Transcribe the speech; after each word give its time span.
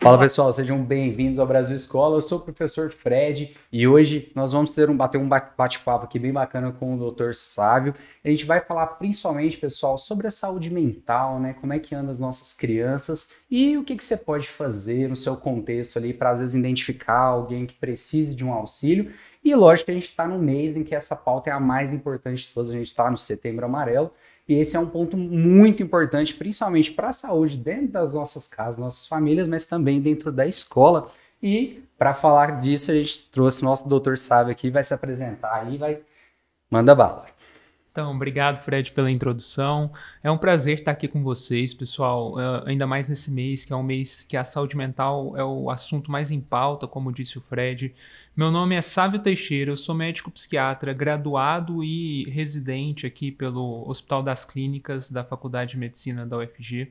Fala 0.00 0.18
pessoal, 0.18 0.52
sejam 0.52 0.82
bem-vindos 0.82 1.38
ao 1.38 1.46
Brasil 1.46 1.76
Escola. 1.76 2.16
Eu 2.16 2.22
sou 2.22 2.38
o 2.38 2.42
professor 2.42 2.90
Fred 2.90 3.56
e 3.70 3.86
hoje 3.86 4.32
nós 4.34 4.50
vamos 4.50 4.74
ter 4.74 4.90
um 4.90 4.96
bater 4.96 5.16
um 5.16 5.28
bate-papo 5.28 6.04
aqui 6.04 6.18
bem 6.18 6.32
bacana 6.32 6.72
com 6.72 6.96
o 6.96 7.12
Dr. 7.12 7.34
Sávio. 7.34 7.94
A 8.24 8.28
gente 8.28 8.44
vai 8.44 8.60
falar 8.60 8.86
principalmente, 8.88 9.56
pessoal, 9.56 9.96
sobre 9.96 10.26
a 10.26 10.30
saúde 10.30 10.70
mental, 10.70 11.38
né? 11.38 11.54
Como 11.54 11.72
é 11.72 11.78
que 11.78 11.94
andam 11.94 12.10
as 12.10 12.18
nossas 12.18 12.52
crianças 12.52 13.30
e 13.48 13.76
o 13.76 13.84
que, 13.84 13.94
que 13.94 14.02
você 14.02 14.16
pode 14.16 14.48
fazer 14.48 15.08
no 15.08 15.14
seu 15.14 15.36
contexto 15.36 15.98
ali 15.98 16.12
para 16.12 16.30
às 16.30 16.40
vezes 16.40 16.56
identificar 16.56 17.20
alguém 17.20 17.64
que 17.64 17.74
precise 17.74 18.34
de 18.34 18.44
um 18.44 18.52
auxílio. 18.52 19.12
E 19.44 19.54
lógico 19.54 19.86
que 19.86 19.92
a 19.92 19.94
gente 19.94 20.06
está 20.06 20.26
no 20.26 20.38
mês 20.38 20.76
em 20.76 20.82
que 20.84 20.94
essa 20.94 21.14
pauta 21.14 21.50
é 21.50 21.52
a 21.52 21.60
mais 21.60 21.92
importante 21.92 22.46
de 22.46 22.52
todas. 22.52 22.70
A 22.70 22.74
gente 22.74 22.88
está 22.88 23.08
no 23.08 23.16
Setembro 23.16 23.64
Amarelo 23.64 24.10
e 24.48 24.54
esse 24.54 24.76
é 24.76 24.80
um 24.80 24.86
ponto 24.86 25.16
muito 25.16 25.82
importante, 25.82 26.34
principalmente 26.34 26.90
para 26.90 27.10
a 27.10 27.12
saúde 27.12 27.56
dentro 27.56 27.92
das 27.92 28.12
nossas 28.12 28.48
casas, 28.48 28.76
nossas 28.76 29.06
famílias, 29.06 29.46
mas 29.46 29.66
também 29.66 30.00
dentro 30.00 30.32
da 30.32 30.46
escola. 30.46 31.10
E 31.42 31.82
para 31.96 32.12
falar 32.12 32.60
disso, 32.60 32.90
a 32.90 32.94
gente 32.94 33.30
trouxe 33.30 33.62
nosso 33.62 33.88
doutor 33.88 34.18
Sábio 34.18 34.52
aqui, 34.52 34.70
vai 34.70 34.82
se 34.82 34.92
apresentar 34.92 35.54
aí, 35.54 35.78
vai 35.78 36.00
manda 36.70 36.94
bala. 36.94 37.26
Então, 37.92 38.10
obrigado, 38.14 38.64
Fred, 38.64 38.90
pela 38.92 39.10
introdução. 39.10 39.92
É 40.22 40.30
um 40.30 40.38
prazer 40.38 40.78
estar 40.78 40.92
aqui 40.92 41.06
com 41.06 41.22
vocês, 41.22 41.74
pessoal. 41.74 42.32
Uh, 42.36 42.66
ainda 42.66 42.86
mais 42.86 43.06
nesse 43.10 43.30
mês, 43.30 43.66
que 43.66 43.72
é 43.72 43.76
um 43.76 43.82
mês 43.82 44.24
que 44.24 44.34
a 44.34 44.44
saúde 44.44 44.74
mental 44.74 45.36
é 45.36 45.44
o 45.44 45.68
assunto 45.68 46.10
mais 46.10 46.30
em 46.30 46.40
pauta, 46.40 46.88
como 46.88 47.12
disse 47.12 47.36
o 47.36 47.42
Fred. 47.42 47.94
Meu 48.34 48.50
nome 48.50 48.74
é 48.74 48.80
Sávio 48.80 49.18
Teixeira, 49.20 49.70
eu 49.70 49.76
sou 49.76 49.94
médico 49.94 50.30
psiquiatra, 50.30 50.94
graduado 50.94 51.84
e 51.84 52.24
residente 52.30 53.06
aqui 53.06 53.30
pelo 53.30 53.86
Hospital 53.86 54.22
das 54.22 54.42
Clínicas 54.42 55.10
da 55.10 55.22
Faculdade 55.22 55.72
de 55.72 55.76
Medicina 55.76 56.24
da 56.24 56.38
UFG. 56.38 56.90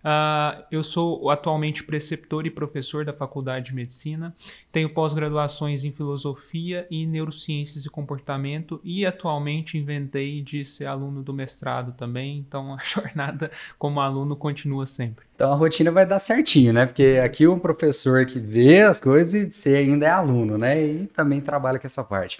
Uh, 0.00 0.64
eu 0.70 0.82
sou 0.82 1.28
atualmente 1.28 1.84
preceptor 1.84 2.46
e 2.46 2.50
professor 2.50 3.04
da 3.04 3.12
Faculdade 3.12 3.66
de 3.66 3.74
Medicina, 3.74 4.34
tenho 4.72 4.88
pós-graduações 4.88 5.84
em 5.84 5.92
Filosofia 5.92 6.86
e 6.90 7.04
Neurociências 7.04 7.84
e 7.84 7.90
Comportamento 7.90 8.80
e 8.82 9.04
atualmente 9.04 9.76
inventei 9.76 10.40
de 10.40 10.64
ser 10.64 10.86
aluno 10.86 11.22
do 11.22 11.34
mestrado 11.34 11.92
também, 11.92 12.38
então 12.38 12.74
a 12.74 12.78
jornada 12.82 13.50
como 13.78 14.00
aluno 14.00 14.34
continua 14.34 14.86
sempre. 14.86 15.26
Então 15.34 15.52
a 15.52 15.56
rotina 15.56 15.90
vai 15.90 16.06
dar 16.06 16.18
certinho, 16.18 16.72
né? 16.72 16.86
Porque 16.86 17.20
aqui 17.22 17.46
o 17.46 17.58
professor 17.58 18.24
que 18.24 18.38
vê 18.38 18.80
as 18.80 19.00
coisas 19.00 19.34
e 19.34 19.50
você 19.50 19.76
ainda 19.76 20.06
é 20.06 20.10
aluno, 20.10 20.56
né? 20.56 20.79
E 20.80 21.06
também 21.06 21.40
trabalha 21.40 21.78
com 21.78 21.86
essa 21.86 22.04
parte. 22.04 22.38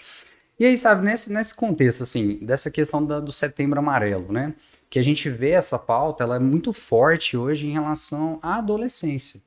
E 0.59 0.67
aí, 0.67 0.77
sabe, 0.77 1.05
nesse, 1.05 1.33
nesse 1.33 1.55
contexto, 1.55 2.03
assim, 2.03 2.39
dessa 2.43 2.71
questão 2.71 3.05
da, 3.05 3.19
do 3.21 3.33
setembro 3.33 3.79
amarelo, 3.79 4.33
né? 4.33 4.55
que 4.91 4.99
a 4.99 5.03
gente 5.03 5.31
vê 5.31 5.51
essa 5.51 5.79
pauta, 5.79 6.25
ela 6.25 6.37
é 6.37 6.41
muito 6.41 6.73
forte 6.73 7.37
hoje 7.37 7.69
em 7.69 7.71
relação 7.71 8.41
à 8.43 8.57
adolescência. 8.57 9.41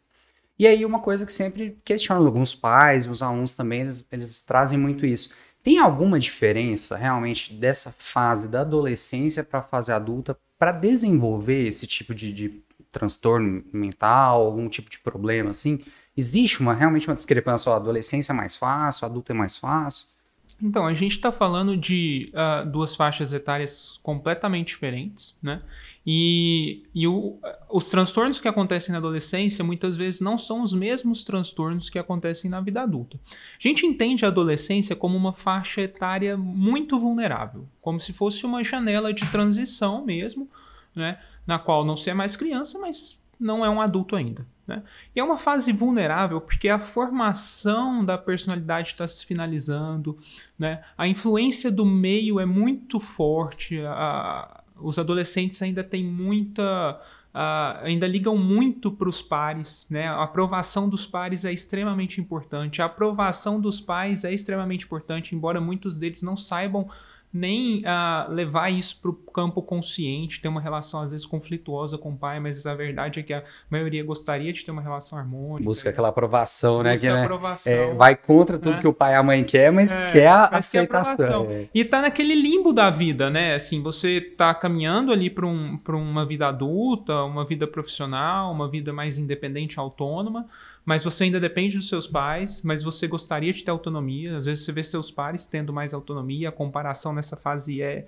E 0.58 0.66
aí 0.66 0.85
uma 0.85 1.00
coisa 1.00 1.25
que 1.25 1.33
sempre 1.33 1.77
questionam 1.83 2.25
alguns 2.25 2.55
pais, 2.55 3.08
os 3.08 3.22
alunos 3.22 3.53
também, 3.53 3.81
eles, 3.81 4.08
eles 4.09 4.41
trazem 4.41 4.77
muito 4.77 5.05
isso. 5.05 5.31
Tem 5.61 5.78
alguma 5.78 6.17
diferença 6.17 6.95
realmente 6.95 7.53
dessa 7.53 7.91
fase 7.91 8.47
da 8.47 8.61
adolescência 8.61 9.44
para 9.44 9.59
a 9.59 9.63
fase 9.63 9.91
adulta 9.91 10.38
para 10.57 10.72
desenvolver 10.72 11.67
esse 11.67 11.85
tipo 11.85 12.16
de, 12.16 12.31
de, 12.31 12.63
transtorno 12.91 13.63
mental, 13.73 14.45
algum 14.45 14.69
tipo 14.69 14.89
de 14.89 15.00
problema 15.00 15.50
assim? 15.50 15.83
Existe 16.16 16.59
uma 16.61 16.73
realmente 16.73 17.08
uma 17.08 17.16
discrepância? 17.16 17.72
A 17.72 17.78
adolescência 17.78 18.31
é 18.31 18.36
mais 18.36 18.56
fácil, 18.56 19.06
a 19.06 19.09
adulta 19.09 19.33
é 19.33 19.36
mais 19.36 19.58
fácil? 19.58 20.14
Então, 20.61 20.86
a 20.86 20.94
gente 20.94 21.14
está 21.14 21.31
falando 21.31 21.75
de 21.75 22.31
uh, 22.33 22.69
duas 22.69 22.95
faixas 22.95 23.33
etárias 23.33 24.00
completamente 24.03 24.67
diferentes, 24.67 25.36
né? 25.41 25.61
E, 26.06 26.84
e 26.94 27.08
o, 27.08 27.39
os 27.69 27.89
transtornos 27.89 28.39
que 28.39 28.47
acontecem 28.47 28.91
na 28.91 29.00
adolescência 29.00 29.64
muitas 29.64 29.97
vezes 29.97 30.22
não 30.22 30.38
são 30.38 30.61
os 30.61 30.73
mesmos 30.73 31.23
transtornos 31.23 31.89
que 31.89 31.97
acontecem 31.97 32.50
na 32.50 32.61
vida 32.61 32.81
adulta. 32.81 33.19
A 33.28 33.61
gente 33.61 33.86
entende 33.86 34.25
a 34.25 34.28
adolescência 34.28 34.95
como 34.95 35.18
uma 35.18 35.34
faixa 35.34 35.81
etária 35.81 36.38
muito 36.38 37.00
vulnerável, 37.00 37.68
como 37.81 38.00
se 38.00 38.13
fosse 38.13 38.45
uma 38.45 38.63
janela 38.63 39.13
de 39.13 39.25
transição 39.28 40.06
mesmo, 40.06 40.47
né? 40.95 41.19
Na 41.47 41.57
qual 41.57 41.84
não 41.84 41.97
se 41.97 42.09
é 42.09 42.13
mais 42.13 42.35
criança, 42.35 42.80
mas 42.80 43.22
não 43.39 43.66
é 43.66 43.69
um 43.69 43.81
adulto 43.81 44.16
ainda. 44.16 44.45
Né? 44.66 44.81
E 45.13 45.19
é 45.19 45.23
uma 45.23 45.38
fase 45.38 45.73
vulnerável 45.73 46.39
porque 46.39 46.69
a 46.69 46.79
formação 46.79 48.03
da 48.03 48.17
personalidade 48.17 48.89
está 48.89 49.07
se 49.07 49.25
finalizando, 49.25 50.17
né? 50.57 50.81
a 50.97 51.07
influência 51.07 51.69
do 51.69 51.85
meio 51.85 52.39
é 52.39 52.45
muito 52.45 52.99
forte, 52.99 53.81
a, 53.85 54.63
os 54.77 54.97
adolescentes 54.97 55.61
ainda 55.61 55.83
têm 55.83 56.05
muita. 56.05 57.01
Uh, 57.33 57.81
ainda 57.85 58.05
ligam 58.05 58.38
muito 58.38 58.91
para 58.91 59.09
os 59.09 59.19
pares, 59.19 59.88
né? 59.89 60.07
A 60.07 60.21
aprovação 60.21 60.88
dos 60.88 61.07
pares 61.07 61.44
é 61.44 61.51
extremamente 61.51 62.21
importante. 62.21 62.79
A 62.79 62.85
aprovação 62.85 63.59
dos 63.59 63.81
pais 63.81 64.23
é 64.23 64.31
extremamente 64.31 64.85
importante, 64.85 65.35
embora 65.35 65.59
muitos 65.59 65.97
deles 65.97 66.21
não 66.21 66.38
saibam 66.38 66.88
nem 67.33 67.79
uh, 67.79 68.31
levar 68.31 68.69
isso 68.69 68.99
para 69.01 69.09
o 69.09 69.13
campo 69.13 69.61
consciente, 69.63 70.39
ter 70.39 70.47
uma 70.47 70.61
relação 70.61 71.01
às 71.01 71.11
vezes 71.11 71.25
conflituosa 71.25 71.97
com 71.97 72.11
o 72.11 72.16
pai, 72.16 72.39
mas 72.39 72.63
a 72.67 72.75
verdade 72.75 73.19
é 73.19 73.23
que 73.23 73.33
a 73.33 73.44
maioria 73.71 74.03
gostaria 74.03 74.53
de 74.53 74.63
ter 74.63 74.69
uma 74.69 74.81
relação 74.81 75.17
harmônica. 75.17 75.63
Busca 75.63 75.89
aquela 75.89 76.09
aprovação, 76.09 76.83
né? 76.83 76.91
Busca 76.91 77.07
que, 77.07 77.13
né, 77.13 77.23
aprovação. 77.23 77.73
É, 77.73 77.94
vai 77.95 78.16
contra 78.16 78.59
tudo 78.59 78.75
né? 78.75 78.81
que 78.81 78.88
o 78.88 78.94
pai 78.94 79.13
e 79.13 79.16
a 79.16 79.23
mãe 79.23 79.44
quer, 79.44 79.71
mas 79.71 79.91
é, 79.91 80.11
quer 80.11 80.27
a 80.27 80.45
aceitação. 80.45 81.47
É. 81.49 81.67
E 81.73 81.83
tá 81.83 82.01
naquele 82.03 82.35
limbo 82.35 82.71
da 82.71 82.91
vida, 82.91 83.31
né? 83.31 83.55
Assim, 83.55 83.81
você 83.81 84.21
tá 84.21 84.53
caminhando 84.53 85.11
ali 85.11 85.29
para 85.29 85.47
um, 85.47 85.79
uma 85.88 86.25
vida 86.27 86.47
adulta, 86.47 87.23
uma 87.23 87.45
vida 87.45 87.65
profissional, 87.65 88.51
uma 88.51 88.69
vida 88.69 88.94
mais 88.94 89.17
independente, 89.17 89.79
autônoma, 89.79 90.45
mas 90.85 91.03
você 91.03 91.25
ainda 91.25 91.39
depende 91.39 91.77
dos 91.77 91.88
seus 91.88 92.07
pais, 92.07 92.61
mas 92.63 92.83
você 92.83 93.07
gostaria 93.07 93.53
de 93.53 93.63
ter 93.63 93.71
autonomia. 93.71 94.38
Às 94.38 94.45
vezes 94.45 94.66
você 94.66 94.71
vê 94.71 94.83
seus 94.83 95.09
pares 95.09 95.45
tendo 95.45 95.71
mais 95.71 95.94
autonomia, 95.94 96.49
a 96.49 96.51
comparação 96.51 97.13
nessa 97.13 97.38
fase 97.38 97.81
é 97.81 98.07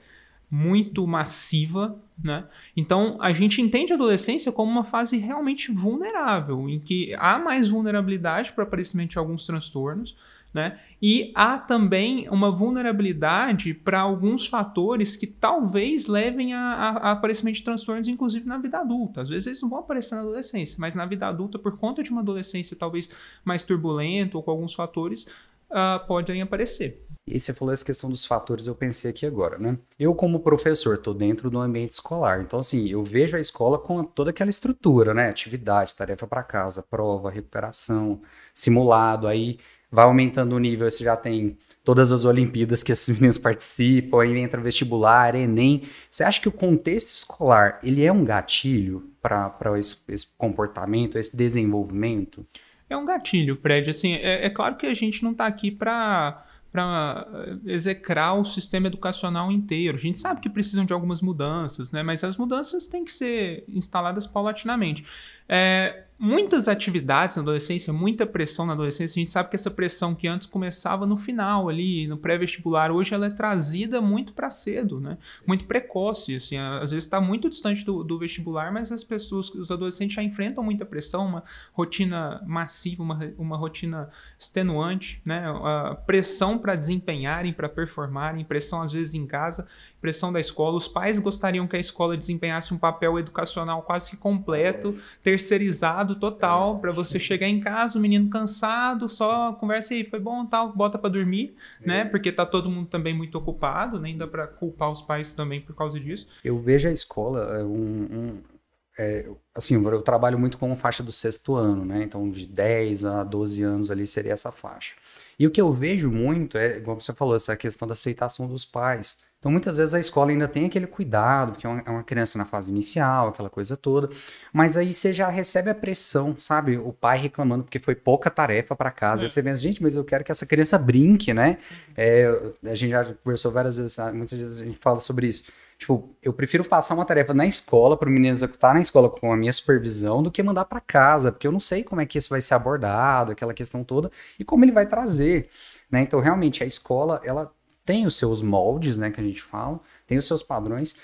muito 0.49 1.07
massiva, 1.07 1.97
né? 2.21 2.45
Então 2.75 3.17
a 3.19 3.33
gente 3.33 3.61
entende 3.61 3.91
a 3.91 3.95
adolescência 3.95 4.51
como 4.51 4.71
uma 4.71 4.83
fase 4.83 5.17
realmente 5.17 5.71
vulnerável, 5.71 6.69
em 6.69 6.79
que 6.79 7.13
há 7.17 7.39
mais 7.39 7.69
vulnerabilidade 7.69 8.53
para 8.53 8.63
aparecimento 8.63 9.11
de 9.11 9.17
alguns 9.17 9.45
transtornos, 9.45 10.15
né? 10.55 10.79
E 11.01 11.33
há 11.35 11.59
também 11.59 12.29
uma 12.29 12.49
vulnerabilidade 12.49 13.73
para 13.73 13.99
alguns 13.99 14.47
fatores 14.47 15.17
que 15.17 15.27
talvez 15.27 16.07
levem 16.07 16.53
a, 16.53 16.61
a, 16.61 17.11
aparecimento 17.11 17.57
de 17.57 17.63
transtornos, 17.63 18.07
inclusive 18.07 18.47
na 18.47 18.57
vida 18.57 18.79
adulta. 18.79 19.21
Às 19.21 19.27
vezes 19.27 19.47
eles 19.47 19.61
não 19.61 19.69
vão 19.69 19.79
aparecer 19.79 20.15
na 20.15 20.21
adolescência, 20.21 20.77
mas 20.79 20.95
na 20.95 21.05
vida 21.05 21.27
adulta, 21.27 21.59
por 21.59 21.77
conta 21.77 22.01
de 22.01 22.09
uma 22.09 22.21
adolescência 22.21 22.75
talvez 22.75 23.09
mais 23.43 23.63
turbulenta 23.65 24.37
ou 24.37 24.43
com 24.43 24.51
alguns 24.51 24.73
fatores, 24.73 25.27
uh, 25.69 26.07
podem 26.07 26.41
aparecer. 26.41 27.05
E 27.27 27.39
você 27.39 27.53
falou 27.53 27.73
essa 27.73 27.83
questão 27.83 28.09
dos 28.09 28.23
fatores, 28.23 28.67
eu 28.67 28.75
pensei 28.75 29.09
aqui 29.09 29.25
agora, 29.25 29.57
né? 29.57 29.79
Eu, 29.99 30.13
como 30.13 30.39
professor, 30.39 30.95
estou 30.95 31.13
dentro 31.13 31.49
do 31.49 31.59
ambiente 31.59 31.91
escolar. 31.91 32.39
Então, 32.39 32.59
assim, 32.59 32.87
eu 32.87 33.03
vejo 33.03 33.35
a 33.35 33.39
escola 33.39 33.79
com 33.79 34.03
toda 34.03 34.29
aquela 34.29 34.49
estrutura, 34.49 35.11
né? 35.11 35.29
Atividade, 35.29 35.95
tarefa 35.95 36.27
para 36.27 36.43
casa, 36.43 36.83
prova, 36.83 37.31
recuperação, 37.31 38.21
simulado. 38.53 39.27
Aí 39.27 39.57
vai 39.95 40.05
aumentando 40.05 40.55
o 40.55 40.59
nível, 40.59 40.89
você 40.89 41.03
já 41.03 41.15
tem 41.15 41.57
todas 41.83 42.11
as 42.11 42.25
Olimpíadas 42.25 42.83
que 42.83 42.91
esses 42.91 43.07
meninos 43.15 43.37
participam, 43.37 44.21
aí 44.21 44.37
entra 44.37 44.59
vestibular, 44.59 45.33
Enem. 45.35 45.83
Você 46.11 46.23
acha 46.23 46.41
que 46.41 46.49
o 46.49 46.51
contexto 46.51 47.07
escolar, 47.07 47.79
ele 47.81 48.03
é 48.03 48.11
um 48.11 48.25
gatilho 48.25 49.09
para 49.21 49.79
esse, 49.79 50.03
esse, 50.09 50.27
comportamento, 50.37 51.17
esse 51.17 51.35
desenvolvimento? 51.35 52.45
É 52.89 52.97
um 52.97 53.05
gatilho, 53.05 53.57
Fred. 53.59 53.89
Assim, 53.89 54.13
é, 54.13 54.45
é 54.45 54.49
claro 54.49 54.75
que 54.75 54.85
a 54.85 54.93
gente 54.93 55.23
não 55.23 55.31
está 55.31 55.47
aqui 55.47 55.71
para 55.71 56.43
para 56.75 57.25
execrar 57.65 58.33
o 58.33 58.43
sistema 58.43 58.87
educacional 58.87 59.49
inteiro. 59.49 59.95
A 59.95 59.99
gente 59.99 60.19
sabe 60.19 60.41
que 60.41 60.49
precisam 60.49 60.83
de 60.83 60.91
algumas 60.91 61.21
mudanças, 61.21 61.89
né? 61.89 62.03
mas 62.03 62.21
as 62.21 62.35
mudanças 62.35 62.85
têm 62.85 63.05
que 63.05 63.13
ser 63.13 63.63
instaladas 63.69 64.27
paulatinamente. 64.27 65.05
É, 65.47 66.03
muitas 66.17 66.67
atividades 66.67 67.35
na 67.35 67.41
adolescência, 67.41 67.91
muita 67.91 68.25
pressão 68.25 68.65
na 68.65 68.73
adolescência. 68.73 69.19
A 69.19 69.23
gente 69.23 69.31
sabe 69.31 69.49
que 69.49 69.55
essa 69.55 69.69
pressão 69.69 70.15
que 70.15 70.27
antes 70.27 70.47
começava 70.47 71.05
no 71.05 71.17
final 71.17 71.67
ali, 71.67 72.07
no 72.07 72.17
pré-vestibular, 72.17 72.91
hoje 72.91 73.13
ela 73.13 73.27
é 73.27 73.29
trazida 73.29 74.01
muito 74.01 74.33
para 74.33 74.49
cedo, 74.49 74.99
né? 74.99 75.17
Muito 75.45 75.65
precoce, 75.65 76.35
assim, 76.35 76.57
às 76.57 76.91
vezes 76.91 77.05
está 77.05 77.19
muito 77.19 77.49
distante 77.49 77.83
do, 77.83 78.03
do, 78.03 78.17
vestibular, 78.17 78.71
mas 78.71 78.91
as 78.91 79.03
pessoas, 79.03 79.49
os 79.49 79.69
adolescentes 79.69 80.15
já 80.15 80.23
enfrentam 80.23 80.63
muita 80.63 80.85
pressão, 80.85 81.25
uma 81.25 81.43
rotina 81.73 82.41
massiva, 82.45 83.03
uma, 83.03 83.33
uma 83.37 83.57
rotina 83.57 84.09
extenuante, 84.39 85.21
né? 85.25 85.45
A 85.63 85.95
pressão 85.95 86.57
para 86.57 86.75
desempenharem, 86.75 87.51
para 87.51 87.67
performarem, 87.67 88.45
pressão 88.45 88.81
às 88.81 88.91
vezes 88.91 89.13
em 89.13 89.27
casa 89.27 89.67
pressão 90.01 90.31
da 90.31 90.39
escola. 90.39 90.75
Os 90.75 90.87
pais 90.87 91.19
gostariam 91.19 91.67
que 91.67 91.75
a 91.75 91.79
escola 91.79 92.15
desempenhasse 92.15 92.73
um 92.73 92.77
papel 92.77 93.17
educacional 93.19 93.81
quase 93.81 94.11
que 94.11 94.17
completo, 94.17 94.91
terceirizado 95.23 96.15
total, 96.15 96.79
para 96.79 96.91
você 96.91 97.19
chegar 97.19 97.47
em 97.47 97.59
casa, 97.59 97.97
o 97.97 98.01
menino 98.01 98.29
cansado, 98.29 99.09
só 99.09 99.53
conversa 99.53 99.93
aí, 99.93 100.03
foi 100.03 100.19
bom, 100.19 100.45
tal, 100.45 100.71
bota 100.71 100.97
para 100.97 101.09
dormir, 101.09 101.55
é. 101.81 101.87
né? 101.87 102.05
Porque 102.05 102.31
tá 102.31 102.45
todo 102.45 102.69
mundo 102.69 102.87
também 102.87 103.13
muito 103.13 103.37
ocupado, 103.37 103.99
nem 103.99 104.17
dá 104.17 104.27
para 104.27 104.47
culpar 104.47 104.91
os 104.91 105.01
pais 105.01 105.33
também 105.33 105.61
por 105.61 105.75
causa 105.75 105.99
disso. 105.99 106.27
Eu 106.43 106.59
vejo 106.59 106.87
a 106.87 106.91
escola 106.91 107.57
é 107.59 107.63
um, 107.63 108.07
um 108.11 108.55
é, 108.97 109.25
assim, 109.53 109.75
eu 109.75 110.01
trabalho 110.01 110.39
muito 110.39 110.57
com 110.57 110.73
faixa 110.75 111.03
do 111.03 111.11
sexto 111.11 111.55
ano, 111.55 111.83
né? 111.83 112.03
Então, 112.03 112.29
de 112.29 112.45
10 112.45 113.03
a 113.05 113.23
12 113.23 113.61
anos 113.61 113.91
ali 113.91 114.07
seria 114.07 114.31
essa 114.31 114.51
faixa. 114.51 114.93
E 115.37 115.45
o 115.45 115.51
que 115.51 115.59
eu 115.59 115.71
vejo 115.71 116.09
muito 116.09 116.57
é, 116.57 116.79
como 116.79 117.01
você 117.01 117.13
falou, 117.13 117.35
essa 117.35 117.57
questão 117.57 117.87
da 117.87 117.93
aceitação 117.93 118.47
dos 118.47 118.65
pais. 118.65 119.19
Então, 119.45 119.51
muitas 119.51 119.77
vezes 119.77 119.93
a 119.93 119.99
escola 119.99 120.31
ainda 120.31 120.47
tem 120.47 120.65
aquele 120.65 120.87
cuidado, 120.87 121.51
porque 121.51 121.67
é 121.67 121.69
uma, 121.69 121.83
é 121.85 121.89
uma 121.91 122.03
criança 122.03 122.35
na 122.35 122.45
fase 122.45 122.71
inicial, 122.71 123.27
aquela 123.27 123.47
coisa 123.47 123.77
toda, 123.77 124.09
mas 124.51 124.75
aí 124.75 124.91
você 124.91 125.13
já 125.13 125.29
recebe 125.29 125.69
a 125.69 125.75
pressão, 125.75 126.35
sabe? 126.39 126.79
O 126.79 126.91
pai 126.91 127.19
reclamando 127.19 127.63
porque 127.63 127.77
foi 127.77 127.93
pouca 127.93 128.31
tarefa 128.31 128.75
para 128.75 128.89
casa. 128.89 129.21
É. 129.21 129.25
Aí 129.25 129.29
você 129.29 129.43
pensa, 129.43 129.61
gente, 129.61 129.83
mas 129.83 129.95
eu 129.95 130.03
quero 130.03 130.23
que 130.23 130.31
essa 130.31 130.47
criança 130.47 130.79
brinque, 130.79 131.31
né? 131.31 131.59
É, 131.95 132.25
a 132.63 132.73
gente 132.73 132.89
já 132.89 133.05
conversou 133.23 133.51
várias 133.51 133.77
vezes, 133.77 133.95
muitas 134.15 134.39
vezes 134.39 134.61
a 134.61 134.65
gente 134.65 134.79
fala 134.81 134.97
sobre 134.97 135.27
isso. 135.27 135.43
Tipo, 135.77 136.09
eu 136.23 136.33
prefiro 136.33 136.67
passar 136.67 136.95
uma 136.95 137.05
tarefa 137.05 137.31
na 137.31 137.45
escola 137.45 137.95
para 137.95 138.09
o 138.09 138.11
menino 138.11 138.31
executar 138.31 138.73
na 138.73 138.81
escola 138.81 139.11
com 139.11 139.31
a 139.31 139.37
minha 139.37 139.53
supervisão 139.53 140.23
do 140.23 140.31
que 140.31 140.41
mandar 140.41 140.65
para 140.65 140.79
casa, 140.79 141.31
porque 141.31 141.45
eu 141.45 141.51
não 141.51 141.59
sei 141.59 141.83
como 141.83 142.01
é 142.01 142.05
que 142.07 142.17
isso 142.17 142.29
vai 142.29 142.41
ser 142.41 142.55
abordado, 142.55 143.33
aquela 143.33 143.53
questão 143.53 143.83
toda, 143.83 144.09
e 144.39 144.43
como 144.43 144.65
ele 144.65 144.71
vai 144.71 144.87
trazer, 144.87 145.49
né? 145.91 146.01
Então, 146.01 146.19
realmente, 146.19 146.63
a 146.63 146.65
escola, 146.65 147.21
ela 147.23 147.53
tem 147.85 148.05
os 148.05 148.17
seus 148.17 148.41
moldes, 148.41 148.97
né, 148.97 149.11
que 149.11 149.21
a 149.21 149.23
gente 149.23 149.41
fala, 149.41 149.79
tem 150.07 150.17
os 150.17 150.25
seus 150.25 150.41
padrões, 150.41 150.97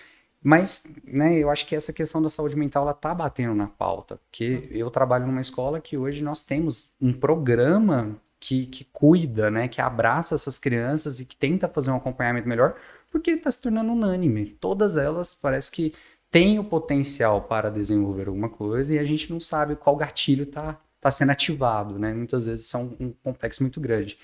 mas, 0.43 0.85
né, 1.05 1.37
eu 1.37 1.51
acho 1.51 1.67
que 1.67 1.75
essa 1.75 1.93
questão 1.93 2.21
da 2.21 2.29
saúde 2.29 2.55
mental, 2.55 2.83
ela 2.83 2.93
tá 2.93 3.13
batendo 3.13 3.53
na 3.53 3.67
pauta, 3.67 4.17
porque 4.17 4.67
eu 4.71 4.89
trabalho 4.89 5.27
numa 5.27 5.39
escola 5.39 5.79
que 5.79 5.95
hoje 5.95 6.23
nós 6.23 6.41
temos 6.41 6.89
um 6.99 7.13
programa 7.13 8.19
que, 8.39 8.65
que 8.65 8.83
cuida, 8.85 9.51
né, 9.51 9.67
que 9.67 9.79
abraça 9.79 10.33
essas 10.33 10.57
crianças 10.57 11.19
e 11.19 11.25
que 11.25 11.35
tenta 11.35 11.69
fazer 11.69 11.91
um 11.91 11.97
acompanhamento 11.97 12.49
melhor, 12.49 12.75
porque 13.11 13.31
está 13.31 13.51
se 13.51 13.61
tornando 13.61 13.91
unânime. 13.91 14.57
Todas 14.59 14.97
elas 14.97 15.35
parece 15.35 15.69
que 15.69 15.93
têm 16.31 16.57
o 16.57 16.63
potencial 16.63 17.41
para 17.43 17.69
desenvolver 17.69 18.27
alguma 18.27 18.49
coisa 18.49 18.95
e 18.95 18.99
a 18.99 19.03
gente 19.03 19.31
não 19.31 19.39
sabe 19.39 19.75
qual 19.75 19.95
gatilho 19.95 20.43
está 20.43 20.79
tá 20.99 21.11
sendo 21.11 21.31
ativado, 21.31 21.99
né? 21.99 22.13
Muitas 22.13 22.45
vezes 22.45 22.65
isso 22.65 22.77
é 22.77 22.79
um, 22.79 22.95
um 22.99 23.13
complexo 23.23 23.61
muito 23.61 23.81
grande. 23.81 24.17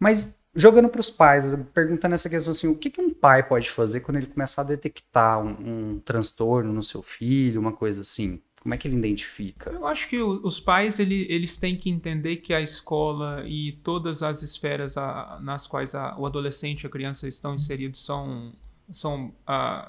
Mas 0.00 0.37
jogando 0.58 0.88
para 0.88 1.00
os 1.00 1.08
pais, 1.08 1.56
perguntando 1.72 2.16
essa 2.16 2.28
questão 2.28 2.50
assim, 2.50 2.66
o 2.66 2.76
que, 2.76 2.90
que, 2.90 3.00
um 3.00 3.14
pai 3.14 3.46
pode 3.46 3.70
fazer 3.70 4.00
quando 4.00 4.16
ele 4.16 4.26
começar 4.26 4.62
a 4.62 4.64
detectar 4.64 5.40
um, 5.40 5.50
um, 5.94 6.00
transtorno 6.00 6.72
no 6.72 6.82
seu 6.82 7.00
filho, 7.00 7.60
uma 7.60 7.72
coisa 7.72 8.00
assim? 8.00 8.42
Como 8.60 8.74
é 8.74 8.76
que 8.76 8.88
ele 8.88 8.96
identifica? 8.96 9.70
Eu 9.70 9.86
acho 9.86 10.08
que 10.08 10.20
os 10.20 10.58
pais 10.58 10.98
ele, 10.98 11.26
eles 11.30 11.56
têm 11.56 11.76
que 11.76 11.88
entender 11.88 12.38
que 12.38 12.52
a 12.52 12.60
escola 12.60 13.44
e 13.46 13.78
todas 13.84 14.20
as 14.20 14.42
esferas 14.42 14.96
a, 14.96 15.38
nas 15.40 15.68
quais 15.68 15.94
a, 15.94 16.18
o 16.18 16.26
adolescente 16.26 16.82
e 16.82 16.86
a 16.88 16.90
criança 16.90 17.28
estão 17.28 17.54
inseridos 17.54 18.04
são 18.04 18.52
são 18.90 19.34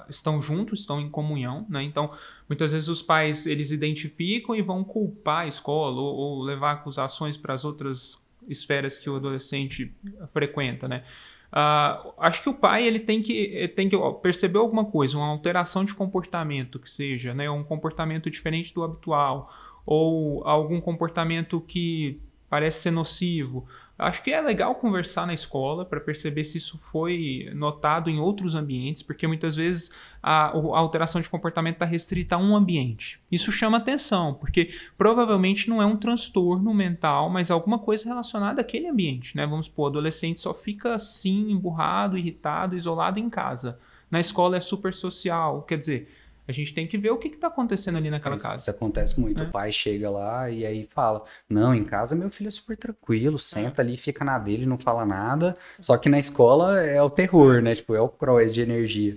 estão 0.08 0.42
juntos, 0.42 0.80
estão 0.80 1.00
em 1.00 1.08
comunhão, 1.08 1.66
né? 1.70 1.82
Então, 1.82 2.12
muitas 2.48 2.72
vezes 2.72 2.88
os 2.88 3.02
pais 3.02 3.46
eles 3.46 3.70
identificam 3.70 4.54
e 4.54 4.62
vão 4.62 4.84
culpar 4.84 5.44
a 5.44 5.46
escola 5.46 6.00
ou, 6.00 6.14
ou 6.14 6.42
levar 6.42 6.72
acusações 6.72 7.36
para 7.36 7.54
as 7.54 7.64
outras 7.64 8.19
esferas 8.48 8.98
que 8.98 9.08
o 9.08 9.16
adolescente 9.16 9.94
frequenta, 10.32 10.88
né? 10.88 11.04
Uh, 11.52 12.14
acho 12.18 12.44
que 12.44 12.48
o 12.48 12.54
pai 12.54 12.86
ele 12.86 13.00
tem 13.00 13.20
que, 13.20 13.68
tem 13.74 13.88
que 13.88 13.96
perceber 14.22 14.58
alguma 14.58 14.84
coisa, 14.84 15.16
uma 15.16 15.26
alteração 15.26 15.84
de 15.84 15.92
comportamento 15.92 16.78
que 16.78 16.88
seja, 16.88 17.34
né? 17.34 17.50
um 17.50 17.64
comportamento 17.64 18.30
diferente 18.30 18.72
do 18.72 18.84
habitual, 18.84 19.52
ou 19.84 20.46
algum 20.46 20.80
comportamento 20.80 21.60
que 21.60 22.20
parece 22.48 22.82
ser 22.82 22.90
nocivo, 22.92 23.66
Acho 24.02 24.22
que 24.22 24.32
é 24.32 24.40
legal 24.40 24.74
conversar 24.76 25.26
na 25.26 25.34
escola 25.34 25.84
para 25.84 26.00
perceber 26.00 26.44
se 26.44 26.56
isso 26.56 26.78
foi 26.78 27.50
notado 27.54 28.08
em 28.08 28.18
outros 28.18 28.54
ambientes, 28.54 29.02
porque 29.02 29.26
muitas 29.26 29.56
vezes 29.56 29.92
a, 30.22 30.46
a 30.46 30.78
alteração 30.78 31.20
de 31.20 31.28
comportamento 31.28 31.74
está 31.74 31.84
restrita 31.84 32.36
a 32.36 32.38
um 32.38 32.56
ambiente. 32.56 33.20
Isso 33.30 33.52
chama 33.52 33.76
atenção, 33.76 34.32
porque 34.32 34.70
provavelmente 34.96 35.68
não 35.68 35.82
é 35.82 35.86
um 35.86 35.98
transtorno 35.98 36.72
mental, 36.72 37.28
mas 37.28 37.50
alguma 37.50 37.78
coisa 37.78 38.08
relacionada 38.08 38.62
àquele 38.62 38.88
ambiente. 38.88 39.36
Né? 39.36 39.46
Vamos 39.46 39.66
supor, 39.66 39.84
o 39.84 39.88
adolescente 39.88 40.40
só 40.40 40.54
fica 40.54 40.94
assim, 40.94 41.50
emburrado, 41.50 42.16
irritado, 42.16 42.74
isolado 42.74 43.18
em 43.18 43.28
casa. 43.28 43.78
Na 44.10 44.18
escola 44.18 44.56
é 44.56 44.60
super 44.60 44.94
social, 44.94 45.62
quer 45.62 45.76
dizer, 45.76 46.08
a 46.50 46.52
gente 46.52 46.74
tem 46.74 46.86
que 46.86 46.98
ver 46.98 47.10
o 47.10 47.16
que 47.16 47.28
está 47.28 47.46
acontecendo 47.46 47.96
ali 47.96 48.10
naquela 48.10 48.36
isso, 48.36 48.44
casa. 48.44 48.56
Isso 48.56 48.70
acontece 48.70 49.20
muito. 49.20 49.40
É. 49.40 49.46
O 49.46 49.50
pai 49.50 49.70
chega 49.72 50.10
lá 50.10 50.50
e 50.50 50.66
aí 50.66 50.88
fala: 50.92 51.24
Não, 51.48 51.74
em 51.74 51.84
casa 51.84 52.16
meu 52.16 52.28
filho 52.28 52.48
é 52.48 52.50
super 52.50 52.76
tranquilo, 52.76 53.38
senta 53.38 53.80
é. 53.80 53.84
ali, 53.84 53.96
fica 53.96 54.24
na 54.24 54.38
dele, 54.38 54.66
não 54.66 54.76
fala 54.76 55.06
nada. 55.06 55.56
Só 55.80 55.96
que 55.96 56.08
na 56.08 56.18
escola 56.18 56.80
é 56.80 57.00
o 57.00 57.08
terror, 57.08 57.62
né? 57.62 57.74
Tipo, 57.74 57.94
é 57.94 58.00
o 58.00 58.08
cross 58.08 58.52
de 58.52 58.60
energia. 58.60 59.16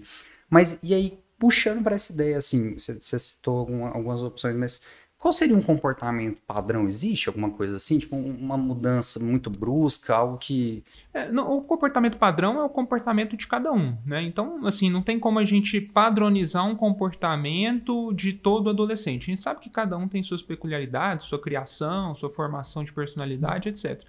Mas 0.50 0.80
e 0.84 0.94
aí, 0.94 1.20
puxando 1.40 1.84
para 1.84 1.96
essa 1.96 2.14
ideia, 2.14 2.38
assim, 2.38 2.76
você, 2.76 3.18
citou 3.18 3.60
alguma, 3.60 3.90
algumas 3.90 4.22
opções, 4.22 4.56
mas 4.56 4.82
qual 5.24 5.32
seria 5.32 5.56
um 5.56 5.62
comportamento 5.62 6.42
padrão? 6.46 6.86
Existe 6.86 7.30
alguma 7.30 7.50
coisa 7.50 7.78
assim? 7.78 7.98
Tipo, 7.98 8.18
uma 8.18 8.58
mudança 8.58 9.22
muito 9.22 9.50
brusca, 9.50 10.14
algo 10.14 10.38
que. 10.38 10.84
É, 11.14 11.32
o 11.32 11.62
comportamento 11.62 12.18
padrão 12.18 12.60
é 12.60 12.64
o 12.66 12.70
comportamento 12.70 13.38
de 13.38 13.48
cada 13.48 13.72
um, 13.72 13.98
né? 14.06 14.22
Então, 14.22 14.68
assim, 14.68 14.90
não 14.90 15.02
tem 15.02 15.18
como 15.18 15.40
a 15.40 15.46
gente 15.46 15.80
padronizar 15.80 16.68
um 16.68 16.76
comportamento 16.76 18.12
de 18.12 18.34
todo 18.34 18.70
adolescente. 18.70 19.24
A 19.24 19.26
gente 19.28 19.40
sabe 19.40 19.62
que 19.62 19.70
cada 19.70 19.96
um 19.96 20.10
tem 20.10 20.22
suas 20.22 20.42
peculiaridades, 20.42 21.26
sua 21.26 21.40
criação, 21.40 22.14
sua 22.16 22.30
formação 22.30 22.84
de 22.84 22.92
personalidade, 22.92 23.70
etc. 23.70 24.04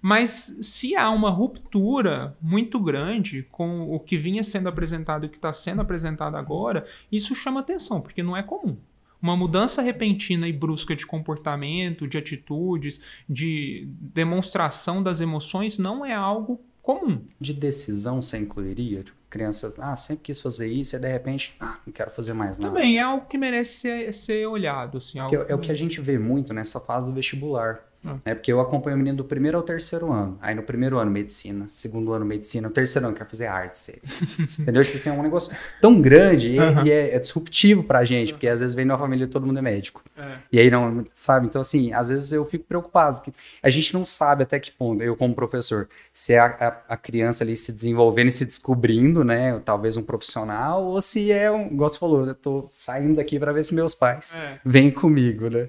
Mas 0.00 0.30
se 0.62 0.94
há 0.94 1.10
uma 1.10 1.30
ruptura 1.30 2.36
muito 2.40 2.78
grande 2.78 3.42
com 3.50 3.92
o 3.92 3.98
que 3.98 4.16
vinha 4.16 4.44
sendo 4.44 4.68
apresentado 4.68 5.24
e 5.24 5.26
o 5.26 5.30
que 5.30 5.36
está 5.36 5.52
sendo 5.52 5.82
apresentado 5.82 6.36
agora, 6.36 6.86
isso 7.10 7.34
chama 7.34 7.58
atenção, 7.58 8.00
porque 8.00 8.22
não 8.22 8.36
é 8.36 8.42
comum. 8.44 8.76
Uma 9.22 9.36
mudança 9.36 9.82
repentina 9.82 10.48
e 10.48 10.52
brusca 10.52 10.96
de 10.96 11.06
comportamento, 11.06 12.06
de 12.06 12.16
atitudes, 12.16 13.00
de 13.28 13.86
demonstração 14.00 15.02
das 15.02 15.20
emoções 15.20 15.78
não 15.78 16.04
é 16.04 16.14
algo 16.14 16.60
comum. 16.82 17.22
De 17.40 17.52
decisão 17.52 18.22
você 18.22 18.38
incluiria? 18.38 19.02
Tipo, 19.02 19.18
criança, 19.28 19.72
ah, 19.78 19.94
sempre 19.94 20.24
quis 20.24 20.40
fazer 20.40 20.66
isso 20.66 20.96
e 20.96 20.98
de 20.98 21.08
repente, 21.08 21.54
ah, 21.60 21.78
não 21.86 21.92
quero 21.92 22.10
fazer 22.10 22.32
mais 22.32 22.58
nada. 22.58 22.74
Também 22.74 22.98
é 22.98 23.02
algo 23.02 23.26
que 23.26 23.38
merece 23.38 23.74
ser, 23.74 24.12
ser 24.12 24.46
olhado. 24.46 24.98
Assim, 24.98 25.20
é, 25.20 25.46
é 25.48 25.54
o 25.54 25.58
que 25.58 25.70
a 25.70 25.74
gente 25.74 26.00
vê 26.00 26.18
muito 26.18 26.52
nessa 26.52 26.80
fase 26.80 27.06
do 27.06 27.12
vestibular. 27.12 27.89
Ah. 28.04 28.16
É 28.24 28.34
porque 28.34 28.50
eu 28.50 28.60
acompanho 28.60 28.96
o 28.96 28.98
menino 28.98 29.18
do 29.18 29.24
primeiro 29.24 29.58
ao 29.58 29.62
terceiro 29.62 30.10
ano. 30.10 30.38
Aí 30.40 30.54
no 30.54 30.62
primeiro 30.62 30.98
ano, 30.98 31.10
medicina. 31.10 31.68
Segundo 31.70 32.12
ano, 32.12 32.24
medicina. 32.24 32.68
No 32.68 32.74
terceiro 32.74 33.06
ano, 33.06 33.16
quer 33.16 33.26
fazer 33.26 33.46
arte. 33.46 34.00
Entendeu? 34.58 34.82
Tipo 34.82 34.96
assim, 34.96 35.10
é 35.10 35.12
um 35.12 35.22
negócio 35.22 35.54
tão 35.80 36.00
grande 36.00 36.48
e, 36.48 36.56
e 36.56 36.90
é, 36.90 37.14
é, 37.14 37.18
disruptivo 37.18 37.84
pra 37.84 38.04
gente, 38.04 38.32
porque 38.32 38.48
às 38.48 38.60
vezes 38.60 38.74
vem 38.74 38.86
de 38.86 38.92
uma 38.92 38.98
família 38.98 39.24
e 39.24 39.28
todo 39.28 39.46
mundo 39.46 39.58
é 39.58 39.62
médico. 39.62 40.02
É. 40.16 40.38
E 40.50 40.58
aí 40.58 40.70
não, 40.70 41.04
sabe? 41.12 41.46
Então, 41.46 41.60
assim, 41.60 41.92
às 41.92 42.08
vezes 42.08 42.32
eu 42.32 42.44
fico 42.46 42.64
preocupado, 42.64 43.18
porque 43.18 43.32
a 43.62 43.68
gente 43.68 43.92
não 43.92 44.04
sabe 44.04 44.44
até 44.44 44.58
que 44.58 44.70
ponto, 44.70 45.02
eu 45.02 45.14
como 45.14 45.34
professor, 45.34 45.88
se 46.12 46.32
é 46.32 46.38
a, 46.38 46.46
a, 46.46 46.94
a 46.94 46.96
criança 46.96 47.44
ali 47.44 47.56
se 47.56 47.72
desenvolvendo 47.72 48.28
e 48.28 48.32
se 48.32 48.46
descobrindo, 48.46 49.22
né? 49.22 49.60
Talvez 49.64 49.96
um 49.98 50.02
profissional, 50.02 50.84
ou 50.84 51.00
se 51.02 51.30
é 51.30 51.50
um, 51.50 51.66
igual 51.66 51.88
você 51.88 51.98
falou, 51.98 52.26
eu 52.26 52.34
tô 52.34 52.66
saindo 52.70 53.16
daqui 53.16 53.38
para 53.38 53.52
ver 53.52 53.62
se 53.62 53.74
meus 53.74 53.94
pais 53.94 54.36
é. 54.36 54.58
vêm 54.64 54.90
comigo, 54.90 55.50
né? 55.50 55.68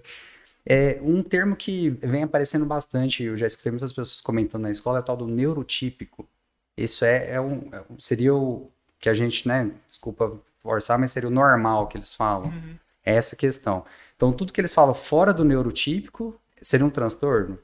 É, 0.65 0.99
um 1.01 1.23
termo 1.23 1.55
que 1.55 1.89
vem 1.89 2.23
aparecendo 2.23 2.65
bastante, 2.65 3.23
eu 3.23 3.35
já 3.35 3.47
escutei 3.47 3.71
muitas 3.71 3.91
pessoas 3.91 4.21
comentando 4.21 4.63
na 4.63 4.71
escola, 4.71 4.99
é 4.99 5.01
o 5.01 5.03
tal 5.03 5.17
do 5.17 5.27
neurotípico. 5.27 6.27
Isso 6.77 7.03
é, 7.03 7.31
é, 7.31 7.41
um, 7.41 7.69
é 7.71 7.83
seria 7.97 8.33
o 8.33 8.69
que 8.99 9.09
a 9.09 9.13
gente, 9.13 9.47
né, 9.47 9.71
desculpa 9.87 10.39
forçar, 10.61 10.99
mas 10.99 11.11
seria 11.11 11.29
o 11.29 11.31
normal 11.31 11.87
que 11.87 11.97
eles 11.97 12.13
falam. 12.13 12.49
Uhum. 12.49 12.75
É 13.03 13.15
essa 13.15 13.35
questão. 13.35 13.83
Então, 14.15 14.31
tudo 14.31 14.53
que 14.53 14.61
eles 14.61 14.73
falam 14.73 14.93
fora 14.93 15.33
do 15.33 15.43
neurotípico 15.43 16.39
seria 16.61 16.85
um 16.85 16.89
transtorno? 16.91 17.57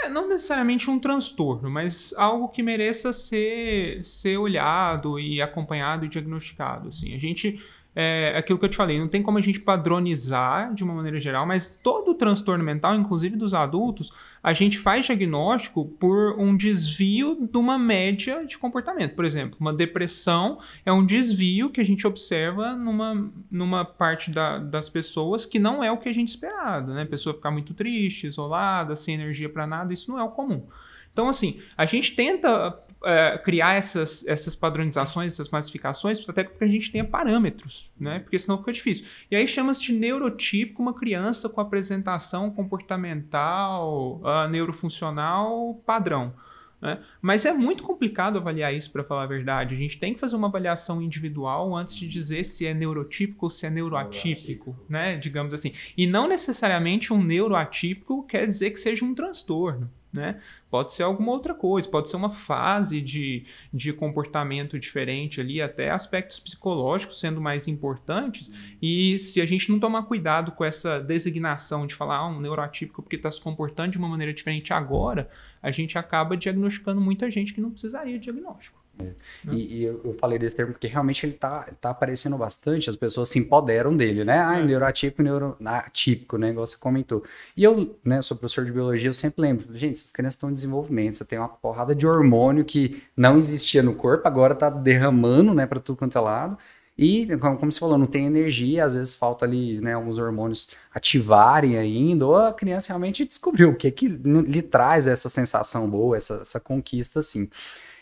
É, 0.00 0.08
não 0.08 0.28
necessariamente 0.28 0.88
um 0.90 0.98
transtorno, 0.98 1.68
mas 1.70 2.14
algo 2.16 2.48
que 2.48 2.62
mereça 2.62 3.12
ser, 3.12 4.04
ser 4.04 4.36
olhado 4.36 5.18
e 5.18 5.42
acompanhado 5.42 6.04
e 6.04 6.08
diagnosticado. 6.08 6.88
Assim. 6.88 7.14
A 7.14 7.18
gente 7.18 7.60
é 8.00 8.38
aquilo 8.38 8.56
que 8.60 8.64
eu 8.64 8.68
te 8.68 8.76
falei, 8.76 8.96
não 9.00 9.08
tem 9.08 9.20
como 9.20 9.38
a 9.38 9.40
gente 9.40 9.58
padronizar 9.58 10.72
de 10.72 10.84
uma 10.84 10.94
maneira 10.94 11.18
geral, 11.18 11.44
mas 11.44 11.74
todo 11.82 12.14
transtorno 12.14 12.62
mental, 12.62 12.94
inclusive 12.94 13.36
dos 13.36 13.52
adultos, 13.52 14.12
a 14.40 14.52
gente 14.52 14.78
faz 14.78 15.06
diagnóstico 15.06 15.84
por 15.84 16.38
um 16.38 16.56
desvio 16.56 17.48
de 17.50 17.58
uma 17.58 17.76
média 17.76 18.46
de 18.46 18.56
comportamento. 18.56 19.16
Por 19.16 19.24
exemplo, 19.24 19.56
uma 19.58 19.72
depressão 19.72 20.60
é 20.86 20.92
um 20.92 21.04
desvio 21.04 21.70
que 21.70 21.80
a 21.80 21.84
gente 21.84 22.06
observa 22.06 22.72
numa, 22.72 23.32
numa 23.50 23.84
parte 23.84 24.30
da, 24.30 24.58
das 24.58 24.88
pessoas 24.88 25.44
que 25.44 25.58
não 25.58 25.82
é 25.82 25.90
o 25.90 25.98
que 25.98 26.08
a 26.08 26.14
gente 26.14 26.28
esperava, 26.28 26.94
né? 26.94 27.02
A 27.02 27.06
pessoa 27.06 27.34
ficar 27.34 27.50
muito 27.50 27.74
triste, 27.74 28.28
isolada, 28.28 28.94
sem 28.94 29.16
energia 29.16 29.48
para 29.48 29.66
nada, 29.66 29.92
isso 29.92 30.08
não 30.08 30.20
é 30.20 30.22
o 30.22 30.30
comum. 30.30 30.68
Então, 31.12 31.28
assim, 31.28 31.60
a 31.76 31.84
gente 31.84 32.14
tenta 32.14 32.78
é, 33.04 33.38
criar 33.38 33.74
essas, 33.74 34.26
essas 34.26 34.56
padronizações, 34.56 35.34
essas 35.34 35.48
classificações, 35.48 36.26
até 36.28 36.44
que 36.44 36.64
a 36.64 36.66
gente 36.66 36.90
tenha 36.90 37.04
parâmetros, 37.04 37.90
né? 37.98 38.18
Porque 38.20 38.38
senão 38.38 38.58
fica 38.58 38.72
difícil. 38.72 39.06
E 39.30 39.36
aí 39.36 39.46
chama-se 39.46 39.82
de 39.82 39.92
neurotípico 39.92 40.82
uma 40.82 40.94
criança 40.94 41.48
com 41.48 41.60
apresentação 41.60 42.50
comportamental, 42.50 44.20
uh, 44.22 44.48
neurofuncional 44.48 45.80
padrão. 45.86 46.34
Né? 46.80 46.98
Mas 47.20 47.44
é 47.44 47.52
muito 47.52 47.82
complicado 47.82 48.38
avaliar 48.38 48.72
isso, 48.72 48.90
para 48.90 49.02
falar 49.02 49.24
a 49.24 49.26
verdade. 49.26 49.74
A 49.74 49.78
gente 49.78 49.98
tem 49.98 50.14
que 50.14 50.20
fazer 50.20 50.36
uma 50.36 50.48
avaliação 50.48 51.02
individual 51.02 51.76
antes 51.76 51.96
de 51.96 52.06
dizer 52.06 52.44
se 52.44 52.66
é 52.66 52.74
neurotípico 52.74 53.46
ou 53.46 53.50
se 53.50 53.66
é 53.66 53.70
neuroatípico, 53.70 54.76
né? 54.88 55.16
digamos 55.16 55.52
assim. 55.52 55.72
E 55.96 56.06
não 56.06 56.28
necessariamente 56.28 57.12
um 57.12 57.22
neuroatípico 57.22 58.24
quer 58.24 58.46
dizer 58.46 58.70
que 58.70 58.78
seja 58.78 59.04
um 59.04 59.14
transtorno. 59.14 59.90
Né? 60.10 60.40
Pode 60.70 60.92
ser 60.92 61.02
alguma 61.02 61.32
outra 61.32 61.54
coisa, 61.54 61.88
pode 61.88 62.10
ser 62.10 62.16
uma 62.16 62.30
fase 62.30 63.00
de, 63.00 63.46
de 63.72 63.92
comportamento 63.92 64.78
diferente 64.78 65.40
ali, 65.40 65.62
até 65.62 65.90
aspectos 65.90 66.38
psicológicos 66.38 67.18
sendo 67.18 67.40
mais 67.40 67.66
importantes. 67.66 68.50
E 68.80 69.18
se 69.18 69.40
a 69.40 69.46
gente 69.46 69.70
não 69.70 69.78
tomar 69.78 70.02
cuidado 70.02 70.52
com 70.52 70.64
essa 70.64 71.00
designação 71.00 71.86
de 71.86 71.94
falar 71.94 72.18
ah, 72.18 72.28
um 72.28 72.40
neuroatípico 72.40 73.02
porque 73.02 73.16
está 73.16 73.30
se 73.30 73.40
comportando 73.40 73.92
de 73.92 73.98
uma 73.98 74.08
maneira 74.08 74.32
diferente 74.32 74.72
agora, 74.72 75.30
a 75.62 75.70
gente 75.70 75.96
acaba 75.96 76.36
diagnosticando 76.36 77.00
muita 77.00 77.30
gente 77.30 77.54
que 77.54 77.60
não 77.60 77.70
precisaria 77.70 78.18
de 78.18 78.24
diagnóstico. 78.24 78.77
É. 79.00 79.54
E, 79.54 79.78
e 79.78 79.84
eu, 79.84 80.16
falei 80.18 80.38
desse 80.38 80.56
termo 80.56 80.72
porque 80.72 80.86
realmente 80.86 81.24
ele 81.24 81.34
tá, 81.34 81.68
tá 81.80 81.90
aparecendo 81.90 82.36
bastante, 82.36 82.90
as 82.90 82.96
pessoas 82.96 83.28
se 83.28 83.38
empoderam 83.38 83.96
dele, 83.96 84.24
né? 84.24 84.40
Ah, 84.40 84.58
é. 84.58 84.62
neuroatípico, 84.62 85.22
neuroatípico, 85.22 86.36
né? 86.36 86.50
Igual 86.50 86.66
você 86.66 86.76
comentou. 86.76 87.22
E 87.56 87.62
eu, 87.62 87.98
né, 88.04 88.20
sou 88.22 88.36
professor 88.36 88.64
de 88.64 88.72
biologia, 88.72 89.08
eu 89.08 89.14
sempre 89.14 89.40
lembro, 89.42 89.66
gente, 89.76 89.92
essas 89.92 90.10
crianças 90.10 90.34
estão 90.34 90.50
em 90.50 90.54
desenvolvimento, 90.54 91.16
você 91.16 91.24
tem 91.24 91.38
uma 91.38 91.48
porrada 91.48 91.94
de 91.94 92.06
hormônio 92.06 92.64
que 92.64 93.02
não 93.16 93.36
existia 93.36 93.82
no 93.82 93.94
corpo, 93.94 94.26
agora 94.26 94.54
tá 94.54 94.68
derramando, 94.68 95.54
né, 95.54 95.66
para 95.66 95.80
tudo 95.80 95.96
quanto 95.96 96.18
é 96.18 96.20
lado. 96.20 96.58
E, 96.98 97.28
como, 97.38 97.56
como 97.56 97.70
você 97.70 97.78
falou, 97.78 97.96
não 97.96 98.08
tem 98.08 98.26
energia, 98.26 98.84
às 98.84 98.94
vezes 98.94 99.14
falta 99.14 99.44
ali, 99.44 99.80
né, 99.80 99.94
alguns 99.94 100.18
hormônios 100.18 100.68
ativarem 100.92 101.76
ainda, 101.78 102.26
ou 102.26 102.34
a 102.34 102.52
criança 102.52 102.88
realmente 102.88 103.24
descobriu 103.24 103.70
o 103.70 103.76
que 103.76 103.88
que 103.92 104.08
lhe 104.08 104.62
traz 104.62 105.06
essa 105.06 105.28
sensação 105.28 105.88
boa, 105.88 106.16
essa, 106.16 106.40
essa 106.42 106.58
conquista, 106.58 107.20
assim. 107.20 107.48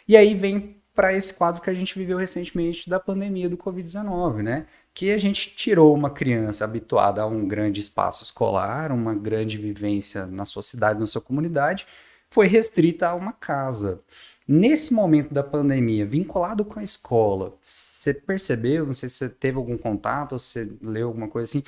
E 0.09 0.17
aí 0.17 0.35
vem 0.35 0.77
para 0.97 1.13
esse 1.13 1.35
quadro 1.35 1.61
que 1.61 1.69
a 1.69 1.75
gente 1.75 1.97
viveu 1.97 2.17
recentemente 2.17 2.89
da 2.89 2.99
pandemia 2.99 3.51
do 3.51 3.57
Covid-19, 3.59 4.43
né? 4.43 4.67
Que 4.95 5.13
a 5.13 5.19
gente 5.19 5.55
tirou 5.55 5.95
uma 5.95 6.09
criança 6.09 6.65
habituada 6.65 7.21
a 7.21 7.27
um 7.27 7.47
grande 7.47 7.81
espaço 7.81 8.25
escolar, 8.25 8.91
uma 8.91 9.15
grande 9.15 9.59
vivência 9.59 10.27
na 10.27 10.47
sua 10.47 10.63
cidade, 10.63 10.99
na 10.99 11.07
sua 11.07 11.21
comunidade, 11.21 11.87
foi 12.31 12.47
restrita 12.47 13.09
a 13.09 13.15
uma 13.15 13.35
casa. 13.35 14.01
Nesse 14.49 14.95
momento 14.95 15.35
da 15.35 15.43
pandemia, 15.43 16.07
vinculado 16.07 16.65
com 16.65 16.81
a 16.81 16.83
escola, 16.83 17.59
você 17.61 18.15
percebeu, 18.15 18.87
não 18.87 18.95
sei 18.95 19.11
se 19.11 19.17
você 19.17 19.29
teve 19.29 19.59
algum 19.59 19.77
contato, 19.77 20.33
ou 20.33 20.39
você 20.39 20.73
leu 20.81 21.09
alguma 21.09 21.29
coisa 21.29 21.51
assim, 21.51 21.63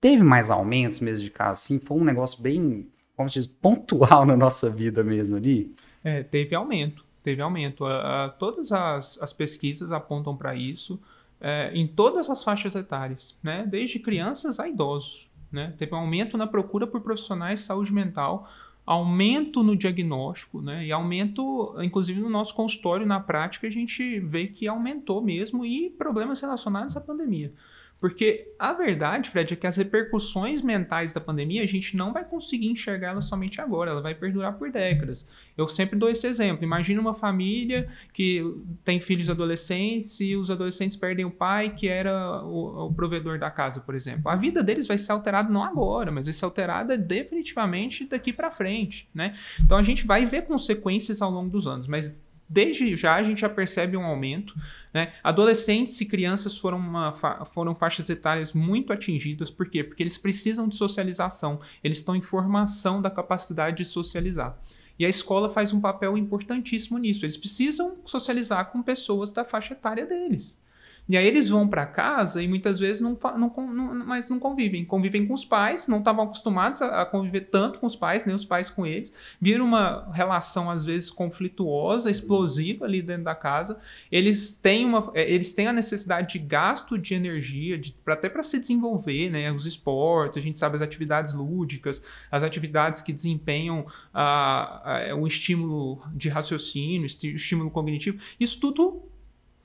teve 0.00 0.22
mais 0.22 0.48
aumentos 0.48 1.00
mesmo 1.00 1.24
de 1.24 1.30
casa, 1.30 1.52
assim? 1.52 1.78
Foi 1.78 1.98
um 1.98 2.04
negócio 2.04 2.42
bem, 2.42 2.88
como 3.14 3.28
se 3.28 3.40
diz, 3.40 3.46
pontual 3.46 4.24
na 4.26 4.36
nossa 4.36 4.70
vida 4.70 5.04
mesmo 5.04 5.36
ali? 5.36 5.74
É, 6.02 6.22
teve 6.22 6.54
aumento 6.54 7.07
teve 7.28 7.42
aumento. 7.42 7.84
A, 7.84 8.24
a, 8.24 8.28
todas 8.30 8.72
as, 8.72 9.20
as, 9.20 9.32
pesquisas 9.32 9.92
apontam 9.92 10.34
para 10.34 10.54
isso 10.54 10.98
é, 11.38 11.70
em 11.74 11.86
todas 11.86 12.30
as 12.30 12.42
faixas 12.42 12.74
etárias, 12.74 13.38
né? 13.42 13.66
desde 13.68 13.98
crianças 13.98 14.58
a 14.58 14.66
idosos. 14.66 15.30
Né? 15.52 15.74
Teve 15.76 15.94
um 15.94 15.98
aumento 15.98 16.38
na 16.38 16.46
procura 16.46 16.86
por 16.86 17.02
profissionais 17.02 17.60
de 17.60 17.66
saúde 17.66 17.92
mental, 17.92 18.50
aumento 18.86 19.62
no 19.62 19.76
diagnóstico, 19.76 20.62
né? 20.62 20.86
e 20.86 20.92
aumento, 20.92 21.76
inclusive 21.82 22.18
no 22.18 22.30
nosso 22.30 22.54
consultório, 22.54 23.04
na 23.04 23.20
prática, 23.20 23.66
a 23.66 23.70
gente 23.70 24.18
vê 24.20 24.46
que 24.46 24.66
aumentou 24.66 25.20
mesmo 25.20 25.66
e 25.66 25.90
problemas 25.90 26.40
relacionados 26.40 26.96
à 26.96 27.00
pandemia. 27.00 27.52
Porque 28.00 28.52
a 28.58 28.72
verdade, 28.72 29.28
Fred, 29.28 29.52
é 29.52 29.56
que 29.56 29.66
as 29.66 29.76
repercussões 29.76 30.62
mentais 30.62 31.12
da 31.12 31.20
pandemia 31.20 31.64
a 31.64 31.66
gente 31.66 31.96
não 31.96 32.12
vai 32.12 32.24
conseguir 32.24 32.68
enxergar 32.68 33.08
ela 33.08 33.20
somente 33.20 33.60
agora, 33.60 33.90
ela 33.90 34.00
vai 34.00 34.14
perdurar 34.14 34.52
por 34.52 34.70
décadas. 34.70 35.26
Eu 35.56 35.66
sempre 35.66 35.98
dou 35.98 36.08
esse 36.08 36.24
exemplo. 36.24 36.62
Imagina 36.62 37.00
uma 37.00 37.14
família 37.14 37.88
que 38.12 38.44
tem 38.84 39.00
filhos 39.00 39.28
adolescentes 39.28 40.20
e 40.20 40.36
os 40.36 40.48
adolescentes 40.48 40.96
perdem 40.96 41.24
o 41.24 41.30
pai, 41.30 41.70
que 41.70 41.88
era 41.88 42.40
o, 42.44 42.86
o 42.86 42.94
provedor 42.94 43.36
da 43.36 43.50
casa, 43.50 43.80
por 43.80 43.96
exemplo. 43.96 44.30
A 44.30 44.36
vida 44.36 44.62
deles 44.62 44.86
vai 44.86 44.96
ser 44.96 45.10
alterada 45.10 45.48
não 45.48 45.64
agora, 45.64 46.12
mas 46.12 46.26
vai 46.26 46.32
ser 46.32 46.44
alterada 46.44 46.96
definitivamente 46.96 48.04
daqui 48.04 48.32
para 48.32 48.50
frente, 48.52 49.08
né? 49.12 49.36
Então 49.60 49.76
a 49.76 49.82
gente 49.82 50.06
vai 50.06 50.24
ver 50.24 50.42
consequências 50.42 51.20
ao 51.20 51.32
longo 51.32 51.50
dos 51.50 51.66
anos, 51.66 51.88
mas 51.88 52.24
desde 52.48 52.96
já 52.96 53.14
a 53.14 53.22
gente 53.22 53.42
já 53.42 53.48
percebe 53.48 53.96
um 53.96 54.04
aumento. 54.04 54.54
Né? 54.92 55.12
Adolescentes 55.22 56.00
e 56.00 56.06
crianças 56.06 56.56
foram, 56.56 56.78
uma, 56.78 57.12
foram 57.46 57.74
faixas 57.74 58.08
etárias 58.08 58.52
muito 58.52 58.92
atingidas. 58.92 59.50
Por 59.50 59.68
quê? 59.68 59.84
Porque 59.84 60.02
eles 60.02 60.16
precisam 60.16 60.66
de 60.66 60.76
socialização, 60.76 61.60
eles 61.84 61.98
estão 61.98 62.16
em 62.16 62.22
formação 62.22 63.02
da 63.02 63.10
capacidade 63.10 63.78
de 63.78 63.84
socializar. 63.84 64.58
E 64.98 65.06
a 65.06 65.08
escola 65.08 65.50
faz 65.50 65.72
um 65.72 65.80
papel 65.80 66.18
importantíssimo 66.18 66.98
nisso. 66.98 67.24
Eles 67.24 67.36
precisam 67.36 67.98
socializar 68.04 68.72
com 68.72 68.82
pessoas 68.82 69.32
da 69.32 69.44
faixa 69.44 69.74
etária 69.74 70.04
deles. 70.04 70.60
E 71.08 71.16
aí 71.16 71.26
eles 71.26 71.48
vão 71.48 71.66
para 71.66 71.86
casa 71.86 72.42
e 72.42 72.46
muitas 72.46 72.78
vezes 72.78 73.00
não, 73.00 73.18
não, 73.36 73.48
não, 73.72 74.06
mas 74.06 74.28
não 74.28 74.38
convivem. 74.38 74.84
Convivem 74.84 75.26
com 75.26 75.32
os 75.32 75.44
pais, 75.44 75.88
não 75.88 76.00
estavam 76.00 76.24
acostumados 76.24 76.82
a, 76.82 77.02
a, 77.02 77.06
conviver 77.06 77.42
tanto 77.42 77.78
com 77.78 77.86
os 77.86 77.96
pais, 77.96 78.26
nem 78.26 78.36
os 78.36 78.44
pais 78.44 78.68
com 78.68 78.86
eles. 78.86 79.12
Vira 79.40 79.64
uma 79.64 80.10
relação, 80.12 80.70
às 80.70 80.84
vezes, 80.84 81.10
conflituosa, 81.10 82.10
explosiva 82.10 82.84
ali 82.84 83.00
dentro 83.00 83.24
da 83.24 83.34
casa. 83.34 83.80
Eles 84.12 84.58
têm, 84.58 84.84
uma, 84.84 85.10
é, 85.14 85.30
eles 85.32 85.54
têm 85.54 85.66
a 85.66 85.72
necessidade 85.72 86.34
de 86.34 86.38
gasto 86.38 86.98
de 86.98 87.14
energia, 87.14 87.78
de, 87.78 87.96
até 88.06 88.28
para 88.28 88.42
se 88.42 88.58
desenvolver, 88.58 89.30
né? 89.30 89.50
Os 89.50 89.64
esportes, 89.64 90.36
a 90.36 90.42
gente 90.42 90.58
sabe 90.58 90.76
as 90.76 90.82
atividades 90.82 91.32
lúdicas, 91.32 92.02
as 92.30 92.42
atividades 92.42 93.00
que 93.00 93.14
desempenham 93.14 93.86
a, 94.12 95.10
a, 95.10 95.14
o 95.14 95.26
estímulo 95.26 96.02
de 96.12 96.28
raciocínio, 96.28 97.06
estímulo 97.06 97.70
cognitivo. 97.70 98.18
Isso 98.38 98.60
tudo 98.60 99.08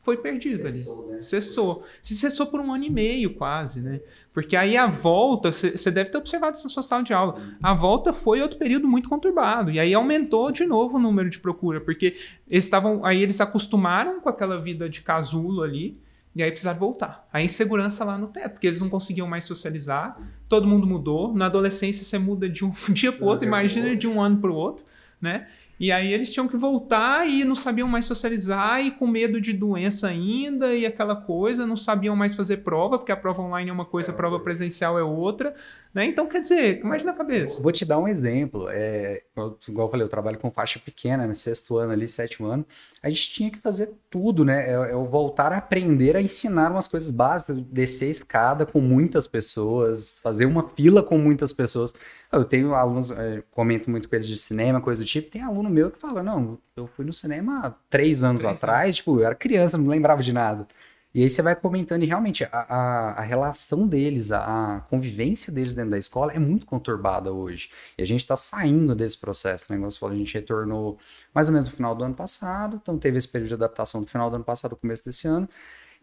foi 0.03 0.17
perdido 0.17 0.69
cessou, 0.69 1.05
ali. 1.05 1.13
Né? 1.13 1.21
Cessou. 1.21 1.83
Se 2.01 2.13
cessou 2.15 2.47
por 2.47 2.59
um 2.59 2.73
ano 2.73 2.83
e 2.83 2.89
meio, 2.89 3.33
quase, 3.33 3.79
né? 3.81 4.01
Porque 4.33 4.53
aí 4.53 4.75
a 4.75 4.85
volta, 4.85 5.49
você 5.53 5.89
deve 5.89 6.09
ter 6.09 6.17
observado 6.17 6.57
essa 6.57 6.67
sua 6.67 6.83
sala 6.83 7.03
de 7.03 7.13
aula. 7.13 7.39
Sim. 7.39 7.55
A 7.63 7.73
volta 7.73 8.11
foi 8.11 8.41
outro 8.41 8.59
período 8.59 8.85
muito 8.85 9.07
conturbado. 9.07 9.71
E 9.71 9.79
aí 9.79 9.93
aumentou 9.93 10.51
de 10.51 10.65
novo 10.65 10.97
o 10.97 10.99
número 10.99 11.29
de 11.29 11.39
procura, 11.39 11.79
porque 11.79 12.17
eles 12.49 12.65
estavam. 12.65 13.05
Aí 13.05 13.21
eles 13.21 13.39
acostumaram 13.39 14.19
com 14.19 14.27
aquela 14.27 14.59
vida 14.59 14.89
de 14.89 14.99
casulo 15.01 15.63
ali. 15.63 15.97
E 16.35 16.43
aí 16.43 16.49
precisaram 16.49 16.79
voltar. 16.79 17.25
A 17.31 17.41
insegurança 17.41 18.03
lá 18.03 18.17
no 18.17 18.27
teto, 18.27 18.53
porque 18.53 18.67
eles 18.67 18.81
não 18.81 18.89
conseguiam 18.89 19.27
mais 19.27 19.45
socializar. 19.45 20.17
Sim. 20.17 20.25
Todo 20.49 20.67
mundo 20.67 20.85
mudou. 20.85 21.33
Na 21.33 21.45
adolescência 21.45 22.03
você 22.03 22.19
muda 22.19 22.49
de 22.49 22.65
um 22.65 22.71
dia 22.91 23.13
para 23.13 23.23
o 23.23 23.27
outro, 23.27 23.47
imagina 23.47 23.95
de 23.95 24.07
um 24.07 24.21
ano 24.21 24.41
para 24.41 24.51
o 24.51 24.55
outro, 24.55 24.83
né? 25.21 25.47
E 25.83 25.91
aí 25.91 26.13
eles 26.13 26.31
tinham 26.31 26.47
que 26.47 26.55
voltar 26.55 27.27
e 27.27 27.43
não 27.43 27.55
sabiam 27.55 27.89
mais 27.89 28.05
socializar 28.05 28.79
e 28.79 28.91
com 28.91 29.05
medo 29.05 29.41
de 29.41 29.51
doença 29.51 30.07
ainda 30.07 30.73
e 30.73 30.85
aquela 30.85 31.13
coisa, 31.13 31.65
não 31.65 31.75
sabiam 31.75 32.15
mais 32.15 32.33
fazer 32.33 32.59
prova, 32.59 32.97
porque 32.97 33.11
a 33.11 33.17
prova 33.17 33.41
online 33.41 33.69
é 33.69 33.73
uma 33.73 33.83
coisa, 33.83 34.11
é 34.11 34.13
a 34.13 34.15
prova 34.15 34.39
presencial 34.39 34.97
é 34.97 35.03
outra. 35.03 35.53
Né? 35.93 36.05
Então, 36.05 36.25
quer 36.25 36.39
dizer, 36.39 36.79
imagina 36.79 37.11
a 37.11 37.13
cabeça. 37.13 37.61
Vou 37.61 37.71
te 37.71 37.83
dar 37.83 37.99
um 37.99 38.07
exemplo. 38.07 38.67
É, 38.69 39.23
igual 39.67 39.87
eu 39.87 39.91
falei, 39.91 40.05
eu 40.05 40.09
trabalho 40.09 40.39
com 40.39 40.49
faixa 40.49 40.79
pequena, 40.79 41.27
no 41.27 41.35
sexto 41.35 41.77
ano 41.77 41.91
ali, 41.91 42.07
sétimo 42.07 42.47
ano. 42.47 42.65
A 43.03 43.09
gente 43.09 43.33
tinha 43.33 43.51
que 43.51 43.59
fazer 43.59 43.91
tudo, 44.09 44.45
né? 44.45 44.69
É, 44.69 44.73
é 44.73 44.93
voltar 44.93 45.51
a 45.51 45.57
aprender 45.57 46.15
a 46.15 46.21
ensinar 46.21 46.71
umas 46.71 46.87
coisas 46.87 47.11
básicas, 47.11 47.61
descer 47.69 48.07
a 48.07 48.11
escada 48.11 48.65
com 48.65 48.79
muitas 48.79 49.27
pessoas, 49.27 50.17
fazer 50.23 50.45
uma 50.45 50.69
fila 50.69 51.03
com 51.03 51.17
muitas 51.17 51.51
pessoas. 51.51 51.93
Eu 52.33 52.43
tenho 52.43 52.73
alunos, 52.73 53.11
é, 53.11 53.43
comento 53.51 53.89
muito 53.91 54.09
com 54.09 54.15
eles 54.15 54.27
de 54.27 54.35
cinema, 54.35 54.81
coisa 54.81 55.03
do 55.03 55.07
tipo. 55.07 55.29
Tem 55.29 55.41
aluno 55.41 55.69
meu 55.69 55.91
que 55.91 55.99
fala: 55.99 56.23
Não, 56.23 56.57
eu 56.75 56.87
fui 56.87 57.05
no 57.05 57.13
cinema 57.13 57.59
há 57.65 57.69
três 57.89 58.23
anos 58.23 58.41
três 58.41 58.55
atrás, 58.55 58.85
anos. 58.85 58.95
tipo, 58.97 59.19
eu 59.19 59.25
era 59.25 59.35
criança, 59.35 59.77
não 59.77 59.87
lembrava 59.87 60.23
de 60.23 60.33
nada. 60.33 60.67
E 61.13 61.21
aí 61.21 61.29
você 61.29 61.43
vai 61.43 61.55
comentando, 61.55 62.01
e 62.01 62.07
realmente 62.07 62.43
a, 62.45 62.49
a, 62.51 63.11
a 63.19 63.21
relação 63.21 63.87
deles, 63.87 64.31
a, 64.31 64.77
a, 64.77 64.81
convivência 64.81 65.53
deles 65.53 65.75
dentro 65.75 65.91
da 65.91 65.97
escola 65.99 66.33
é 66.33 66.39
muito 66.39 66.65
conturbada 66.65 67.31
hoje. 67.31 67.69
E 67.95 68.01
a 68.01 68.05
gente 68.05 68.21
está 68.21 68.35
saindo 68.35 68.95
desse 68.95 69.19
processo, 69.19 69.71
né? 69.71 69.77
Como 69.77 69.91
você 69.91 69.99
falou, 69.99 70.15
a 70.15 70.17
gente 70.17 70.33
retornou 70.33 70.97
mais 71.33 71.47
ou 71.47 71.53
menos 71.53 71.69
no 71.69 71.75
final 71.75 71.93
do 71.93 72.03
ano 72.03 72.15
passado, 72.15 72.79
então 72.81 72.97
teve 72.97 73.19
esse 73.19 73.27
período 73.27 73.49
de 73.49 73.53
adaptação 73.53 74.01
do 74.01 74.07
final 74.07 74.31
do 74.31 74.37
ano 74.37 74.43
passado, 74.43 74.75
começo 74.75 75.05
desse 75.05 75.27
ano. 75.27 75.47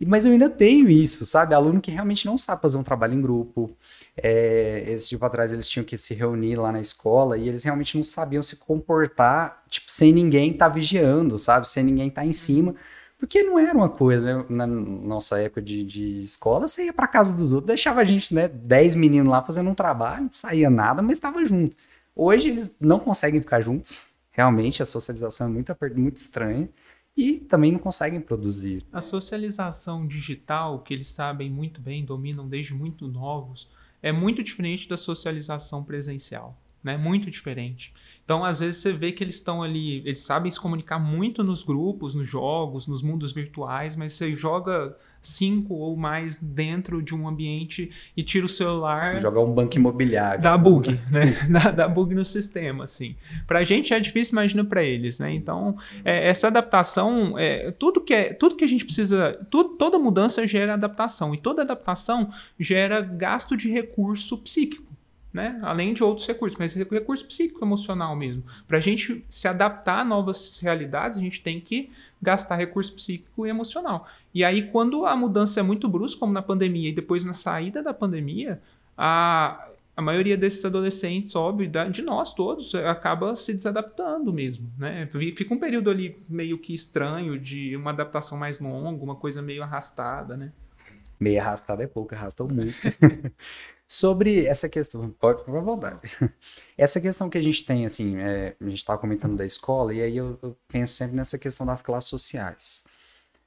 Mas 0.07 0.25
eu 0.25 0.33
ainda 0.33 0.49
tenho 0.49 0.89
isso, 0.89 1.27
sabe? 1.27 1.55
Aluno 1.55 1.81
que 1.81 1.91
realmente 1.91 2.25
não 2.27 2.39
sabe 2.39 2.63
fazer 2.63 2.77
um 2.79 2.83
trabalho 2.83 3.15
em 3.15 3.21
grupo. 3.21 3.71
É, 4.17 4.85
esse 4.89 5.11
tipo 5.11 5.25
atrás 5.25 5.53
eles 5.53 5.69
tinham 5.69 5.85
que 5.85 5.97
se 5.97 6.15
reunir 6.15 6.57
lá 6.57 6.73
na 6.73 6.81
escola 6.81 7.37
e 7.37 7.49
eles 7.49 7.63
realmente 7.65 7.97
não 7.97 8.05
sabiam 8.05 8.43
se 8.43 8.57
comportar, 8.57 9.63
tipo, 9.69 9.91
sem 9.93 10.13
ninguém 10.13 10.53
estar 10.53 10.69
tá 10.69 10.75
vigiando, 10.75 11.39
sabe? 11.39 11.69
Sem 11.69 11.85
ninguém 11.85 12.09
estar 12.09 12.23
tá 12.23 12.27
em 12.27 12.33
cima. 12.33 12.75
Porque 13.19 13.43
não 13.43 13.59
era 13.59 13.77
uma 13.77 13.91
coisa, 13.91 14.39
né? 14.39 14.47
na 14.49 14.67
nossa 14.67 15.39
época 15.39 15.61
de, 15.61 15.85
de 15.85 16.23
escola, 16.23 16.67
você 16.67 16.87
ia 16.87 16.93
pra 16.93 17.07
casa 17.07 17.37
dos 17.37 17.51
outros, 17.51 17.67
deixava 17.67 18.01
a 18.01 18.05
gente, 18.05 18.35
né, 18.35 18.49
10 18.49 18.95
meninos 18.95 19.31
lá 19.31 19.43
fazendo 19.43 19.69
um 19.69 19.75
trabalho, 19.75 20.23
não 20.23 20.31
saía 20.33 20.71
nada, 20.71 21.03
mas 21.03 21.13
estava 21.15 21.45
junto. 21.45 21.77
Hoje 22.17 22.49
eles 22.49 22.77
não 22.81 22.99
conseguem 22.99 23.41
ficar 23.41 23.61
juntos, 23.61 24.09
realmente 24.31 24.83
a 24.83 24.87
socialização 24.87 25.49
é 25.49 25.51
muito, 25.51 25.77
muito 25.95 26.17
estranha 26.17 26.67
e 27.17 27.35
também 27.41 27.73
não 27.73 27.79
conseguem 27.79 28.21
produzir. 28.21 28.85
A 28.93 29.01
socialização 29.01 30.07
digital, 30.07 30.81
que 30.83 30.95
eles 30.95 31.09
sabem 31.09 31.51
muito 31.51 31.81
bem, 31.81 32.05
dominam 32.05 32.49
desde 32.49 32.75
muito 32.75 33.07
novos, 33.09 33.71
é 34.03 34.13
muito 34.13 34.43
diferente 34.43 34.89
da 34.89 34.97
socialização 34.97 35.85
presencial. 35.85 36.59
né? 36.83 36.97
Muito 36.97 37.31
diferente. 37.31 37.93
Então, 38.25 38.43
às 38.45 38.61
vezes 38.61 38.81
você 38.81 38.93
vê 38.93 39.13
que 39.13 39.23
eles 39.23 39.35
estão 39.35 39.63
ali, 39.63 39.99
eles 39.99 40.21
sabem 40.21 40.51
se 40.51 40.59
comunicar 40.59 40.99
muito 40.99 41.45
nos 41.45 41.63
grupos, 41.63 42.15
nos 42.15 42.29
jogos, 42.29 42.87
nos 42.87 43.03
mundos 43.03 43.33
virtuais, 43.33 43.97
mas 43.97 44.15
você 44.15 44.35
joga 44.35 44.97
cinco 45.23 45.75
ou 45.75 45.97
mais 45.97 46.37
dentro 46.37 47.03
de 47.03 47.15
um 47.15 47.29
ambiente 47.29 47.91
e 48.17 48.23
tira 48.23 48.47
o 48.47 48.49
celular. 48.49 49.21
Jogar 49.21 49.41
um 49.41 49.53
banco 49.53 49.77
imobiliário. 49.77 50.43
Dá 50.43 50.57
bug, 50.57 50.99
né? 51.11 51.37
dá, 51.51 51.71
dá 51.71 51.89
bug 51.89 52.15
no 52.15 52.25
sistema, 52.25 52.85
assim. 52.85 53.17
Pra 53.47 53.63
gente 53.65 53.93
é 53.93 54.01
difícil, 54.01 54.33
imagina 54.33 54.65
para 54.65 54.83
eles, 54.83 55.19
né? 55.19 55.33
Então, 55.33 55.77
é, 56.05 56.29
essa 56.29 56.49
adaptação, 56.49 57.39
é, 57.39 57.71
tudo, 57.73 58.01
que 58.01 58.15
é, 58.15 58.33
tudo 58.33 58.57
que 58.57 58.65
a 58.65 58.69
gente 58.69 58.85
precisa, 58.85 59.39
tudo, 59.51 59.71
toda 59.77 59.99
mudança 59.99 60.47
gera 60.47 60.75
adaptação 60.75 61.35
e 61.35 61.39
toda 61.39 61.63
adaptação 61.63 62.31
gera 62.59 63.01
gasto 63.01 63.57
de 63.57 63.71
recurso 63.71 64.39
psíquico 64.39 64.90
né? 65.33 65.59
Além 65.63 65.93
de 65.95 66.03
outros 66.03 66.27
recursos, 66.27 66.59
mas 66.59 66.75
recurso 66.75 67.25
psíquico 67.25 67.65
emocional 67.65 68.17
mesmo. 68.17 68.43
Para 68.67 68.79
a 68.79 68.81
gente 68.81 69.25
se 69.29 69.47
adaptar 69.47 70.01
a 70.01 70.05
novas 70.05 70.59
realidades, 70.59 71.19
a 71.19 71.21
gente 71.21 71.41
tem 71.43 71.61
que 71.61 71.91
gastar 72.21 72.57
recurso 72.57 72.93
psíquico 72.95 73.47
e 73.47 73.51
emocional. 73.51 74.07
E 74.35 74.45
aí, 74.45 74.71
quando 74.71 75.07
a 75.07 75.17
mudança 75.17 75.61
é 75.61 75.63
muito 75.63 75.89
brusca, 75.89 76.21
como 76.21 76.33
na 76.33 76.43
pandemia, 76.43 76.91
e 76.91 76.93
depois 76.93 77.25
na 77.25 77.33
saída 77.33 77.83
da 77.83 77.95
pandemia, 77.95 78.61
a, 78.97 79.69
a 79.97 80.03
maioria 80.03 80.37
desses 80.37 80.65
adolescentes, 80.65 81.35
óbvio, 81.35 81.71
de 81.91 82.03
nós 82.03 82.35
todos, 82.35 82.75
acaba 82.75 83.35
se 83.37 83.55
desadaptando 83.55 84.33
mesmo, 84.33 84.71
né? 84.77 85.09
Fica 85.11 85.55
um 85.55 85.59
período 85.59 85.91
ali 85.91 86.17
meio 86.29 86.59
que 86.59 86.75
estranho, 86.75 87.39
de 87.39 87.77
uma 87.77 87.91
adaptação 87.91 88.37
mais 88.37 88.59
longa, 88.59 89.03
uma 89.03 89.17
coisa 89.17 89.41
meio 89.41 89.63
arrastada, 89.63 90.37
né? 90.37 90.53
Meio 91.19 91.41
arrastada 91.41 91.83
é 91.83 91.87
pouco, 91.87 92.15
arrastou 92.15 92.49
muito. 92.49 92.77
Sobre 93.93 94.47
essa 94.47 94.69
questão, 94.69 95.11
pode, 95.11 95.43
por 95.43 95.61
vontade. 95.65 95.99
Essa 96.79 97.01
questão 97.01 97.29
que 97.29 97.37
a 97.37 97.43
gente 97.43 97.65
tem, 97.65 97.85
assim, 97.85 98.19
é, 98.19 98.55
a 98.61 98.65
gente 98.65 98.79
estava 98.79 99.01
comentando 99.01 99.37
da 99.37 99.45
escola, 99.45 99.93
e 99.93 100.01
aí 100.01 100.17
eu, 100.17 100.39
eu, 100.45 100.57
penso 100.69 100.93
sempre 100.93 101.17
nessa 101.17 101.37
questão 101.37 101.67
das 101.67 101.83
classes 101.83 102.09
sociais. 102.09 102.85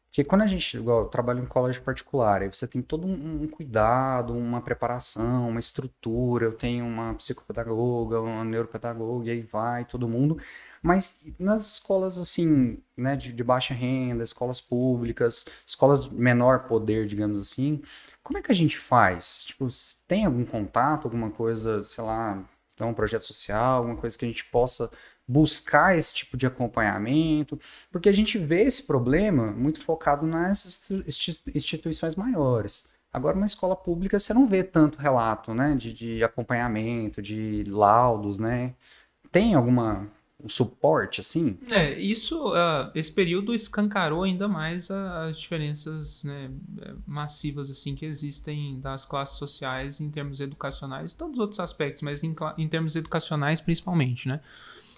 Porque 0.08 0.22
quando 0.22 0.42
a 0.42 0.48
gente, 0.48 0.76
igual, 0.76 1.04
eu 1.04 1.06
trabalho 1.06 1.42
em 1.42 1.46
colégio 1.46 1.82
particular, 1.82 2.42
aí 2.42 2.50
você 2.50 2.68
tem 2.68 2.82
todo 2.82 3.08
um, 3.08 3.44
um, 3.44 3.48
cuidado, 3.48 4.34
uma 4.34 4.62
preparação, 4.62 5.48
uma 5.48 5.62
estrutura, 5.62 6.48
eu 6.48 6.52
tenho 6.52 6.86
uma 6.86 7.14
psicopedagoga, 7.14 8.20
uma 8.20 8.44
neuropedagoga, 8.44 9.28
e 9.28 9.32
aí 9.32 9.42
vai 9.42 9.86
todo 9.86 10.10
mundo. 10.10 10.38
Mas 10.82 11.24
nas 11.40 11.76
escolas, 11.76 12.18
assim, 12.18 12.80
né, 12.98 13.16
de, 13.16 13.32
de 13.32 13.44
baixa 13.46 13.74
renda, 13.74 14.24
escolas 14.24 14.60
públicas, 14.60 15.46
escolas 15.66 16.04
de 16.04 16.14
menor 16.14 16.68
poder, 16.68 17.08
digamos 17.08 17.40
assim, 17.40 17.82
como 18.24 18.38
é 18.38 18.42
que 18.42 18.52
a 18.52 18.56
gente 18.56 18.78
faz? 18.78 19.44
Tipo, 19.46 19.68
tem 20.08 20.26
algum 20.26 20.46
contato, 20.46 21.06
alguma 21.06 21.30
coisa, 21.30 21.84
sei 21.84 22.04
lá, 22.04 22.44
então, 22.74 22.90
um 22.90 22.94
projeto 22.94 23.26
social, 23.26 23.78
alguma 23.78 23.98
coisa 23.98 24.18
que 24.18 24.26
a 24.26 24.28
gente 24.28 24.46
possa 24.46 24.90
buscar 25.28 25.98
esse 25.98 26.14
tipo 26.16 26.36
de 26.38 26.46
acompanhamento? 26.46 27.60
Porque 27.92 28.10
a 28.10 28.14
gente 28.14 28.38
vê 28.38 28.64
esse 28.64 28.84
problema 28.84 29.52
muito 29.52 29.82
focado 29.82 30.26
nas 30.26 30.90
instituições 31.54 32.16
maiores. 32.16 32.88
Agora, 33.12 33.38
uma 33.38 33.46
escola 33.46 33.76
pública, 33.76 34.18
você 34.20 34.34
não 34.34 34.48
vê 34.48 34.64
tanto 34.64 35.00
relato, 35.00 35.54
né, 35.54 35.76
de, 35.76 35.94
de 35.94 36.24
acompanhamento, 36.24 37.22
de 37.22 37.64
laudos, 37.68 38.40
né? 38.40 38.74
Tem 39.32 39.54
alguma 39.54 40.10
um 40.44 40.50
suporte, 40.50 41.22
assim? 41.22 41.58
É, 41.72 41.98
isso, 41.98 42.52
uh, 42.52 42.92
esse 42.94 43.12
período 43.12 43.54
escancarou 43.54 44.24
ainda 44.24 44.48
mais 44.48 44.92
as 44.92 45.40
diferenças 45.40 46.24
né, 46.24 46.52
massivas 47.08 47.72
assim 47.72 47.96
que 47.96 48.06
existem 48.06 48.80
das 48.82 49.06
classes 49.06 49.38
sociais 49.38 50.02
em 50.02 50.10
termos 50.10 50.42
educacionais, 50.42 51.14
todos 51.14 51.36
os 51.36 51.40
outros 51.40 51.60
aspectos, 51.62 52.02
mas 52.02 52.24
em, 52.24 52.36
em 52.58 52.68
termos 52.68 52.96
educacionais 52.96 53.62
principalmente, 53.62 54.28
né? 54.28 54.42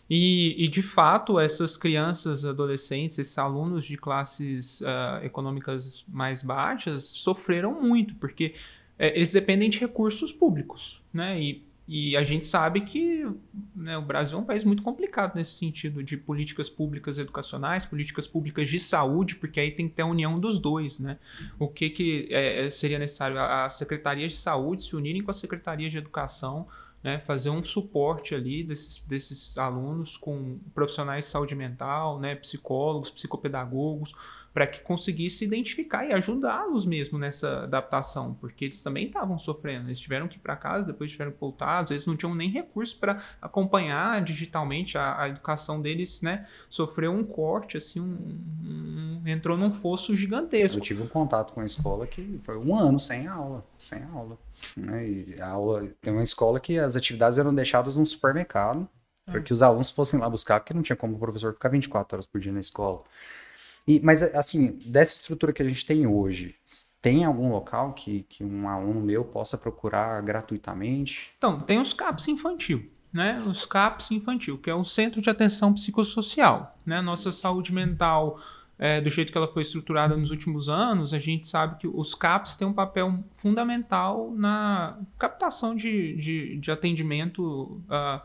E, 0.09 0.63
e, 0.63 0.67
de 0.67 0.83
fato, 0.83 1.39
essas 1.39 1.75
crianças, 1.77 2.45
adolescentes, 2.45 3.17
esses 3.17 3.37
alunos 3.39 3.85
de 3.85 3.97
classes 3.97 4.81
uh, 4.81 5.23
econômicas 5.23 6.05
mais 6.07 6.43
baixas 6.43 7.03
sofreram 7.05 7.81
muito, 7.81 8.13
porque 8.15 8.53
é, 8.99 9.15
eles 9.15 9.33
dependem 9.33 9.67
de 9.67 9.79
recursos 9.79 10.31
públicos, 10.31 11.01
né? 11.11 11.41
E 11.41 11.65
e 11.87 12.17
a 12.17 12.23
gente 12.23 12.47
sabe 12.47 12.81
que 12.81 13.27
né, 13.75 13.95
o 13.97 14.01
Brasil 14.01 14.37
é 14.37 14.41
um 14.41 14.45
país 14.45 14.63
muito 14.63 14.81
complicado 14.81 15.35
nesse 15.35 15.57
sentido 15.57 16.03
de 16.03 16.17
políticas 16.17 16.67
públicas 16.67 17.19
educacionais, 17.19 17.85
políticas 17.85 18.27
públicas 18.27 18.67
de 18.67 18.79
saúde, 18.79 19.35
porque 19.35 19.59
aí 19.59 19.69
tem 19.69 19.87
que 19.87 19.93
ter 19.93 20.01
a 20.01 20.07
união 20.07 20.39
dos 20.39 20.57
dois, 20.57 20.99
né? 20.99 21.19
O 21.59 21.67
que, 21.67 21.91
que 21.91 22.27
é, 22.31 22.65
é 22.65 22.69
seria 22.71 22.97
necessário? 22.97 23.39
As 23.39 23.73
secretarias 23.73 24.31
de 24.31 24.39
saúde 24.39 24.83
se 24.83 24.95
unirem 24.95 25.21
com 25.21 25.29
as 25.29 25.37
secretarias 25.37 25.91
de 25.91 25.99
educação, 25.99 26.67
né, 27.03 27.19
fazer 27.19 27.51
um 27.51 27.61
suporte 27.61 28.33
ali 28.33 28.63
desses, 28.63 28.97
desses 29.05 29.55
alunos 29.55 30.17
com 30.17 30.57
profissionais 30.73 31.25
de 31.25 31.29
saúde 31.29 31.53
mental, 31.53 32.19
né, 32.19 32.33
psicólogos, 32.33 33.11
psicopedagogos, 33.11 34.11
para 34.55 34.65
que 34.65 34.79
conseguisse 34.79 35.43
identificar 35.43 36.05
e 36.05 36.13
ajudá-los 36.13 36.85
mesmo 36.85 37.19
nessa 37.19 37.63
adaptação, 37.63 38.33
porque 38.35 38.63
eles 38.63 38.81
também 38.81 39.07
estavam 39.07 39.37
sofrendo. 39.37 39.89
Eles 39.89 39.99
tiveram 39.99 40.29
que 40.29 40.37
ir 40.37 40.39
para 40.39 40.55
casa, 40.55 40.85
depois 40.85 41.11
tiveram 41.11 41.33
que 41.33 41.39
voltar, 41.41 41.79
às 41.79 41.89
vezes 41.89 42.07
não 42.07 42.15
tinham 42.15 42.33
nem 42.33 42.49
recurso 42.49 42.97
para 42.97 43.21
acompanhar 43.41 44.23
digitalmente 44.23 44.97
a, 44.97 45.23
a, 45.23 45.27
educação 45.27 45.81
deles, 45.81 46.21
né? 46.21 46.47
Sofreu 46.69 47.11
um 47.11 47.21
corte, 47.21 47.75
assim, 47.75 47.99
um, 47.99 48.15
um, 48.63 49.23
entrou 49.25 49.57
num 49.57 49.73
fosso 49.73 50.15
gigantesco. 50.15 50.77
Eu 50.77 50.83
tive 50.83 51.03
um 51.03 51.07
contato 51.09 51.51
com 51.51 51.59
a 51.59 51.65
escola 51.65 52.07
que 52.07 52.39
foi 52.45 52.57
um 52.57 52.73
ano 52.73 52.97
sem 52.97 53.27
aula, 53.27 53.61
sem 53.77 54.03
aula. 54.03 54.37
Né? 54.77 55.05
E 55.05 55.41
a 55.41 55.49
aula 55.49 55.85
tem 56.01 56.13
uma 56.13 56.23
escola 56.23 56.61
que 56.61 56.79
as 56.79 56.95
atividades 56.95 57.37
eram 57.37 57.53
deixadas 57.53 57.97
num 57.97 58.05
supermercado, 58.05 58.87
para 59.25 59.41
que 59.41 59.51
os 59.51 59.61
alunos 59.61 59.89
fossem 59.89 60.17
lá 60.17 60.29
buscar, 60.29 60.61
porque 60.61 60.73
não 60.73 60.81
tinha 60.81 60.95
como 60.95 61.17
o 61.17 61.19
professor 61.19 61.53
ficar 61.53 61.67
24 61.67 62.15
horas 62.15 62.25
por 62.25 62.39
dia 62.39 62.53
na 62.53 62.61
escola. 62.61 63.03
E, 63.87 63.99
mas, 64.03 64.23
assim, 64.23 64.79
dessa 64.85 65.15
estrutura 65.15 65.53
que 65.53 65.61
a 65.61 65.67
gente 65.67 65.85
tem 65.85 66.07
hoje, 66.07 66.55
tem 67.01 67.23
algum 67.23 67.51
local 67.51 67.93
que, 67.93 68.23
que 68.27 68.43
um 68.43 68.67
aluno 68.67 68.99
meu 68.99 69.23
possa 69.23 69.57
procurar 69.57 70.21
gratuitamente? 70.21 71.33
Então, 71.37 71.59
tem 71.59 71.79
os 71.79 71.93
CAPS 71.93 72.27
infantil, 72.29 72.91
né? 73.13 73.37
Os 73.37 73.65
CAPS 73.65 74.11
infantil, 74.11 74.57
que 74.57 74.69
é 74.69 74.75
o 74.75 74.83
Centro 74.83 75.21
de 75.21 75.29
Atenção 75.29 75.71
Psicossocial, 75.73 76.79
né? 76.83 76.99
Nossa 76.99 77.31
saúde 77.31 77.71
mental, 77.71 78.39
é, 78.79 78.99
do 78.99 79.09
jeito 79.09 79.31
que 79.31 79.37
ela 79.37 79.47
foi 79.47 79.61
estruturada 79.61 80.17
nos 80.17 80.31
últimos 80.31 80.67
anos, 80.67 81.13
a 81.13 81.19
gente 81.19 81.47
sabe 81.47 81.77
que 81.77 81.87
os 81.87 82.15
CAPs 82.15 82.55
têm 82.55 82.67
um 82.67 82.73
papel 82.73 83.23
fundamental 83.33 84.33
na 84.35 84.97
captação 85.17 85.75
de, 85.75 86.15
de, 86.15 86.57
de 86.57 86.71
atendimento 86.71 87.81
uh, 87.87 88.21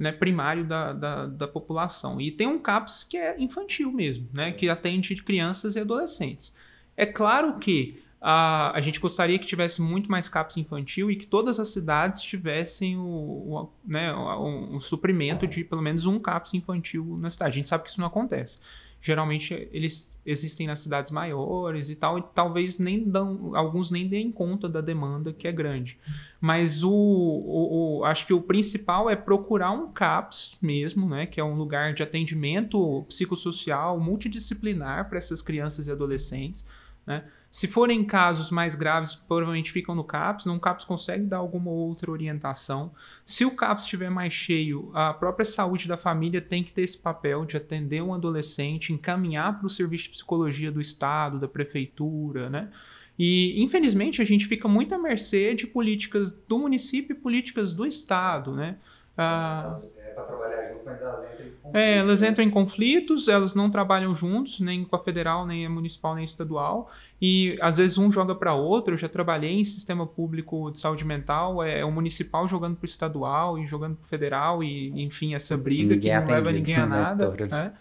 né, 0.00 0.10
primário 0.10 0.64
da, 0.64 0.94
da, 0.94 1.26
da, 1.26 1.46
população. 1.46 2.18
E 2.18 2.30
tem 2.30 2.46
um 2.46 2.58
CAPS 2.58 3.04
que 3.04 3.18
é 3.18 3.38
infantil 3.38 3.92
mesmo, 3.92 4.26
né, 4.32 4.50
que 4.50 4.66
atende 4.66 5.14
crianças 5.22 5.76
e 5.76 5.80
adolescentes. 5.80 6.56
É 6.96 7.04
claro 7.04 7.58
que 7.58 8.02
a, 8.18 8.74
a 8.74 8.80
gente 8.80 8.98
gostaria 8.98 9.38
que 9.38 9.46
tivesse 9.46 9.82
muito 9.82 10.10
mais 10.10 10.26
CAPS 10.26 10.56
infantil 10.56 11.10
e 11.10 11.16
que 11.16 11.26
todas 11.26 11.60
as 11.60 11.68
cidades 11.68 12.22
tivessem 12.22 12.96
o, 12.96 13.02
o 13.02 13.68
né, 13.86 14.10
o, 14.14 14.76
o 14.76 14.80
suprimento 14.80 15.46
de 15.46 15.62
pelo 15.62 15.82
menos 15.82 16.06
um 16.06 16.18
CAPS 16.18 16.54
infantil 16.54 17.18
na 17.20 17.28
cidade. 17.28 17.50
A 17.50 17.56
gente 17.56 17.68
sabe 17.68 17.84
que 17.84 17.90
isso 17.90 18.00
não 18.00 18.08
acontece 18.08 18.58
geralmente 19.00 19.68
eles 19.72 20.20
existem 20.26 20.66
nas 20.66 20.80
cidades 20.80 21.10
maiores 21.10 21.88
e 21.88 21.96
tal, 21.96 22.18
e 22.18 22.22
talvez 22.34 22.78
nem 22.78 23.02
dão, 23.02 23.56
alguns 23.56 23.90
nem 23.90 24.06
deem 24.06 24.30
conta 24.30 24.68
da 24.68 24.80
demanda 24.80 25.32
que 25.32 25.48
é 25.48 25.52
grande. 25.52 25.98
Mas 26.40 26.82
o, 26.82 26.92
o, 26.92 27.98
o, 28.00 28.04
acho 28.04 28.26
que 28.26 28.32
o 28.32 28.42
principal 28.42 29.08
é 29.08 29.16
procurar 29.16 29.70
um 29.70 29.90
CAPS 29.90 30.56
mesmo, 30.60 31.08
né, 31.08 31.26
que 31.26 31.40
é 31.40 31.44
um 31.44 31.54
lugar 31.54 31.94
de 31.94 32.02
atendimento 32.02 33.04
psicossocial 33.08 33.98
multidisciplinar 33.98 35.08
para 35.08 35.18
essas 35.18 35.40
crianças 35.40 35.88
e 35.88 35.92
adolescentes, 35.92 36.66
né? 37.06 37.24
Se 37.50 37.66
forem 37.66 38.04
casos 38.04 38.48
mais 38.50 38.76
graves, 38.76 39.16
provavelmente 39.16 39.72
ficam 39.72 39.92
no 39.92 40.04
CAPS. 40.04 40.46
Não, 40.46 40.56
o 40.56 40.60
CAPS 40.60 40.84
consegue 40.84 41.24
dar 41.24 41.38
alguma 41.38 41.70
outra 41.70 42.10
orientação. 42.10 42.92
Se 43.26 43.44
o 43.44 43.56
CAPS 43.56 43.82
estiver 43.84 44.08
mais 44.08 44.32
cheio, 44.32 44.90
a 44.94 45.12
própria 45.12 45.44
saúde 45.44 45.88
da 45.88 45.96
família 45.96 46.40
tem 46.40 46.62
que 46.62 46.72
ter 46.72 46.82
esse 46.82 46.96
papel 46.96 47.44
de 47.44 47.56
atender 47.56 48.02
um 48.02 48.14
adolescente, 48.14 48.92
encaminhar 48.92 49.58
para 49.58 49.66
o 49.66 49.70
serviço 49.70 50.04
de 50.04 50.10
psicologia 50.10 50.70
do 50.70 50.80
Estado, 50.80 51.40
da 51.40 51.48
prefeitura, 51.48 52.48
né? 52.48 52.70
E, 53.18 53.60
infelizmente, 53.62 54.22
a 54.22 54.24
gente 54.24 54.46
fica 54.46 54.68
muito 54.68 54.94
à 54.94 54.98
mercê 54.98 55.52
de 55.54 55.66
políticas 55.66 56.32
do 56.32 56.58
município 56.58 57.14
e 57.14 57.18
políticas 57.18 57.74
do 57.74 57.84
Estado, 57.84 58.54
né? 58.54 58.78
Ah, 59.22 59.70
é 59.98 60.10
para 60.12 60.24
trabalhar 60.24 60.64
junto, 60.64 60.82
mas 60.84 61.00
elas 61.00 61.24
entram 61.24 61.46
em 61.46 61.50
conflitos. 61.50 61.74
É, 61.74 61.98
elas 61.98 62.22
entram 62.22 62.44
em 62.44 62.50
conflitos, 62.50 63.28
elas 63.28 63.54
não 63.54 63.70
trabalham 63.70 64.14
juntos, 64.14 64.60
nem 64.60 64.82
com 64.84 64.96
a 64.96 64.98
federal, 64.98 65.46
nem 65.46 65.66
a 65.66 65.70
municipal, 65.70 66.14
nem 66.14 66.22
a 66.22 66.24
estadual. 66.24 66.90
E 67.20 67.58
às 67.60 67.76
vezes 67.76 67.98
um 67.98 68.10
joga 68.10 68.34
para 68.34 68.54
outro. 68.54 68.94
Eu 68.94 68.98
já 68.98 69.08
trabalhei 69.08 69.52
em 69.52 69.64
sistema 69.64 70.06
público 70.06 70.70
de 70.70 70.80
saúde 70.80 71.04
mental, 71.04 71.62
é, 71.62 71.80
é 71.80 71.84
o 71.84 71.92
municipal 71.92 72.48
jogando 72.48 72.76
para 72.76 72.84
o 72.84 72.88
estadual 72.88 73.58
e 73.58 73.66
jogando 73.66 73.96
para 73.96 74.04
o 74.04 74.08
federal, 74.08 74.64
e 74.64 74.88
enfim, 75.02 75.34
essa 75.34 75.56
briga 75.56 75.94
ninguém 75.94 76.12
que 76.12 76.20
não 76.20 76.26
leva 76.26 76.50
ninguém 76.50 76.76
a 76.76 76.86
nada. 76.86 77.46
Né? 77.46 77.72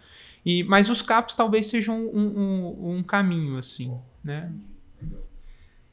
E, 0.45 0.63
mas 0.63 0.89
os 0.89 1.01
CAPs 1.01 1.35
talvez 1.35 1.67
sejam 1.67 2.05
um, 2.05 2.27
um, 2.27 2.95
um 2.97 3.03
caminho, 3.03 3.57
assim, 3.57 3.97
né? 4.23 4.51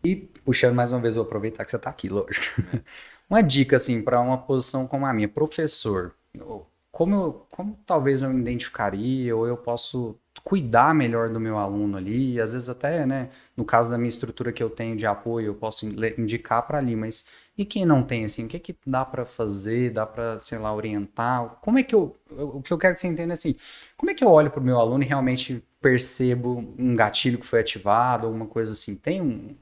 E 0.04 0.14
puxando 0.44 0.74
mais 0.74 0.92
uma 0.92 1.00
vez, 1.00 1.16
vou 1.16 1.24
aproveitar 1.24 1.64
que 1.64 1.70
você 1.70 1.76
está 1.76 1.90
aqui, 1.90 2.08
lógico. 2.08 2.62
Uma 3.28 3.42
dica, 3.42 3.76
assim, 3.76 4.02
para 4.02 4.20
uma 4.20 4.38
posição 4.38 4.86
como 4.86 5.04
a 5.06 5.12
minha, 5.12 5.28
professor, 5.28 6.14
como, 6.92 7.14
eu, 7.14 7.46
como 7.50 7.78
talvez 7.84 8.22
eu 8.22 8.30
me 8.30 8.40
identificaria, 8.40 9.36
ou 9.36 9.46
eu 9.46 9.56
posso 9.56 10.16
cuidar 10.44 10.94
melhor 10.94 11.28
do 11.30 11.40
meu 11.40 11.58
aluno 11.58 11.96
ali, 11.96 12.40
às 12.40 12.52
vezes 12.52 12.68
até, 12.68 13.04
né, 13.04 13.30
no 13.56 13.64
caso 13.64 13.90
da 13.90 13.98
minha 13.98 14.08
estrutura 14.08 14.52
que 14.52 14.62
eu 14.62 14.70
tenho 14.70 14.96
de 14.96 15.06
apoio, 15.06 15.48
eu 15.48 15.54
posso 15.54 15.86
indicar 15.86 16.66
para 16.66 16.78
ali, 16.78 16.94
mas 16.94 17.28
e 17.58 17.64
quem 17.64 17.84
não 17.86 18.02
tem, 18.02 18.24
assim, 18.24 18.44
o 18.44 18.48
que, 18.48 18.56
é 18.58 18.60
que 18.60 18.76
dá 18.86 19.04
para 19.04 19.24
fazer, 19.24 19.90
dá 19.90 20.06
para, 20.06 20.38
sei 20.38 20.58
lá, 20.58 20.74
orientar? 20.74 21.58
Como 21.62 21.78
é 21.78 21.82
que 21.82 21.94
eu, 21.94 22.14
o 22.30 22.62
que 22.62 22.72
eu 22.72 22.78
quero 22.78 22.94
que 22.94 23.00
você 23.00 23.08
entenda, 23.08 23.32
assim, 23.32 23.56
como 23.96 24.10
é 24.10 24.14
que 24.14 24.22
eu 24.22 24.30
olho 24.30 24.50
para 24.50 24.60
o 24.60 24.64
meu 24.64 24.78
aluno 24.78 25.02
e 25.02 25.06
realmente 25.06 25.64
percebo 25.80 26.74
um 26.78 26.94
gatilho 26.94 27.38
que 27.38 27.46
foi 27.46 27.60
ativado, 27.60 28.26
alguma 28.26 28.46
coisa 28.46 28.72
assim? 28.72 28.94
Tem 28.94 29.20
um... 29.22 29.56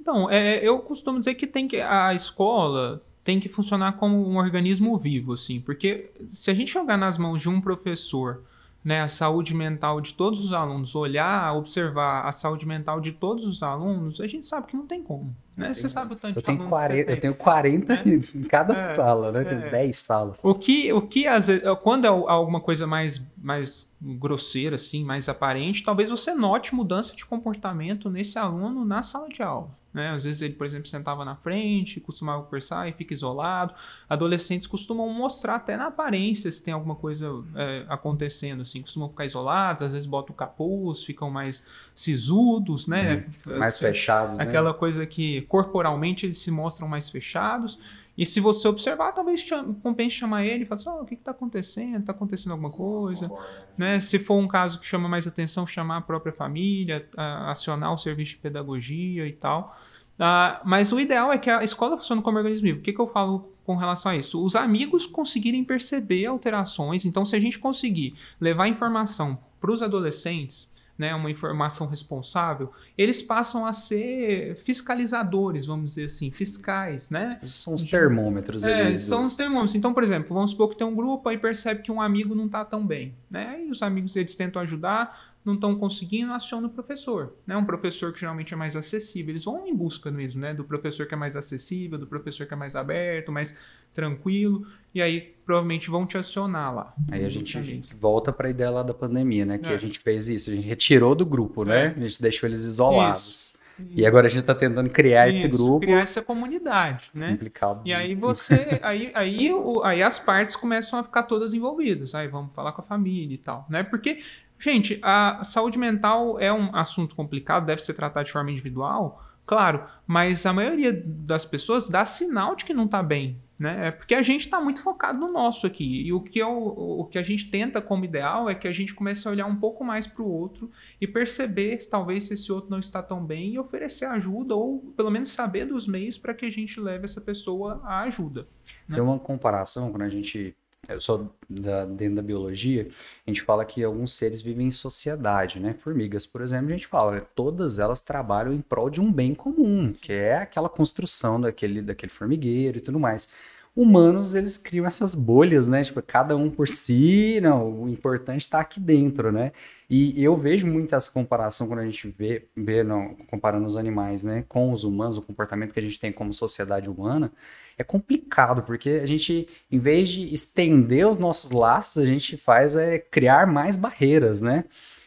Então, 0.00 0.30
é, 0.30 0.64
eu 0.66 0.78
costumo 0.78 1.18
dizer 1.18 1.34
que 1.34 1.46
tem 1.46 1.66
que, 1.68 1.80
a 1.80 2.14
escola 2.14 3.02
tem 3.30 3.38
que 3.38 3.48
funcionar 3.48 3.92
como 3.92 4.28
um 4.28 4.38
organismo 4.38 4.98
vivo, 4.98 5.34
assim, 5.34 5.60
porque 5.60 6.10
se 6.28 6.50
a 6.50 6.54
gente 6.54 6.72
jogar 6.72 6.96
nas 6.96 7.16
mãos 7.16 7.40
de 7.40 7.48
um 7.48 7.60
professor 7.60 8.42
né, 8.84 9.02
a 9.02 9.06
saúde 9.06 9.54
mental 9.54 10.00
de 10.00 10.14
todos 10.14 10.44
os 10.44 10.52
alunos, 10.52 10.96
olhar, 10.96 11.54
observar 11.54 12.26
a 12.26 12.32
saúde 12.32 12.66
mental 12.66 13.00
de 13.00 13.12
todos 13.12 13.46
os 13.46 13.62
alunos, 13.62 14.20
a 14.20 14.26
gente 14.26 14.48
sabe 14.48 14.66
que 14.66 14.76
não 14.76 14.84
tem 14.84 15.00
como. 15.00 15.32
Né? 15.56 15.74
Você 15.74 15.88
sabe 15.88 16.14
o 16.14 16.16
tanto 16.16 16.38
eu 16.38 16.42
de 16.42 16.46
tenho 16.46 16.68
40, 16.68 17.10
Eu 17.10 17.20
tenho 17.20 17.34
40 17.34 17.92
é. 17.94 18.02
em 18.08 18.42
cada 18.44 18.72
é, 18.72 18.96
sala, 18.96 19.32
né? 19.32 19.40
Eu 19.40 19.44
tenho 19.44 19.64
é. 19.66 19.70
10 19.70 19.96
salas. 19.96 20.40
O 20.42 20.54
que, 20.54 20.92
o 20.92 21.02
que 21.02 21.26
às 21.26 21.48
vezes, 21.48 21.62
quando 21.82 22.04
é 22.04 22.08
alguma 22.08 22.60
coisa 22.60 22.86
mais, 22.86 23.24
mais 23.36 23.90
grosseira, 24.00 24.76
assim, 24.76 25.04
mais 25.04 25.28
aparente, 25.28 25.82
talvez 25.82 26.08
você 26.08 26.34
note 26.34 26.74
mudança 26.74 27.14
de 27.14 27.26
comportamento 27.26 28.08
nesse 28.08 28.38
aluno 28.38 28.84
na 28.84 29.02
sala 29.02 29.28
de 29.28 29.42
aula. 29.42 29.78
Né? 29.92 30.10
Às 30.10 30.24
vezes 30.24 30.40
ele, 30.40 30.54
por 30.54 30.64
exemplo, 30.64 30.86
sentava 30.86 31.24
na 31.24 31.34
frente, 31.34 31.98
costumava 32.00 32.42
conversar 32.44 32.88
e 32.88 32.92
fica 32.92 33.12
isolado. 33.12 33.74
Adolescentes 34.08 34.66
costumam 34.66 35.08
mostrar 35.12 35.56
até 35.56 35.76
na 35.76 35.88
aparência 35.88 36.50
se 36.50 36.62
tem 36.62 36.72
alguma 36.72 36.94
coisa 36.94 37.28
é, 37.56 37.84
acontecendo, 37.88 38.62
assim, 38.62 38.80
costumam 38.80 39.08
ficar 39.08 39.24
isolados, 39.24 39.82
às 39.82 39.92
vezes 39.92 40.06
botam 40.06 40.32
o 40.32 40.36
capuz, 40.36 41.02
ficam 41.02 41.28
mais 41.28 41.66
sisudos, 41.94 42.86
né? 42.86 43.26
Hum, 43.48 43.58
mais 43.58 43.78
fechados. 43.78 44.38
Né? 44.38 44.44
Aquela 44.44 44.72
né? 44.72 44.78
coisa 44.78 45.04
que 45.04 45.39
corporalmente 45.40 46.26
eles 46.26 46.38
se 46.38 46.50
mostram 46.50 46.88
mais 46.88 47.10
fechados. 47.10 47.78
E 48.16 48.26
se 48.26 48.38
você 48.38 48.68
observar, 48.68 49.12
talvez 49.12 49.40
chame, 49.40 49.74
compense 49.82 50.16
chamar 50.16 50.44
ele 50.44 50.64
e 50.64 50.66
falar 50.66 50.80
assim, 50.80 50.90
oh, 50.90 51.02
o 51.02 51.06
que 51.06 51.14
está 51.14 51.30
acontecendo? 51.30 52.00
Está 52.00 52.12
acontecendo 52.12 52.52
alguma 52.52 52.70
coisa? 52.70 53.30
Né? 53.78 54.00
Se 54.00 54.18
for 54.18 54.36
um 54.36 54.46
caso 54.46 54.78
que 54.78 54.84
chama 54.84 55.08
mais 55.08 55.26
atenção, 55.26 55.66
chamar 55.66 55.98
a 55.98 56.00
própria 56.02 56.32
família, 56.32 57.08
acionar 57.16 57.94
o 57.94 57.96
serviço 57.96 58.32
de 58.32 58.38
pedagogia 58.38 59.26
e 59.26 59.32
tal. 59.32 59.74
Uh, 60.20 60.60
mas 60.66 60.92
o 60.92 61.00
ideal 61.00 61.32
é 61.32 61.38
que 61.38 61.48
a 61.48 61.64
escola 61.64 61.96
funcione 61.96 62.20
como 62.20 62.36
organismo 62.36 62.64
vivo. 62.64 62.80
O 62.80 62.82
que, 62.82 62.92
que 62.92 63.00
eu 63.00 63.06
falo 63.06 63.54
com 63.64 63.74
relação 63.74 64.12
a 64.12 64.16
isso? 64.16 64.44
Os 64.44 64.54
amigos 64.54 65.06
conseguirem 65.06 65.64
perceber 65.64 66.26
alterações. 66.26 67.06
Então, 67.06 67.24
se 67.24 67.34
a 67.34 67.40
gente 67.40 67.58
conseguir 67.58 68.14
levar 68.38 68.68
informação 68.68 69.38
para 69.58 69.72
os 69.72 69.80
adolescentes, 69.80 70.69
né, 71.00 71.14
uma 71.14 71.30
informação 71.30 71.86
responsável, 71.86 72.70
eles 72.96 73.22
passam 73.22 73.64
a 73.64 73.72
ser 73.72 74.54
fiscalizadores, 74.56 75.64
vamos 75.64 75.92
dizer 75.92 76.04
assim, 76.04 76.30
fiscais, 76.30 77.08
né? 77.08 77.40
São 77.46 77.74
os 77.74 77.84
termômetros 77.84 78.64
é, 78.64 78.82
ali. 78.82 78.98
São 78.98 79.24
os 79.24 79.34
termômetros. 79.34 79.74
Então, 79.74 79.94
por 79.94 80.02
exemplo, 80.02 80.34
vamos 80.34 80.50
supor 80.50 80.68
que 80.68 80.76
tem 80.76 80.86
um 80.86 80.94
grupo 80.94 81.26
aí 81.30 81.38
percebe 81.38 81.80
que 81.80 81.90
um 81.90 82.02
amigo 82.02 82.34
não 82.34 82.44
está 82.44 82.66
tão 82.66 82.86
bem, 82.86 83.14
né? 83.30 83.64
E 83.66 83.70
os 83.70 83.80
amigos 83.80 84.14
eles 84.14 84.34
tentam 84.34 84.60
ajudar, 84.60 85.32
não 85.42 85.54
estão 85.54 85.74
conseguindo, 85.74 86.34
aciona 86.34 86.66
o 86.66 86.70
professor. 86.70 87.32
Né? 87.46 87.56
Um 87.56 87.64
professor 87.64 88.12
que 88.12 88.20
geralmente 88.20 88.52
é 88.52 88.56
mais 88.58 88.76
acessível. 88.76 89.32
Eles 89.32 89.44
vão 89.44 89.66
em 89.66 89.74
busca 89.74 90.10
mesmo, 90.10 90.38
né? 90.38 90.52
Do 90.52 90.64
professor 90.64 91.06
que 91.06 91.14
é 91.14 91.16
mais 91.16 91.34
acessível, 91.34 91.98
do 91.98 92.06
professor 92.06 92.46
que 92.46 92.52
é 92.52 92.56
mais 92.58 92.76
aberto, 92.76 93.32
mais 93.32 93.58
tranquilo. 93.94 94.66
E 94.94 95.00
aí 95.00 95.34
provavelmente 95.44 95.90
vão 95.90 96.06
te 96.06 96.16
acionar 96.16 96.74
lá. 96.74 96.94
Aí 97.10 97.24
a 97.24 97.28
gente 97.28 97.82
volta 97.94 98.32
para 98.32 98.48
a 98.48 98.50
ideia 98.50 98.70
lá 98.70 98.82
da 98.82 98.94
pandemia, 98.94 99.44
né? 99.44 99.58
Que 99.58 99.68
é. 99.68 99.74
a 99.74 99.78
gente 99.78 99.98
fez 99.98 100.28
isso, 100.28 100.50
a 100.50 100.54
gente 100.54 100.66
retirou 100.66 101.14
do 101.14 101.24
grupo, 101.26 101.64
né? 101.64 101.86
É. 101.86 101.94
A 101.96 102.06
gente 102.06 102.20
deixou 102.20 102.48
eles 102.48 102.64
isolados. 102.64 103.28
Isso. 103.28 103.60
E 103.92 104.04
agora 104.04 104.26
a 104.26 104.28
gente 104.28 104.42
está 104.42 104.54
tentando 104.54 104.90
criar 104.90 105.28
Isso, 105.28 105.38
esse 105.38 105.48
grupo. 105.48 105.80
Criar 105.80 106.00
essa 106.00 106.20
comunidade, 106.20 107.10
né? 107.14 107.30
Complicado. 107.30 107.80
E 107.86 107.94
aí 107.94 108.14
você. 108.14 108.78
aí, 108.82 109.10
aí, 109.14 109.52
o, 109.52 109.82
aí 109.82 110.02
as 110.02 110.18
partes 110.18 110.54
começam 110.54 110.98
a 110.98 111.02
ficar 111.02 111.22
todas 111.22 111.54
envolvidas. 111.54 112.14
Aí 112.14 112.28
vamos 112.28 112.54
falar 112.54 112.72
com 112.72 112.82
a 112.82 112.84
família 112.84 113.34
e 113.34 113.38
tal, 113.38 113.66
né? 113.70 113.82
Porque 113.82 114.20
Gente, 114.60 115.00
a 115.02 115.42
saúde 115.42 115.78
mental 115.78 116.38
é 116.38 116.52
um 116.52 116.76
assunto 116.76 117.16
complicado, 117.16 117.64
deve 117.64 117.82
ser 117.82 117.94
tratado 117.94 118.26
de 118.26 118.32
forma 118.32 118.50
individual, 118.50 119.24
claro, 119.46 119.86
mas 120.06 120.44
a 120.44 120.52
maioria 120.52 120.92
das 120.92 121.46
pessoas 121.46 121.88
dá 121.88 122.04
sinal 122.04 122.54
de 122.54 122.66
que 122.66 122.74
não 122.74 122.84
está 122.84 123.02
bem, 123.02 123.40
né? 123.60 123.88
É 123.88 123.90
porque 123.90 124.14
a 124.14 124.22
gente 124.22 124.46
está 124.46 124.58
muito 124.58 124.82
focado 124.82 125.18
no 125.18 125.30
nosso 125.30 125.66
aqui. 125.66 126.06
E 126.06 126.12
o 126.14 126.22
que, 126.22 126.42
o, 126.42 127.00
o 127.00 127.04
que 127.04 127.18
a 127.18 127.22
gente 127.22 127.50
tenta 127.50 127.82
como 127.82 128.06
ideal 128.06 128.48
é 128.48 128.54
que 128.54 128.66
a 128.66 128.72
gente 128.72 128.94
comece 128.94 129.28
a 129.28 129.30
olhar 129.30 129.44
um 129.44 129.56
pouco 129.56 129.84
mais 129.84 130.06
para 130.06 130.22
o 130.22 130.26
outro 130.26 130.70
e 130.98 131.06
perceber 131.06 131.78
talvez 131.90 132.24
se 132.24 132.32
esse 132.32 132.50
outro 132.50 132.70
não 132.70 132.78
está 132.78 133.02
tão 133.02 133.22
bem 133.22 133.52
e 133.52 133.58
oferecer 133.58 134.06
ajuda 134.06 134.54
ou 134.54 134.80
pelo 134.96 135.10
menos 135.10 135.28
saber 135.28 135.66
dos 135.66 135.86
meios 135.86 136.16
para 136.16 136.32
que 136.32 136.46
a 136.46 136.50
gente 136.50 136.80
leve 136.80 137.04
essa 137.04 137.20
pessoa 137.20 137.82
à 137.84 138.00
ajuda. 138.00 138.48
Né? 138.88 138.94
Tem 138.94 139.04
uma 139.04 139.18
comparação 139.18 139.90
quando 139.90 140.02
a 140.02 140.08
gente 140.08 140.56
eu 140.88 141.00
sou 141.00 141.34
da, 141.48 141.84
dentro 141.84 142.16
da 142.16 142.22
biologia, 142.22 142.88
a 143.26 143.30
gente 143.30 143.42
fala 143.42 143.64
que 143.64 143.82
alguns 143.84 144.12
seres 144.14 144.40
vivem 144.40 144.66
em 144.66 144.70
sociedade, 144.70 145.60
né? 145.60 145.74
Formigas, 145.74 146.26
por 146.26 146.40
exemplo, 146.40 146.68
a 146.68 146.72
gente 146.72 146.86
fala, 146.86 147.20
todas 147.34 147.78
elas 147.78 148.00
trabalham 148.00 148.52
em 148.52 148.60
prol 148.60 148.90
de 148.90 149.00
um 149.00 149.12
bem 149.12 149.34
comum, 149.34 149.92
que 149.92 150.12
é 150.12 150.36
aquela 150.38 150.68
construção 150.68 151.40
daquele, 151.40 151.82
daquele 151.82 152.10
formigueiro 152.10 152.78
e 152.78 152.80
tudo 152.80 152.98
mais. 152.98 153.32
Humanos, 153.74 154.34
eles 154.34 154.58
criam 154.58 154.84
essas 154.84 155.14
bolhas, 155.14 155.68
né? 155.68 155.84
Tipo, 155.84 156.02
cada 156.02 156.36
um 156.36 156.50
por 156.50 156.66
si, 156.68 157.40
não, 157.40 157.82
o 157.82 157.88
importante 157.88 158.40
está 158.42 158.60
aqui 158.60 158.80
dentro, 158.80 159.30
né? 159.30 159.52
E 159.88 160.22
eu 160.22 160.36
vejo 160.36 160.66
muito 160.66 160.94
essa 160.94 161.10
comparação 161.10 161.68
quando 161.68 161.80
a 161.80 161.84
gente 161.84 162.08
vê, 162.08 162.48
vê 162.56 162.82
não, 162.82 163.14
comparando 163.28 163.66
os 163.66 163.76
animais, 163.76 164.22
né, 164.24 164.44
com 164.48 164.70
os 164.72 164.84
humanos, 164.84 165.18
o 165.18 165.22
comportamento 165.22 165.72
que 165.72 165.80
a 165.80 165.82
gente 165.82 165.98
tem 165.98 166.12
como 166.12 166.32
sociedade 166.32 166.88
humana, 166.88 167.32
é 167.80 167.84
complicado, 167.84 168.62
porque 168.62 169.00
a 169.02 169.06
gente, 169.06 169.48
em 169.70 169.78
vez 169.78 170.10
de 170.10 170.32
estender 170.34 171.08
os 171.08 171.18
nossos 171.18 171.50
laços, 171.50 172.02
a 172.02 172.06
gente 172.06 172.36
faz 172.36 172.76
é 172.76 172.98
criar 172.98 173.46
mais 173.46 173.76
barreiras, 173.76 174.40
né? 174.40 174.64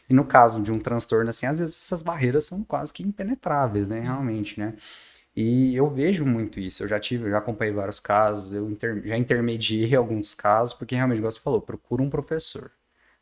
E 0.09 0.13
no 0.13 0.25
caso 0.25 0.61
de 0.61 0.71
um 0.71 0.79
transtorno 0.79 1.29
assim, 1.29 1.45
às 1.45 1.59
vezes 1.59 1.77
essas 1.77 2.01
barreiras 2.01 2.45
são 2.45 2.63
quase 2.63 2.91
que 2.91 3.03
impenetráveis, 3.03 3.87
né? 3.87 3.99
Realmente, 3.99 4.59
né? 4.59 4.73
E 5.35 5.75
eu 5.75 5.89
vejo 5.89 6.25
muito 6.25 6.59
isso. 6.59 6.83
Eu 6.83 6.87
já 6.87 6.99
tive, 6.99 7.25
eu 7.25 7.31
já 7.31 7.39
acompanhei 7.39 7.73
vários 7.73 7.99
casos, 7.99 8.53
eu 8.53 8.69
inter, 8.69 9.01
já 9.05 9.17
intermediei 9.17 9.95
alguns 9.95 10.33
casos, 10.33 10.73
porque 10.73 10.95
realmente, 10.95 11.19
igual 11.19 11.31
você 11.31 11.39
falou, 11.39 11.61
procura 11.61 12.01
um 12.03 12.09
professor. 12.09 12.71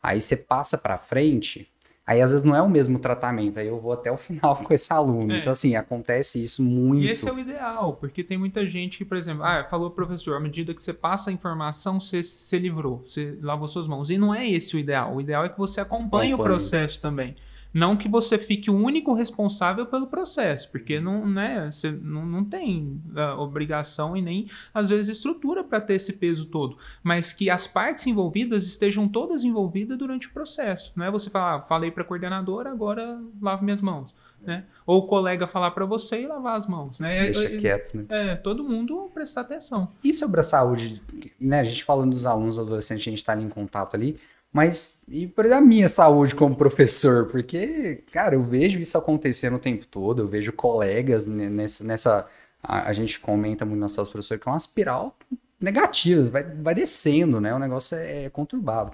Aí 0.04 0.20
você 0.22 0.36
passa 0.38 0.78
para 0.78 0.98
frente, 0.98 1.71
Aí 2.12 2.22
às 2.22 2.32
vezes 2.32 2.46
não 2.46 2.54
é 2.54 2.62
o 2.62 2.70
mesmo 2.70 3.00
tratamento, 3.00 3.58
aí 3.58 3.68
eu 3.68 3.80
vou 3.80 3.94
até 3.94 4.12
o 4.12 4.18
final 4.18 4.58
com 4.58 4.74
esse 4.74 4.92
aluno. 4.92 5.32
É. 5.32 5.38
Então, 5.38 5.50
assim, 5.50 5.78
acontece 5.78 6.44
isso 6.44 6.62
muito. 6.62 7.06
E 7.06 7.10
esse 7.10 7.26
é 7.30 7.32
o 7.32 7.40
ideal, 7.40 7.94
porque 7.94 8.22
tem 8.22 8.38
muita 8.38 8.68
gente 8.68 8.98
que, 8.98 9.06
por 9.06 9.16
exemplo, 9.16 9.46
ah, 9.46 9.64
falou 9.64 9.90
professor, 9.90 10.36
à 10.36 10.40
medida 10.42 10.74
que 10.74 10.84
você 10.84 10.92
passa 10.92 11.30
a 11.30 11.34
informação, 11.34 12.02
você 12.02 12.22
se 12.22 12.58
livrou, 12.58 13.02
você 13.06 13.38
lavou 13.42 13.66
suas 13.66 13.88
mãos. 13.88 14.10
E 14.10 14.18
não 14.18 14.36
é 14.36 14.46
esse 14.46 14.76
o 14.76 14.80
ideal. 14.80 15.16
O 15.16 15.22
ideal 15.22 15.46
é 15.46 15.50
que 15.50 15.58
você 15.58 15.80
acompanhe, 15.80 16.34
acompanhe. 16.34 16.34
o 16.34 16.38
processo 16.38 17.00
também. 17.02 17.34
Não 17.74 17.96
que 17.96 18.10
você 18.10 18.38
fique 18.38 18.70
o 18.70 18.76
único 18.76 19.14
responsável 19.14 19.86
pelo 19.86 20.08
processo, 20.08 20.70
porque 20.72 21.00
não, 21.00 21.26
né, 21.26 21.72
você 21.72 21.92
não, 21.92 22.26
não 22.26 22.44
tem 22.44 23.02
uh, 23.16 23.40
obrigação 23.40 24.16
e 24.16 24.22
nem, 24.22 24.48
às 24.74 24.90
vezes, 24.90 25.18
estrutura 25.18 25.64
para 25.64 25.80
ter 25.80 25.94
esse 25.94 26.14
peso 26.14 26.46
todo. 26.46 26.78
Mas 27.02 27.32
que 27.32 27.50
as 27.50 27.68
partes 27.68 28.06
envolvidas 28.08 28.66
estejam 28.66 29.08
todas 29.08 29.44
envolvidas 29.44 29.98
durante 29.98 30.28
o 30.28 30.32
processo. 30.32 30.92
Não 30.96 31.06
é 31.06 31.12
você 31.12 31.30
falar, 31.30 31.56
ah, 31.56 31.62
falei 31.62 31.92
para 31.92 32.04
a 32.04 32.06
coordenadora, 32.06 32.70
agora 32.70 33.22
lavo 33.42 33.64
minhas 33.64 33.82
mãos. 33.82 34.14
Né? 34.42 34.66
Ou 34.88 35.02
o 35.02 35.08
colega 35.08 35.48
falar 35.48 35.70
para 35.70 35.86
você 35.86 36.24
e 36.24 36.28
lavar 36.28 36.58
as 36.58 36.66
mãos, 36.66 37.00
né? 37.00 37.26
Deixa 37.26 37.44
é, 37.44 37.58
quieto, 37.60 37.96
né? 37.96 38.06
É, 38.10 38.36
todo 38.36 38.64
mundo 38.64 39.08
prestar 39.14 39.42
atenção. 39.42 39.90
E 40.04 40.12
sobre 40.12 40.40
a 40.40 40.44
saúde, 40.44 41.00
né? 41.40 41.60
A 41.60 41.64
gente 41.64 41.84
falando 41.84 42.10
dos 42.10 42.26
alunos, 42.26 42.58
adolescentes, 42.58 43.04
a 43.04 43.10
gente 43.12 43.20
está 43.20 43.34
ali 43.34 43.44
em 43.44 43.50
contato 43.50 43.94
ali. 43.94 44.18
Mas 44.52 45.04
e 45.08 45.28
para 45.28 45.58
a 45.58 45.62
minha 45.62 45.88
saúde 45.88 46.36
como 46.36 46.56
professor? 46.56 47.28
Porque, 47.28 48.04
cara, 48.12 48.36
eu 48.36 48.42
vejo 48.42 48.80
isso 48.80 48.98
acontecendo 48.98 49.56
o 49.56 49.60
tempo 49.60 49.86
todo, 49.86 50.22
eu 50.22 50.28
vejo 50.28 50.52
colegas 50.54 51.26
nessa. 51.26 51.84
nessa 51.84 52.28
a, 52.62 52.90
a 52.90 52.94
gente 52.94 53.20
comenta 53.20 53.66
muito 53.66 53.80
nas 53.80 53.94
salas 53.94 54.10
professores 54.10 54.42
que 54.42 54.50
é 54.50 54.52
uma 54.52 54.58
espiral 54.58 55.18
negativa, 55.60 56.30
vai, 56.30 56.44
vai 56.44 56.76
descendo, 56.76 57.40
né? 57.40 57.54
O 57.54 57.60
negócio 57.60 57.96
é, 57.96 58.26
é 58.26 58.30
conturbado. 58.30 58.92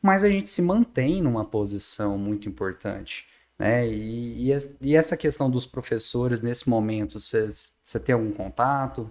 Mas 0.00 0.24
a 0.24 0.28
gente 0.28 0.48
se 0.50 0.60
mantém 0.62 1.22
numa 1.22 1.44
posição 1.44 2.18
muito 2.18 2.48
importante. 2.48 3.26
Né? 3.58 3.88
E, 3.88 4.52
e 4.80 4.96
essa 4.96 5.16
questão 5.16 5.48
dos 5.50 5.64
professores 5.64 6.42
nesse 6.42 6.68
momento, 6.68 7.18
você 7.20 8.00
tem 8.00 8.12
algum 8.12 8.32
contato? 8.32 9.10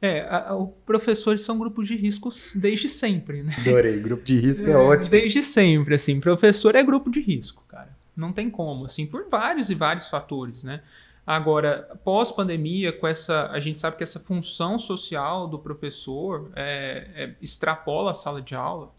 É, 0.00 0.20
a, 0.22 0.52
a, 0.52 0.66
professores 0.84 1.40
são 1.40 1.58
grupos 1.58 1.88
de 1.88 1.96
riscos 1.96 2.52
desde 2.54 2.88
sempre, 2.88 3.42
né? 3.42 3.54
Adorei, 3.58 3.98
grupo 3.98 4.24
de 4.24 4.38
risco 4.38 4.68
é, 4.68 4.72
é 4.72 4.76
ótimo. 4.76 5.10
Desde 5.10 5.42
sempre, 5.42 5.94
assim, 5.94 6.20
professor 6.20 6.74
é 6.74 6.82
grupo 6.82 7.10
de 7.10 7.20
risco, 7.20 7.64
cara. 7.68 7.96
Não 8.16 8.32
tem 8.32 8.50
como, 8.50 8.84
assim, 8.84 9.06
por 9.06 9.28
vários 9.28 9.70
e 9.70 9.74
vários 9.74 10.08
fatores, 10.08 10.64
né? 10.64 10.82
Agora, 11.26 11.98
pós-pandemia, 12.04 12.92
com 12.92 13.06
essa, 13.06 13.48
a 13.50 13.58
gente 13.58 13.80
sabe 13.80 13.96
que 13.96 14.02
essa 14.04 14.20
função 14.20 14.78
social 14.78 15.48
do 15.48 15.58
professor 15.58 16.52
é, 16.54 17.08
é, 17.14 17.34
extrapola 17.42 18.12
a 18.12 18.14
sala 18.14 18.40
de 18.40 18.54
aula. 18.54 18.92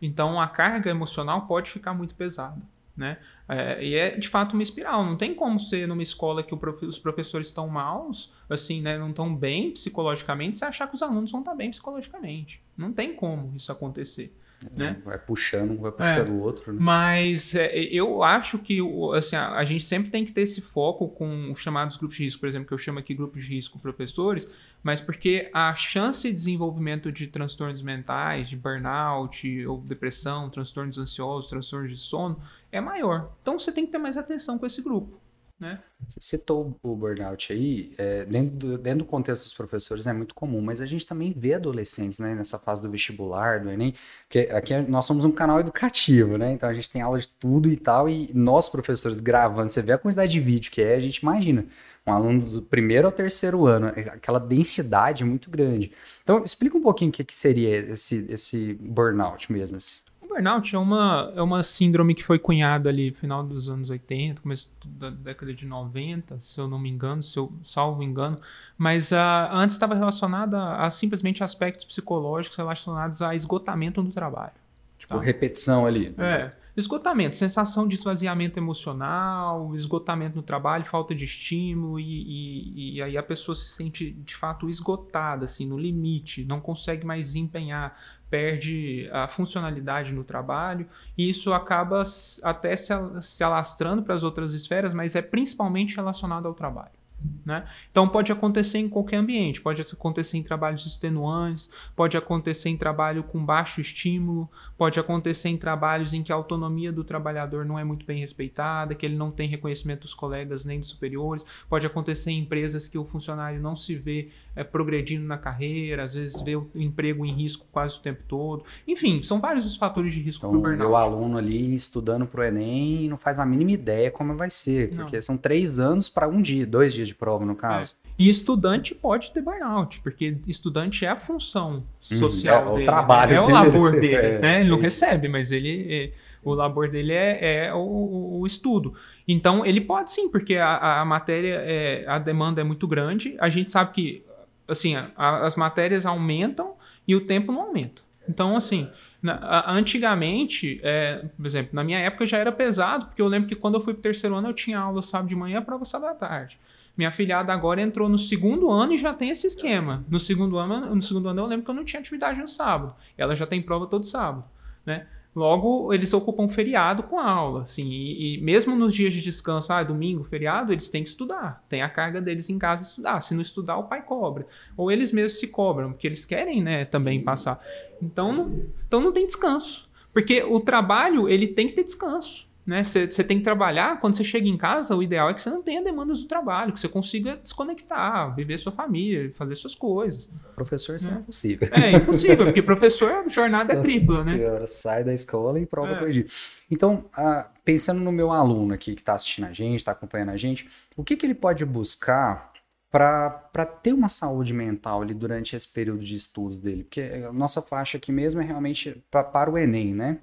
Então, 0.00 0.40
a 0.40 0.46
carga 0.46 0.88
emocional 0.88 1.42
pode 1.46 1.70
ficar 1.70 1.92
muito 1.92 2.14
pesada, 2.14 2.60
né? 2.96 3.18
É, 3.48 3.84
e 3.84 3.94
é 3.94 4.16
de 4.16 4.28
fato 4.28 4.54
uma 4.54 4.62
espiral. 4.62 5.04
Não 5.04 5.16
tem 5.16 5.34
como 5.34 5.58
ser 5.60 5.86
numa 5.86 6.02
escola 6.02 6.42
que 6.42 6.56
prof... 6.56 6.84
os 6.84 6.98
professores 6.98 7.46
estão 7.46 7.68
maus, 7.68 8.32
assim, 8.50 8.80
né? 8.80 8.98
Não 8.98 9.10
estão 9.10 9.34
bem 9.34 9.70
psicologicamente, 9.70 10.56
você 10.56 10.64
achar 10.64 10.88
que 10.88 10.94
os 10.94 11.02
alunos 11.02 11.30
vão 11.30 11.40
estar 11.40 11.54
bem 11.54 11.70
psicologicamente. 11.70 12.60
Não 12.76 12.92
tem 12.92 13.14
como 13.14 13.52
isso 13.54 13.70
acontecer. 13.70 14.34
Né? 14.74 15.00
Vai 15.04 15.18
puxando 15.18 15.72
um, 15.72 15.76
vai 15.76 15.92
puxando 15.92 16.28
é, 16.28 16.30
o 16.30 16.40
outro. 16.40 16.72
Né? 16.72 16.78
Mas 16.80 17.54
é, 17.54 17.76
eu 17.76 18.22
acho 18.22 18.58
que 18.58 18.78
assim, 19.14 19.36
a, 19.36 19.52
a, 19.52 19.64
gente 19.64 19.84
sempre 19.84 20.10
tem 20.10 20.24
que 20.24 20.32
ter 20.32 20.40
esse 20.40 20.62
foco 20.62 21.08
com 21.08 21.50
os 21.50 21.60
chamados 21.60 21.96
grupos 21.96 22.16
de 22.16 22.24
risco, 22.24 22.40
por 22.40 22.48
exemplo, 22.48 22.66
que 22.66 22.72
eu 22.72 22.78
chamo 22.78 22.98
aqui 22.98 23.14
grupos 23.14 23.44
de 23.44 23.54
risco 23.54 23.78
professores, 23.78 24.48
mas 24.82 25.00
porque 25.00 25.50
a 25.52 25.74
chance 25.74 26.26
de 26.26 26.34
desenvolvimento 26.34 27.12
de 27.12 27.26
transtornos 27.26 27.82
mentais, 27.82 28.48
de 28.48 28.56
burnout 28.56 29.66
ou 29.66 29.78
depressão, 29.82 30.48
transtornos 30.48 30.96
ansiosos, 30.96 31.50
transtornos 31.50 31.90
de 31.90 31.98
sono, 31.98 32.40
é 32.76 32.80
maior. 32.80 33.32
Então 33.42 33.58
você 33.58 33.72
tem 33.72 33.86
que 33.86 33.92
ter 33.92 33.98
mais 33.98 34.16
atenção 34.16 34.58
com 34.58 34.66
esse 34.66 34.82
grupo. 34.82 35.20
Né? 35.58 35.78
Você 36.06 36.20
citou 36.20 36.78
o 36.82 36.94
burnout 36.94 37.50
aí, 37.50 37.94
é, 37.96 38.26
dentro, 38.26 38.56
do, 38.56 38.78
dentro 38.78 38.98
do 38.98 39.04
contexto 39.06 39.44
dos 39.44 39.54
professores 39.54 40.06
é 40.06 40.12
muito 40.12 40.34
comum, 40.34 40.60
mas 40.60 40.82
a 40.82 40.86
gente 40.86 41.06
também 41.06 41.32
vê 41.34 41.54
adolescentes 41.54 42.18
né, 42.18 42.34
nessa 42.34 42.58
fase 42.58 42.82
do 42.82 42.90
vestibular, 42.90 43.60
do 43.60 43.70
Enem, 43.70 43.94
porque 44.28 44.50
aqui 44.52 44.76
nós 44.82 45.06
somos 45.06 45.24
um 45.24 45.32
canal 45.32 45.58
educativo, 45.58 46.36
né? 46.36 46.52
Então 46.52 46.68
a 46.68 46.74
gente 46.74 46.90
tem 46.90 47.00
aula 47.00 47.18
de 47.18 47.28
tudo 47.28 47.70
e 47.70 47.76
tal, 47.76 48.06
e 48.06 48.30
nós 48.34 48.68
professores 48.68 49.18
gravando, 49.18 49.70
você 49.70 49.80
vê 49.80 49.92
a 49.92 49.98
quantidade 49.98 50.30
de 50.30 50.40
vídeo 50.40 50.70
que 50.70 50.82
é, 50.82 50.94
a 50.94 51.00
gente 51.00 51.18
imagina. 51.18 51.66
Um 52.06 52.12
aluno 52.12 52.42
do 52.42 52.62
primeiro 52.62 53.06
ao 53.06 53.12
terceiro 53.12 53.66
ano, 53.66 53.88
é, 53.88 54.10
aquela 54.10 54.38
densidade 54.38 55.24
muito 55.24 55.50
grande. 55.50 55.90
Então, 56.22 56.44
explica 56.44 56.76
um 56.76 56.82
pouquinho 56.82 57.08
o 57.08 57.12
que, 57.12 57.24
que 57.24 57.34
seria 57.34 57.74
esse, 57.78 58.26
esse 58.28 58.74
burnout 58.74 59.50
mesmo. 59.50 59.78
Assim 59.78 60.05
burnout 60.36 60.74
é 60.74 60.78
uma, 60.78 61.32
é 61.34 61.42
uma 61.42 61.62
síndrome 61.62 62.14
que 62.14 62.22
foi 62.22 62.38
cunhada 62.38 62.88
ali 62.88 63.10
no 63.10 63.16
final 63.16 63.42
dos 63.42 63.68
anos 63.68 63.90
80, 63.90 64.42
começo 64.42 64.70
da 64.84 65.10
década 65.10 65.52
de 65.54 65.66
90, 65.66 66.40
se 66.40 66.60
eu 66.60 66.68
não 66.68 66.78
me 66.78 66.90
engano, 66.90 67.22
se 67.22 67.38
eu 67.38 67.52
salvo 67.64 68.02
engano, 68.02 68.38
mas 68.76 69.12
uh, 69.12 69.16
antes 69.50 69.74
estava 69.74 69.94
relacionada 69.94 70.58
a, 70.58 70.86
a, 70.86 70.90
simplesmente 70.90 71.42
aspectos 71.42 71.86
psicológicos 71.86 72.56
relacionados 72.56 73.22
a 73.22 73.34
esgotamento 73.34 74.02
no 74.02 74.10
trabalho. 74.10 74.52
Tipo, 74.98 75.14
tá? 75.14 75.20
repetição 75.20 75.86
ali. 75.86 76.14
É. 76.18 76.52
Esgotamento, 76.76 77.36
sensação 77.36 77.88
de 77.88 77.94
esvaziamento 77.94 78.58
emocional, 78.58 79.74
esgotamento 79.74 80.36
no 80.36 80.42
trabalho, 80.42 80.84
falta 80.84 81.14
de 81.14 81.24
estímulo, 81.24 81.98
e, 81.98 82.04
e, 82.04 82.96
e, 82.96 83.02
aí 83.02 83.16
a 83.16 83.22
pessoa 83.22 83.54
se 83.54 83.68
sente 83.68 84.10
de 84.10 84.34
fato 84.34 84.68
esgotada, 84.68 85.46
assim, 85.46 85.66
no 85.66 85.78
limite, 85.78 86.44
não 86.44 86.60
consegue 86.60 87.06
mais 87.06 87.28
desempenhar, 87.28 87.98
perde 88.30 89.08
a 89.12 89.28
funcionalidade 89.28 90.12
no 90.12 90.24
trabalho, 90.24 90.86
e 91.16 91.28
isso 91.28 91.52
acaba 91.52 92.02
até 92.42 92.76
se, 92.76 93.44
alastrando 93.44 94.02
para 94.02 94.14
as 94.14 94.22
outras 94.22 94.52
esferas, 94.52 94.92
mas 94.92 95.14
é 95.14 95.22
principalmente 95.22 95.96
relacionado 95.96 96.46
ao 96.46 96.54
trabalho. 96.54 96.96
Né? 97.44 97.66
Então 97.90 98.08
pode 98.08 98.30
acontecer 98.30 98.78
em 98.78 98.88
qualquer 98.88 99.16
ambiente, 99.16 99.60
pode 99.60 99.80
acontecer 99.80 100.36
em 100.36 100.42
trabalhos 100.42 100.84
extenuantes, 100.84 101.70
pode 101.94 102.16
acontecer 102.16 102.68
em 102.68 102.76
trabalho 102.76 103.22
com 103.22 103.42
baixo 103.44 103.80
estímulo, 103.80 104.50
pode 104.76 105.00
acontecer 105.00 105.48
em 105.48 105.56
trabalhos 105.56 106.12
em 106.12 106.22
que 106.22 106.30
a 106.30 106.34
autonomia 106.34 106.92
do 106.92 107.02
trabalhador 107.02 107.64
não 107.64 107.78
é 107.78 107.84
muito 107.84 108.04
bem 108.04 108.20
respeitada, 108.20 108.94
que 108.94 109.06
ele 109.06 109.16
não 109.16 109.30
tem 109.30 109.48
reconhecimento 109.48 110.02
dos 110.02 110.14
colegas 110.14 110.64
nem 110.64 110.78
dos 110.78 110.90
superiores, 110.90 111.44
pode 111.68 111.86
acontecer 111.86 112.32
em 112.32 112.40
empresas 112.40 112.86
que 112.86 112.98
o 112.98 113.04
funcionário 113.04 113.60
não 113.60 113.74
se 113.74 113.94
vê 113.94 114.30
é, 114.56 114.64
progredindo 114.64 115.26
na 115.26 115.36
carreira, 115.36 116.02
às 116.02 116.14
vezes 116.14 116.40
vê 116.40 116.56
o 116.56 116.68
emprego 116.74 117.26
em 117.26 117.32
risco 117.32 117.66
quase 117.70 117.98
o 117.98 118.00
tempo 118.00 118.22
todo. 118.26 118.64
Enfim, 118.88 119.22
são 119.22 119.38
vários 119.38 119.66
os 119.66 119.76
fatores 119.76 120.14
de 120.14 120.20
risco 120.20 120.46
então, 120.46 120.60
para 120.60 120.70
o 120.70 120.76
burnout. 120.76 120.90
O 120.90 120.96
aluno 120.96 121.36
ali 121.36 121.74
estudando 121.74 122.26
para 122.26 122.40
o 122.40 122.44
Enem 122.44 123.08
não 123.08 123.18
faz 123.18 123.38
a 123.38 123.44
mínima 123.44 123.72
ideia 123.72 124.10
como 124.10 124.34
vai 124.34 124.48
ser, 124.48 124.90
não. 124.90 125.04
porque 125.04 125.20
são 125.20 125.36
três 125.36 125.78
anos 125.78 126.08
para 126.08 126.26
um 126.26 126.40
dia, 126.40 126.66
dois 126.66 126.94
dias 126.94 127.06
de 127.06 127.14
prova 127.14 127.44
no 127.44 127.54
caso. 127.54 127.96
É. 128.02 128.06
E 128.18 128.28
estudante 128.30 128.94
pode 128.94 129.30
ter 129.32 129.42
burnout, 129.42 130.00
porque 130.00 130.38
estudante 130.46 131.04
é 131.04 131.08
a 131.08 131.16
função 131.16 131.84
uhum. 132.10 132.18
social 132.18 132.68
é, 132.68 132.70
dele. 132.70 132.82
O 132.82 132.86
trabalho 132.86 133.30
né? 133.32 133.36
É 133.36 133.40
o 133.40 133.48
labor 133.50 133.92
dele, 133.92 134.16
é, 134.16 134.38
né? 134.38 134.60
Ele 134.60 134.70
não 134.70 134.80
recebe, 134.80 135.28
mas 135.28 135.52
ele 135.52 135.86
é, 135.88 136.12
o 136.44 136.54
labor 136.54 136.88
dele 136.88 137.12
é, 137.12 137.66
é 137.66 137.74
o, 137.74 138.38
o, 138.40 138.46
estudo. 138.46 138.94
Então, 139.28 139.66
ele 139.66 139.80
pode 139.80 140.12
sim, 140.12 140.30
porque 140.30 140.56
a, 140.56 141.00
a 141.00 141.04
matéria, 141.04 141.60
é, 141.64 142.04
a 142.06 142.18
demanda 142.18 142.60
é 142.60 142.64
muito 142.64 142.86
grande. 142.86 143.36
A 143.38 143.48
gente 143.48 143.70
sabe 143.70 143.92
que 143.92 144.25
assim, 144.68 144.94
a, 144.96 145.10
as 145.16 145.56
matérias 145.56 146.06
aumentam 146.06 146.74
e 147.06 147.14
o 147.14 147.26
tempo 147.26 147.52
não 147.52 147.62
aumenta. 147.62 148.02
Então, 148.28 148.56
assim, 148.56 148.88
na, 149.22 149.64
antigamente, 149.70 150.80
é, 150.82 151.24
por 151.36 151.46
exemplo, 151.46 151.70
na 151.72 151.84
minha 151.84 151.98
época 151.98 152.26
já 152.26 152.38
era 152.38 152.52
pesado, 152.52 153.06
porque 153.06 153.22
eu 153.22 153.28
lembro 153.28 153.48
que 153.48 153.54
quando 153.54 153.74
eu 153.74 153.80
fui 153.80 153.92
pro 153.92 154.02
terceiro 154.02 154.34
ano 154.34 154.48
eu 154.48 154.54
tinha 154.54 154.78
aula 154.78 155.02
sábado 155.02 155.28
de 155.28 155.36
manhã, 155.36 155.62
prova 155.62 155.84
sábado 155.84 156.10
à 156.10 156.14
tarde. 156.14 156.58
Minha 156.96 157.10
filhada 157.10 157.52
agora 157.52 157.82
entrou 157.82 158.08
no 158.08 158.16
segundo 158.16 158.70
ano 158.70 158.94
e 158.94 158.98
já 158.98 159.12
tem 159.12 159.28
esse 159.28 159.46
esquema. 159.46 160.04
No 160.08 160.18
segundo 160.18 160.58
ano, 160.58 160.94
no 160.94 161.02
segundo 161.02 161.28
ano 161.28 161.42
eu 161.42 161.46
lembro 161.46 161.64
que 161.64 161.70
eu 161.70 161.74
não 161.74 161.84
tinha 161.84 162.00
atividade 162.00 162.40
no 162.40 162.48
sábado. 162.48 162.94
Ela 163.18 163.36
já 163.36 163.46
tem 163.46 163.60
prova 163.60 163.86
todo 163.86 164.06
sábado, 164.06 164.44
né? 164.84 165.06
Logo, 165.36 165.92
eles 165.92 166.14
ocupam 166.14 166.48
feriado 166.48 167.02
com 167.02 167.18
aula, 167.18 167.64
assim, 167.64 167.86
e, 167.90 168.36
e, 168.36 168.40
mesmo 168.40 168.74
nos 168.74 168.94
dias 168.94 169.12
de 169.12 169.20
descanso, 169.20 169.70
ah, 169.70 169.82
domingo, 169.82 170.24
feriado, 170.24 170.72
eles 170.72 170.88
têm 170.88 171.02
que 171.02 171.10
estudar, 171.10 171.62
tem 171.68 171.82
a 171.82 171.90
carga 171.90 172.22
deles 172.22 172.48
em 172.48 172.58
casa 172.58 172.84
estudar. 172.84 173.20
Se 173.20 173.34
não 173.34 173.42
estudar, 173.42 173.76
o 173.76 173.84
pai 173.84 174.00
cobra. 174.02 174.46
Ou 174.78 174.90
eles 174.90 175.12
mesmos 175.12 175.38
se 175.38 175.48
cobram, 175.48 175.92
porque 175.92 176.06
eles 176.06 176.24
querem, 176.24 176.62
né, 176.62 176.86
também 176.86 177.18
Sim. 177.18 177.24
passar. 177.26 177.62
Então, 178.00 178.32
não, 178.32 178.66
então 178.86 179.00
não 179.02 179.12
tem 179.12 179.26
descanso. 179.26 179.86
Porque 180.10 180.42
o 180.42 180.58
trabalho, 180.58 181.28
ele 181.28 181.48
tem 181.48 181.66
que 181.66 181.74
ter 181.74 181.84
descanso 181.84 182.45
né? 182.66 182.82
Você 182.82 183.22
tem 183.22 183.38
que 183.38 183.44
trabalhar, 183.44 184.00
quando 184.00 184.16
você 184.16 184.24
chega 184.24 184.48
em 184.48 184.56
casa, 184.56 184.96
o 184.96 185.02
ideal 185.02 185.30
é 185.30 185.34
que 185.34 185.40
você 185.40 185.48
não 185.48 185.62
tenha 185.62 185.82
demandas 185.82 186.20
do 186.20 186.26
trabalho, 186.26 186.72
que 186.72 186.80
você 186.80 186.88
consiga 186.88 187.36
desconectar, 187.36 188.34
viver 188.34 188.58
sua 188.58 188.72
família, 188.72 189.30
fazer 189.32 189.54
suas 189.54 189.74
coisas. 189.74 190.28
Professor, 190.56 190.96
isso 190.96 191.08
é, 191.08 191.12
é 191.12 191.18
impossível. 191.18 191.68
É 191.70 191.90
impossível, 191.92 192.44
porque 192.44 192.62
professor, 192.62 193.12
a 193.12 193.28
jornada 193.28 193.74
é 193.74 193.76
tripla, 193.76 194.24
né? 194.24 194.36
Senhora, 194.36 194.66
sai 194.66 195.04
da 195.04 195.14
escola 195.14 195.60
e 195.60 195.66
prova 195.66 195.92
é. 195.92 195.98
corrigir. 196.00 196.26
Então, 196.68 197.04
uh, 197.16 197.44
pensando 197.64 198.00
no 198.00 198.10
meu 198.10 198.32
aluno 198.32 198.74
aqui 198.74 198.96
que 198.96 199.02
está 199.02 199.14
assistindo 199.14 199.44
a 199.44 199.52
gente, 199.52 199.76
está 199.76 199.92
acompanhando 199.92 200.30
a 200.30 200.36
gente, 200.36 200.68
o 200.96 201.04
que, 201.04 201.16
que 201.16 201.24
ele 201.24 201.34
pode 201.34 201.64
buscar 201.64 202.52
para 202.90 203.66
ter 203.82 203.92
uma 203.92 204.08
saúde 204.08 204.52
mental 204.52 205.02
ali 205.02 205.14
durante 205.14 205.54
esse 205.54 205.68
período 205.68 206.00
de 206.00 206.16
estudos 206.16 206.58
dele? 206.58 206.82
Porque 206.82 207.00
a 207.00 207.32
nossa 207.32 207.62
faixa 207.62 207.96
aqui 207.96 208.10
mesmo 208.10 208.40
é 208.40 208.44
realmente 208.44 209.04
pra, 209.08 209.22
para 209.22 209.50
o 209.50 209.56
Enem, 209.56 209.94
né? 209.94 210.18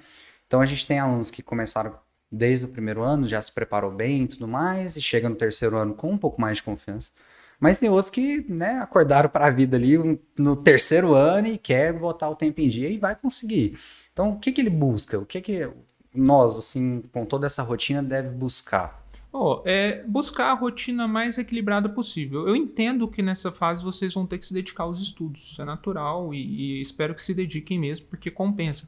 Então 0.46 0.62
a 0.62 0.66
gente 0.66 0.86
tem 0.86 1.00
alunos 1.00 1.32
que 1.32 1.42
começaram 1.42 1.98
desde 2.34 2.66
o 2.66 2.70
primeiro 2.70 3.04
ano, 3.04 3.28
já 3.28 3.40
se 3.40 3.52
preparou 3.52 3.92
bem 3.92 4.24
e 4.24 4.28
tudo 4.28 4.48
mais, 4.48 4.98
e 4.98 5.02
chega 5.02 5.30
no 5.30 5.36
terceiro 5.36 5.78
ano 5.78 5.94
com 5.94 6.12
um 6.12 6.18
pouco 6.18 6.42
mais 6.42 6.58
de 6.58 6.64
confiança. 6.64 7.12
Mas 7.60 7.80
tem 7.80 7.90
outros 7.90 8.10
que, 8.10 8.44
né, 8.50 8.80
acordaram 8.80 9.30
para 9.30 9.46
a 9.46 9.50
vida 9.50 9.78
ali 9.78 10.20
no 10.38 10.56
terceiro 10.56 11.14
ano 11.14 11.48
e 11.48 11.58
quer 11.58 11.94
botar 11.94 12.30
o 12.30 12.36
tempo 12.36 12.60
em 12.60 12.68
dia 12.68 12.90
e 12.90 12.98
vai 12.98 13.16
conseguir. 13.16 13.78
Então, 14.12 14.32
o 14.32 14.40
que 14.40 14.52
que 14.52 14.60
ele 14.60 14.70
busca? 14.70 15.20
O 15.20 15.26
que 15.26 15.40
que 15.40 15.70
nós, 16.14 16.58
assim, 16.58 17.04
com 17.14 17.26
toda 17.26 17.46
essa 17.46 17.64
rotina, 17.64 18.02
deve 18.02 18.30
buscar? 18.30 19.04
Oh, 19.32 19.62
é 19.66 20.04
buscar 20.06 20.52
a 20.52 20.54
rotina 20.54 21.08
mais 21.08 21.38
equilibrada 21.38 21.88
possível. 21.90 22.48
Eu 22.48 22.56
entendo 22.56 23.08
que 23.08 23.22
nessa 23.22 23.52
fase 23.52 23.84
vocês 23.84 24.14
vão 24.14 24.28
ter 24.28 24.38
que 24.38 24.46
se 24.46 24.54
dedicar 24.54 24.84
aos 24.84 25.00
estudos, 25.00 25.52
isso 25.52 25.62
é 25.62 25.66
natural 25.66 26.34
e, 26.34 26.78
e 26.78 26.82
espero 26.82 27.16
que 27.16 27.22
se 27.22 27.34
dediquem 27.34 27.80
mesmo, 27.80 28.06
porque 28.08 28.30
compensa. 28.30 28.88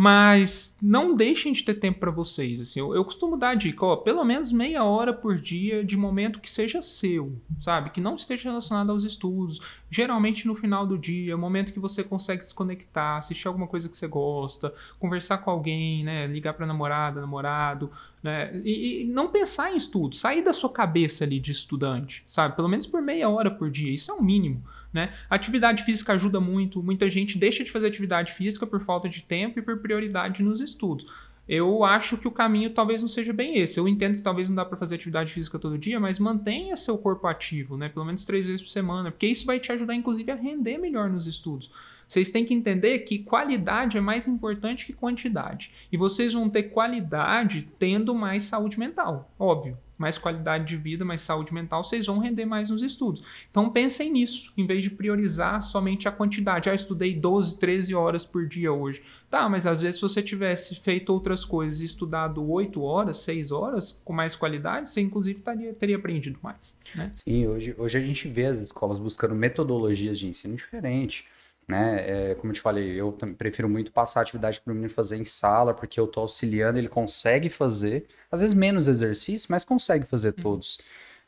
Mas 0.00 0.78
não 0.80 1.12
deixem 1.12 1.50
de 1.50 1.64
ter 1.64 1.74
tempo 1.74 1.98
para 1.98 2.12
vocês. 2.12 2.60
Assim, 2.60 2.78
eu, 2.78 2.94
eu, 2.94 3.04
costumo 3.04 3.36
dar 3.36 3.48
a 3.48 3.54
dica, 3.56 3.84
ó, 3.84 3.96
pelo 3.96 4.24
menos 4.24 4.52
meia 4.52 4.84
hora 4.84 5.12
por 5.12 5.36
dia 5.36 5.84
de 5.84 5.96
momento 5.96 6.38
que 6.38 6.48
seja 6.48 6.80
seu, 6.80 7.36
sabe? 7.58 7.90
Que 7.90 8.00
não 8.00 8.14
esteja 8.14 8.48
relacionado 8.48 8.90
aos 8.90 9.02
estudos. 9.02 9.60
Geralmente 9.90 10.46
no 10.46 10.54
final 10.54 10.86
do 10.86 10.96
dia, 10.96 11.36
momento 11.36 11.72
que 11.72 11.80
você 11.80 12.04
consegue 12.04 12.44
desconectar, 12.44 13.16
assistir 13.16 13.48
alguma 13.48 13.66
coisa 13.66 13.88
que 13.88 13.96
você 13.96 14.06
gosta, 14.06 14.72
conversar 15.00 15.38
com 15.38 15.50
alguém, 15.50 16.04
né? 16.04 16.28
Ligar 16.28 16.54
para 16.54 16.64
namorada, 16.64 17.20
namorado, 17.20 17.90
né? 18.22 18.52
E, 18.64 19.02
e, 19.02 19.04
não 19.04 19.26
pensar 19.26 19.72
em 19.72 19.76
estudo, 19.76 20.14
sair 20.14 20.44
da 20.44 20.52
sua 20.52 20.70
cabeça 20.70 21.24
ali 21.24 21.40
de 21.40 21.50
estudante, 21.50 22.22
sabe? 22.24 22.54
Pelo 22.54 22.68
menos 22.68 22.86
por 22.86 23.02
meia 23.02 23.28
hora 23.28 23.50
por 23.50 23.68
dia, 23.68 23.92
isso 23.92 24.12
é 24.12 24.14
o 24.14 24.22
mínimo. 24.22 24.62
Né? 24.92 25.12
atividade 25.28 25.84
física 25.84 26.14
ajuda 26.14 26.40
muito. 26.40 26.82
Muita 26.82 27.10
gente 27.10 27.36
deixa 27.36 27.62
de 27.62 27.70
fazer 27.70 27.88
atividade 27.88 28.32
física 28.32 28.66
por 28.66 28.80
falta 28.80 29.08
de 29.08 29.22
tempo 29.22 29.58
e 29.58 29.62
por 29.62 29.78
prioridade 29.78 30.42
nos 30.42 30.60
estudos. 30.60 31.06
Eu 31.48 31.82
acho 31.82 32.18
que 32.18 32.28
o 32.28 32.30
caminho 32.30 32.70
talvez 32.70 33.00
não 33.00 33.08
seja 33.08 33.32
bem 33.32 33.58
esse. 33.58 33.80
Eu 33.80 33.88
entendo 33.88 34.16
que 34.16 34.22
talvez 34.22 34.50
não 34.50 34.56
dá 34.56 34.66
para 34.66 34.76
fazer 34.76 34.96
atividade 34.96 35.32
física 35.32 35.58
todo 35.58 35.78
dia, 35.78 35.98
mas 35.98 36.18
mantenha 36.18 36.76
seu 36.76 36.98
corpo 36.98 37.26
ativo, 37.26 37.76
né? 37.76 37.88
Pelo 37.88 38.04
menos 38.04 38.24
três 38.24 38.46
vezes 38.46 38.60
por 38.60 38.68
semana, 38.68 39.10
porque 39.10 39.26
isso 39.26 39.46
vai 39.46 39.58
te 39.58 39.72
ajudar, 39.72 39.94
inclusive, 39.94 40.30
a 40.30 40.34
render 40.34 40.76
melhor 40.76 41.08
nos 41.08 41.26
estudos. 41.26 41.70
Vocês 42.06 42.30
têm 42.30 42.44
que 42.44 42.52
entender 42.52 43.00
que 43.00 43.18
qualidade 43.18 43.96
é 43.96 44.00
mais 44.00 44.28
importante 44.28 44.84
que 44.84 44.92
quantidade. 44.92 45.70
E 45.90 45.96
vocês 45.96 46.34
vão 46.34 46.50
ter 46.50 46.64
qualidade 46.64 47.66
tendo 47.78 48.14
mais 48.14 48.42
saúde 48.44 48.78
mental, 48.78 49.30
óbvio 49.38 49.76
mais 49.98 50.16
qualidade 50.16 50.64
de 50.64 50.76
vida, 50.76 51.04
mais 51.04 51.22
saúde 51.22 51.52
mental, 51.52 51.82
vocês 51.82 52.06
vão 52.06 52.18
render 52.18 52.46
mais 52.46 52.70
nos 52.70 52.82
estudos. 52.82 53.22
Então 53.50 53.68
pensem 53.68 54.12
nisso, 54.12 54.52
em 54.56 54.66
vez 54.66 54.84
de 54.84 54.90
priorizar 54.90 55.60
somente 55.60 56.08
a 56.08 56.12
quantidade. 56.12 56.70
Ah, 56.70 56.74
estudei 56.74 57.14
12, 57.14 57.58
13 57.58 57.94
horas 57.94 58.24
por 58.24 58.46
dia 58.46 58.72
hoje. 58.72 59.02
Tá, 59.28 59.46
mas 59.48 59.66
às 59.66 59.82
vezes 59.82 59.96
se 59.96 60.02
você 60.02 60.22
tivesse 60.22 60.76
feito 60.76 61.12
outras 61.12 61.44
coisas 61.44 61.82
e 61.82 61.84
estudado 61.84 62.48
8 62.48 62.80
horas, 62.80 63.18
6 63.18 63.52
horas, 63.52 64.00
com 64.04 64.12
mais 64.12 64.34
qualidade, 64.34 64.90
você 64.90 65.02
inclusive 65.02 65.40
taria, 65.40 65.74
teria 65.74 65.96
aprendido 65.96 66.38
mais. 66.42 66.74
Né? 66.94 67.12
Sim, 67.16 67.46
hoje, 67.46 67.74
hoje 67.76 67.98
a 67.98 68.00
gente 68.00 68.26
vê 68.28 68.46
as 68.46 68.58
escolas 68.58 68.98
buscando 68.98 69.34
metodologias 69.34 70.18
de 70.18 70.28
ensino 70.28 70.56
diferentes 70.56 71.26
né? 71.68 72.30
É, 72.30 72.34
como 72.36 72.50
eu 72.50 72.54
te 72.54 72.60
falei, 72.62 72.98
eu 72.98 73.12
prefiro 73.36 73.68
muito 73.68 73.92
passar 73.92 74.22
atividade 74.22 74.60
para 74.60 74.72
o 74.72 74.74
menino 74.74 74.90
fazer 74.90 75.18
em 75.18 75.24
sala, 75.24 75.74
porque 75.74 76.00
eu 76.00 76.06
estou 76.06 76.22
auxiliando, 76.22 76.78
ele 76.78 76.88
consegue 76.88 77.50
fazer, 77.50 78.06
às 78.30 78.40
vezes 78.40 78.54
menos 78.54 78.88
exercício, 78.88 79.48
mas 79.50 79.64
consegue 79.64 80.06
fazer 80.06 80.34
uhum. 80.36 80.42
todos. 80.42 80.80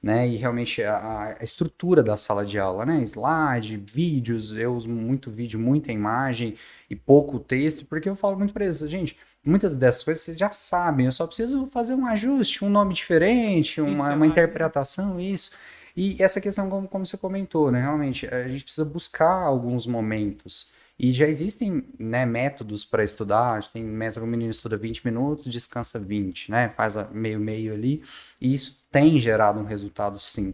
Né? 0.02 0.28
E 0.28 0.36
realmente 0.36 0.82
a, 0.82 1.36
a, 1.38 1.44
estrutura 1.44 2.02
da 2.02 2.16
sala 2.16 2.44
de 2.44 2.58
aula, 2.58 2.86
né? 2.86 3.02
Slide, 3.02 3.76
vídeos, 3.76 4.52
eu 4.54 4.74
uso 4.74 4.88
muito 4.88 5.30
vídeo, 5.30 5.60
muita 5.60 5.92
imagem 5.92 6.56
e 6.88 6.96
pouco 6.96 7.38
texto, 7.38 7.84
porque 7.84 8.08
eu 8.08 8.16
falo 8.16 8.38
muito 8.38 8.54
para 8.54 8.64
eles, 8.64 8.78
gente, 8.78 9.14
muitas 9.44 9.76
dessas 9.76 10.02
coisas 10.02 10.22
vocês 10.22 10.38
já 10.38 10.50
sabem, 10.50 11.04
eu 11.04 11.12
só 11.12 11.26
preciso 11.26 11.66
fazer 11.66 11.94
um 11.94 12.06
ajuste, 12.06 12.64
um 12.64 12.70
nome 12.70 12.94
diferente, 12.94 13.78
uma, 13.82 14.14
uma 14.14 14.26
interpretação, 14.26 15.20
isso. 15.20 15.50
E 15.96 16.16
essa 16.18 16.40
questão, 16.40 16.70
como, 16.70 16.88
como 16.88 17.04
você 17.04 17.18
comentou, 17.18 17.70
né? 17.70 17.80
Realmente, 17.80 18.26
a 18.26 18.48
gente 18.48 18.64
precisa 18.64 18.86
buscar 18.88 19.42
alguns 19.42 19.86
momentos. 19.86 20.72
E 21.02 21.12
já 21.14 21.26
existem 21.26 21.82
né, 21.98 22.26
métodos 22.26 22.84
para 22.84 23.02
estudar. 23.02 23.62
Tem 23.72 23.82
método, 23.82 24.26
o 24.26 24.28
menino 24.28 24.50
estuda 24.50 24.76
20 24.76 25.06
minutos, 25.06 25.46
descansa 25.46 25.98
20, 25.98 26.50
né? 26.50 26.68
Faz 26.68 26.94
meio-meio 27.10 27.72
ali. 27.72 28.04
E 28.38 28.52
isso 28.52 28.86
tem 28.92 29.18
gerado 29.18 29.58
um 29.58 29.64
resultado, 29.64 30.18
sim. 30.18 30.52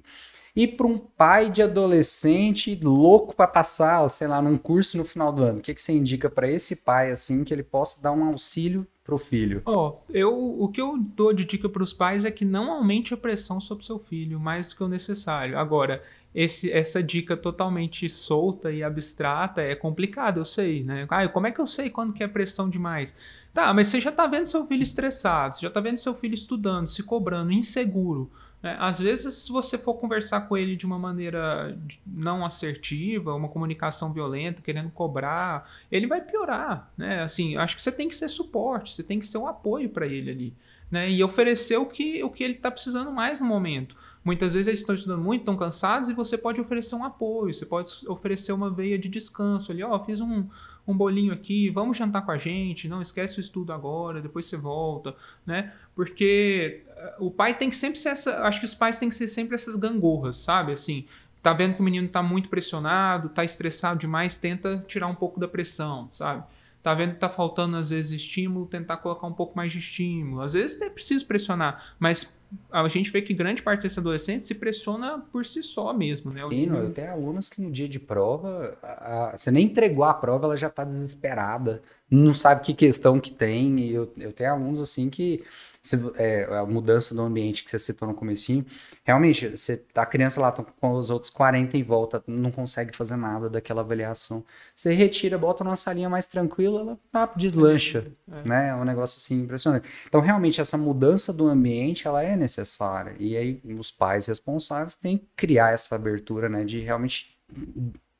E 0.55 0.69
para 0.69 0.87
um 0.87 0.99
pai 0.99 1.51
de 1.51 1.63
adolescente 1.63 2.79
louco 2.81 3.35
para 3.35 3.49
passar, 3.49 4.09
sei 4.09 4.29
lá, 4.29 4.41
num 4.41 4.57
curso 4.57 4.97
no 4.97 5.05
final 5.05 5.33
do 5.33 5.43
ano, 5.43 5.59
o 5.59 5.63
que, 5.63 5.75
que 5.75 5.83
você 5.83 5.93
indica 5.93 6.31
para 6.31 6.49
esse 6.49 6.77
pai, 6.77 7.11
assim, 7.11 7.43
que 7.43 7.53
ele 7.53 7.65
possa 7.65 8.01
dar 8.01 8.13
um 8.13 8.23
auxílio 8.23 8.87
pro 9.03 9.19
filho? 9.19 9.63
Ó, 9.65 9.89
oh, 9.89 10.13
eu, 10.13 10.33
o 10.33 10.69
que 10.69 10.81
eu 10.81 10.97
dou 10.97 11.33
de 11.33 11.45
dica 11.45 11.69
para 11.69 11.83
os 11.83 11.93
pais 11.93 12.25
é 12.25 12.31
que 12.31 12.45
não 12.45 12.71
aumente 12.71 13.13
a 13.13 13.17
pressão 13.17 13.61
sobre 13.61 13.85
seu 13.85 13.99
filho 13.99 14.39
mais 14.39 14.69
do 14.69 14.77
que 14.77 14.85
o 14.85 14.89
necessário. 14.89 15.59
Agora, 15.59 16.03
esse, 16.37 16.71
essa 16.71 17.03
dica 17.03 17.35
totalmente 17.35 18.11
solta 18.11 18.71
e 18.71 18.83
abstrata 18.83 19.63
é 19.63 19.75
complicada, 19.75 20.39
eu 20.39 20.45
sei, 20.45 20.85
né? 20.85 21.07
Ah, 21.09 21.27
como 21.27 21.47
é 21.47 21.51
que 21.51 21.59
eu 21.59 21.67
sei 21.67 21.89
quando 21.89 22.13
que 22.13 22.23
é 22.23 22.29
pressão 22.29 22.69
demais? 22.69 23.17
Tá, 23.55 23.73
mas 23.73 23.87
você 23.87 23.99
já 23.99 24.13
tá 24.13 24.27
vendo 24.27 24.45
seu 24.45 24.67
filho 24.67 24.83
estressado, 24.83 25.57
você 25.57 25.63
já 25.63 25.71
tá 25.71 25.81
vendo 25.81 25.97
seu 25.97 26.15
filho 26.15 26.35
estudando, 26.35 26.89
se 26.89 27.03
cobrando, 27.03 27.53
inseguro. 27.53 28.31
Né? 28.63 28.77
Às 28.79 28.99
vezes, 28.99 29.33
se 29.33 29.51
você 29.51 29.79
for 29.79 29.95
conversar 29.95 30.43
com 30.43 30.59
ele 30.59 30.77
de 30.77 30.85
uma 30.85 30.99
maneira 30.99 31.75
não 32.07 32.45
assertiva, 32.45 33.35
uma 33.35 33.49
comunicação 33.49 34.13
violenta, 34.13 34.61
querendo 34.61 34.91
cobrar, 34.91 35.67
ele 35.91 36.07
vai 36.07 36.21
piorar. 36.21 36.93
Né? 36.99 37.23
Assim, 37.23 37.57
acho 37.57 37.77
que 37.77 37.83
você 37.83 37.91
tem 37.91 38.09
que 38.09 38.15
ser 38.15 38.29
suporte, 38.29 38.95
você 38.95 39.03
tem 39.03 39.19
que 39.19 39.27
ser 39.27 39.39
um 39.39 39.47
apoio 39.47 39.89
para 39.89 40.07
ele 40.07 40.31
ali. 40.31 40.55
Né? 40.91 41.11
E 41.11 41.25
oferecer 41.25 41.79
o 41.79 41.87
que, 41.87 42.23
o 42.23 42.29
que 42.29 42.45
ele 42.45 42.55
está 42.55 42.71
precisando 42.71 43.11
mais 43.11 43.41
no 43.41 43.47
momento. 43.47 43.97
Muitas 44.27 44.55
vezes 44.55 44.67
eles 44.67 44.81
estão 44.81 44.93
estudando 44.93 45.23
muito, 45.23 45.43
estão 45.43 45.57
cansados, 45.57 46.11
e 46.11 46.13
você 46.13 46.37
pode 46.37 46.61
oferecer 46.61 46.97
um 46.97 47.05
apoio, 47.05 47.55
você 47.55 47.65
pode 47.65 47.89
oferecer 48.09 48.51
uma 48.51 48.69
veia 48.69 48.99
de 48.99 49.09
descanso 49.09 49.71
ali, 49.71 49.85
ó, 49.85 49.95
oh, 49.95 50.05
fiz 50.05 50.21
um, 50.21 50.45
um 50.85 50.97
bolinho 50.97 51.33
aqui, 51.33 51.71
vamos 51.71 51.97
jantar 51.97 52.23
com 52.27 52.33
a 52.33 52.37
gente, 52.37 52.89
não 52.89 53.01
esquece 53.01 53.39
o 53.39 53.41
estudo 53.41 53.73
agora, 53.73 54.21
depois 54.21 54.47
você 54.47 54.57
volta, 54.57 55.15
né? 55.47 55.73
Porque 55.95 56.83
eh, 56.89 57.15
o 57.21 57.31
pai 57.31 57.57
tem 57.57 57.71
que 57.71 57.77
sempre 57.77 58.01
ser 58.01 58.09
essa, 58.09 58.43
acho 58.43 58.59
que 58.59 58.67
os 58.67 58.75
pais 58.75 58.99
têm 58.99 59.09
que 59.09 59.15
ser 59.15 59.29
sempre 59.29 59.55
essas 59.55 59.77
gangorras, 59.77 60.35
sabe? 60.35 60.73
Assim, 60.73 61.05
tá 61.41 61.53
vendo 61.53 61.75
que 61.75 61.81
o 61.81 61.85
menino 61.85 62.09
tá 62.09 62.21
muito 62.21 62.49
pressionado, 62.49 63.29
tá 63.29 63.45
estressado 63.45 64.01
demais, 64.01 64.35
tenta 64.35 64.85
tirar 64.89 65.07
um 65.07 65.15
pouco 65.15 65.39
da 65.39 65.47
pressão, 65.47 66.11
sabe? 66.13 66.43
Tá 66.83 66.95
vendo 66.95 67.15
que 67.15 67.21
tá 67.21 67.29
faltando 67.29 67.77
às 67.77 67.91
vezes 67.91 68.11
estímulo, 68.11 68.67
tentar 68.67 68.97
colocar 68.97 69.29
um 69.29 69.33
pouco 69.33 69.57
mais 69.57 69.73
de 69.73 69.79
estímulo. 69.79 70.41
Às 70.41 70.55
vezes 70.55 70.81
é 70.83 70.91
preciso 70.91 71.25
pressionar, 71.27 71.95
mas 72.01 72.33
a 72.71 72.87
gente 72.89 73.11
vê 73.11 73.23
que 73.23 73.35
grande 73.35 73.63
parte 73.63 73.83
desse 73.83 73.99
adolescente 73.99 74.45
se 74.45 74.55
pressiona 74.55 75.19
por 75.33 75.45
si 75.45 75.63
só 75.63 75.93
mesmo, 75.93 76.33
né? 76.33 76.43
Sim, 76.43 76.67
eu 76.67 76.93
tenho 76.93 77.11
alunos 77.11 77.49
que 77.49 77.61
no 77.61 77.71
dia 77.71 77.89
de 77.89 77.99
prova, 77.99 78.77
a, 78.83 79.29
a, 79.29 79.37
você 79.37 79.51
nem 79.51 79.67
entregou 79.67 80.05
a 80.05 80.15
prova, 80.15 80.47
ela 80.47 80.57
já 80.57 80.69
está 80.69 80.85
desesperada, 80.85 81.83
não 82.11 82.33
sabe 82.35 82.63
que 82.63 82.75
questão 82.75 83.19
que 83.19 83.33
tem. 83.33 83.81
E 83.81 83.93
eu, 83.93 84.13
eu 84.19 84.33
tenho 84.33 84.53
alunos 84.53 84.81
assim 84.81 85.11
que 85.11 85.43
se, 85.87 85.97
é, 86.17 86.45
a 86.45 86.67
mudança 86.67 87.15
do 87.15 87.23
ambiente 87.23 87.63
que 87.63 87.71
você 87.71 87.79
citou 87.79 88.09
no 88.09 88.15
comecinho, 88.15 88.67
realmente, 89.05 89.49
você, 89.49 89.85
a 89.95 90.05
criança 90.05 90.41
lá 90.41 90.51
tá 90.51 90.65
com 90.65 90.93
os 90.93 91.11
outros 91.11 91.31
40 91.31 91.77
em 91.77 91.83
volta, 91.83 92.23
não 92.27 92.51
consegue 92.51 92.97
fazer 92.97 93.17
nada 93.17 93.49
daquela 93.49 93.83
avaliação. 93.83 94.45
Você 94.75 94.93
retira, 94.93 95.39
bota 95.39 95.63
numa 95.63 95.77
salinha 95.77 96.09
mais 96.09 96.27
tranquila, 96.27 96.81
ela 96.81 96.99
ah, 97.13 97.31
deslancha, 97.37 98.11
é. 98.31 98.49
né? 98.49 98.69
É 98.71 98.75
um 98.75 98.85
negócio 98.85 99.19
assim 99.19 99.43
impressionante. 99.43 99.89
Então, 100.09 100.21
realmente, 100.21 100.61
essa 100.61 100.77
mudança 100.77 101.33
do 101.33 101.47
ambiente, 101.47 102.07
ela 102.07 102.23
é 102.23 102.37
necessária. 102.37 103.15
E 103.19 103.37
aí, 103.37 103.61
os 103.79 103.91
pais 103.91 104.27
responsáveis 104.27 104.97
têm 104.97 105.19
que 105.19 105.29
criar 105.37 105.73
essa 105.73 105.95
abertura, 105.95 106.49
né? 106.49 106.65
De 106.65 106.81
realmente 106.81 107.39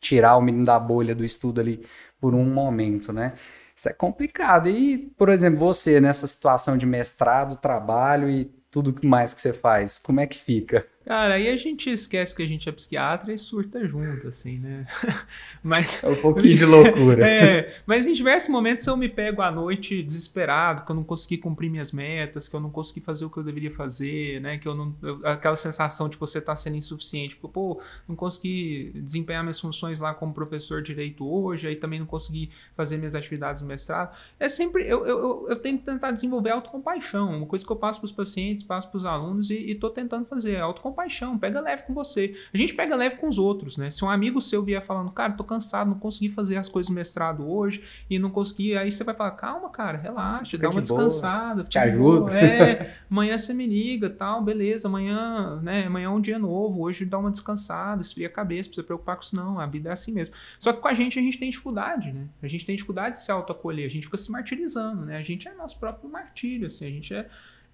tirar 0.01 0.37
o 0.37 0.41
menino 0.41 0.65
da 0.65 0.79
bolha 0.79 1.15
do 1.15 1.25
estudo 1.25 1.61
ali 1.61 1.85
por 2.21 2.35
um 2.35 2.45
momento, 2.45 3.13
né? 3.13 3.35
Isso 3.77 3.89
é 3.89 3.93
complicado. 3.93 4.69
E, 4.69 4.99
por 5.19 5.29
exemplo, 5.29 5.59
você 5.59 6.01
nessa 6.01 6.27
situação 6.27 6.77
de 6.79 6.87
mestrado, 6.87 7.57
trabalho 7.57 8.31
e 8.31 8.47
tudo 8.71 8.95
mais 9.07 9.35
que 9.35 9.41
você 9.41 9.53
faz, 9.53 9.99
como 9.99 10.21
é 10.21 10.27
que 10.27 10.39
fica? 10.39 10.87
Cara, 11.07 11.35
aí 11.35 11.49
a 11.49 11.57
gente 11.57 11.89
esquece 11.89 12.35
que 12.35 12.43
a 12.43 12.47
gente 12.47 12.69
é 12.69 12.73
psiquiatra 12.73 13.33
e 13.33 13.39
surta 13.39 13.87
junto, 13.87 14.27
assim, 14.27 14.59
né? 14.59 14.89
mas. 15.63 16.03
É 16.03 16.09
um 16.09 16.17
pouquinho 16.17 16.57
de 16.57 16.65
loucura. 16.65 17.23
é, 17.31 17.81
mas 17.87 18.09
em 18.09 18.13
diversos 18.13 18.49
momentos 18.49 18.85
eu 18.89 18.97
me 18.97 19.09
pego 19.09 19.41
à 19.41 19.49
noite 19.49 20.03
desesperado, 20.03 20.85
que 20.85 20.91
eu 20.91 20.97
não 20.97 21.05
consegui 21.05 21.39
cumprir 21.39 21.71
minhas 21.71 21.93
metas, 21.93 22.49
que 22.49 22.57
eu 22.57 22.59
não 22.59 22.71
consegui 22.71 23.01
fazer 23.01 23.25
o 23.25 23.31
que 23.31 23.37
eu 23.37 23.45
deveria 23.45 23.71
fazer, 23.71 24.41
né? 24.41 24.59
Que 24.59 24.67
eu 24.67 24.75
não. 24.75 24.97
Eu, 25.01 25.25
aquela 25.25 25.55
sensação 25.55 26.09
de 26.09 26.17
você 26.17 26.39
estar 26.39 26.53
tá 26.53 26.57
sendo 26.57 26.77
insuficiente. 26.77 27.37
Tipo, 27.37 27.49
pô, 27.49 27.81
não 28.09 28.17
consegui 28.17 28.91
desempenhar 28.97 29.45
minhas 29.45 29.61
funções 29.61 30.01
lá 30.01 30.13
como 30.13 30.35
professor 30.35 30.83
de 30.83 30.89
direito 30.89 31.25
hoje, 31.25 31.69
aí 31.69 31.77
também 31.77 32.01
não 32.01 32.07
consegui 32.07 32.51
fazer 32.77 32.97
minhas 32.97 33.15
atividades 33.15 33.63
no 33.63 33.69
mestrado. 33.69 34.13
É 34.41 34.49
sempre. 34.49 34.83
Eu, 34.83 35.07
eu, 35.07 35.19
eu, 35.19 35.47
eu 35.51 35.57
tento 35.57 35.85
tentar 35.85 36.11
desenvolver 36.11 36.51
autocompaixão, 36.51 37.37
uma 37.37 37.47
coisa 37.47 37.65
que 37.65 37.71
eu 37.71 37.77
passo 37.77 38.01
para 38.01 38.07
os 38.07 38.13
pacientes, 38.13 38.65
passo 38.65 38.91
para 38.91 38.97
os 38.97 39.05
alunos 39.05 39.51
e, 39.51 39.71
estou 39.71 39.91
tentando 39.91 40.27
fazer, 40.27 40.57
autocompaixão 40.57 40.96
compaixão, 40.97 41.39
pega 41.39 41.61
leve 41.61 41.83
com 41.83 41.93
você. 41.93 42.35
A 42.53 42.57
gente 42.57 42.75
pega 42.75 42.97
leve 42.97 43.17
com 43.17 43.29
os 43.29 43.39
outros, 43.39 43.77
né? 43.77 43.91
Se 43.91 44.03
um 44.05 44.11
amigo 44.11 44.41
seu 44.41 44.63
vier 44.63 44.83
falando, 44.83 45.13
cara, 45.13 45.35
tô 45.35 45.45
cansado, 45.45 45.91
não 45.91 45.99
consegui 45.99 46.31
fazer 46.31 46.57
as 46.57 46.69
coisas 46.69 46.89
do 46.89 46.95
mestrado 46.95 47.49
hoje 47.49 47.85
e 48.09 48.19
não 48.19 48.31
consegui, 48.31 48.77
aí 48.77 48.91
você 48.91 49.05
vai 49.05 49.15
falar, 49.15 49.33
calma, 49.33 49.69
cara, 49.69 49.99
relaxa, 49.99 50.53
Fica 50.53 50.63
dá 50.63 50.69
uma 50.69 50.81
de 50.81 50.89
descansada. 50.89 51.65
Te 51.65 51.79
ajuda. 51.79 52.33
É, 52.33 52.95
amanhã 53.11 53.37
você 53.37 53.53
me 53.53 53.67
liga, 53.67 54.09
tal, 54.09 54.43
beleza, 54.43 54.89
amanhã, 54.89 55.61
né? 55.63 55.85
Amanhã 55.87 56.07
é 56.07 56.11
um 56.11 56.21
dia 56.21 56.39
novo, 56.39 56.83
hoje 56.83 57.05
dá 57.05 57.19
uma 57.19 57.31
descansada, 57.31 58.01
esfria 58.01 58.27
a 58.27 58.31
cabeça, 58.31 58.71
precisa 58.71 58.87
preocupar 58.87 59.17
com 59.17 59.23
isso 59.23 59.37
não, 59.37 59.61
a 59.61 59.67
vida 59.67 59.91
é 59.91 59.93
assim 59.93 60.13
mesmo. 60.13 60.35
Só 60.59 60.73
que 60.73 60.81
com 60.81 60.89
a 60.89 60.95
gente 60.95 61.19
a 61.19 61.23
gente 61.23 61.39
tem 61.39 61.51
dificuldade, 61.51 62.13
né? 62.13 62.27
A 62.43 62.49
gente 62.49 62.65
tem 62.65 62.75
dificuldade 62.75 63.17
de 63.17 63.23
se 63.23 63.31
autoacolher, 63.31 63.87
a 63.87 63.91
gente 63.91 64.05
fica 64.05 64.17
se 64.17 64.31
martirizando, 64.31 65.05
né? 65.05 65.19
A 65.19 65.23
gente 65.23 65.47
é 65.47 65.55
nosso 65.55 65.79
próprio 65.79 66.11
martírio, 66.11 66.67
assim, 66.67 66.87
a 66.87 66.91
gente 66.91 67.15
é 67.15 67.29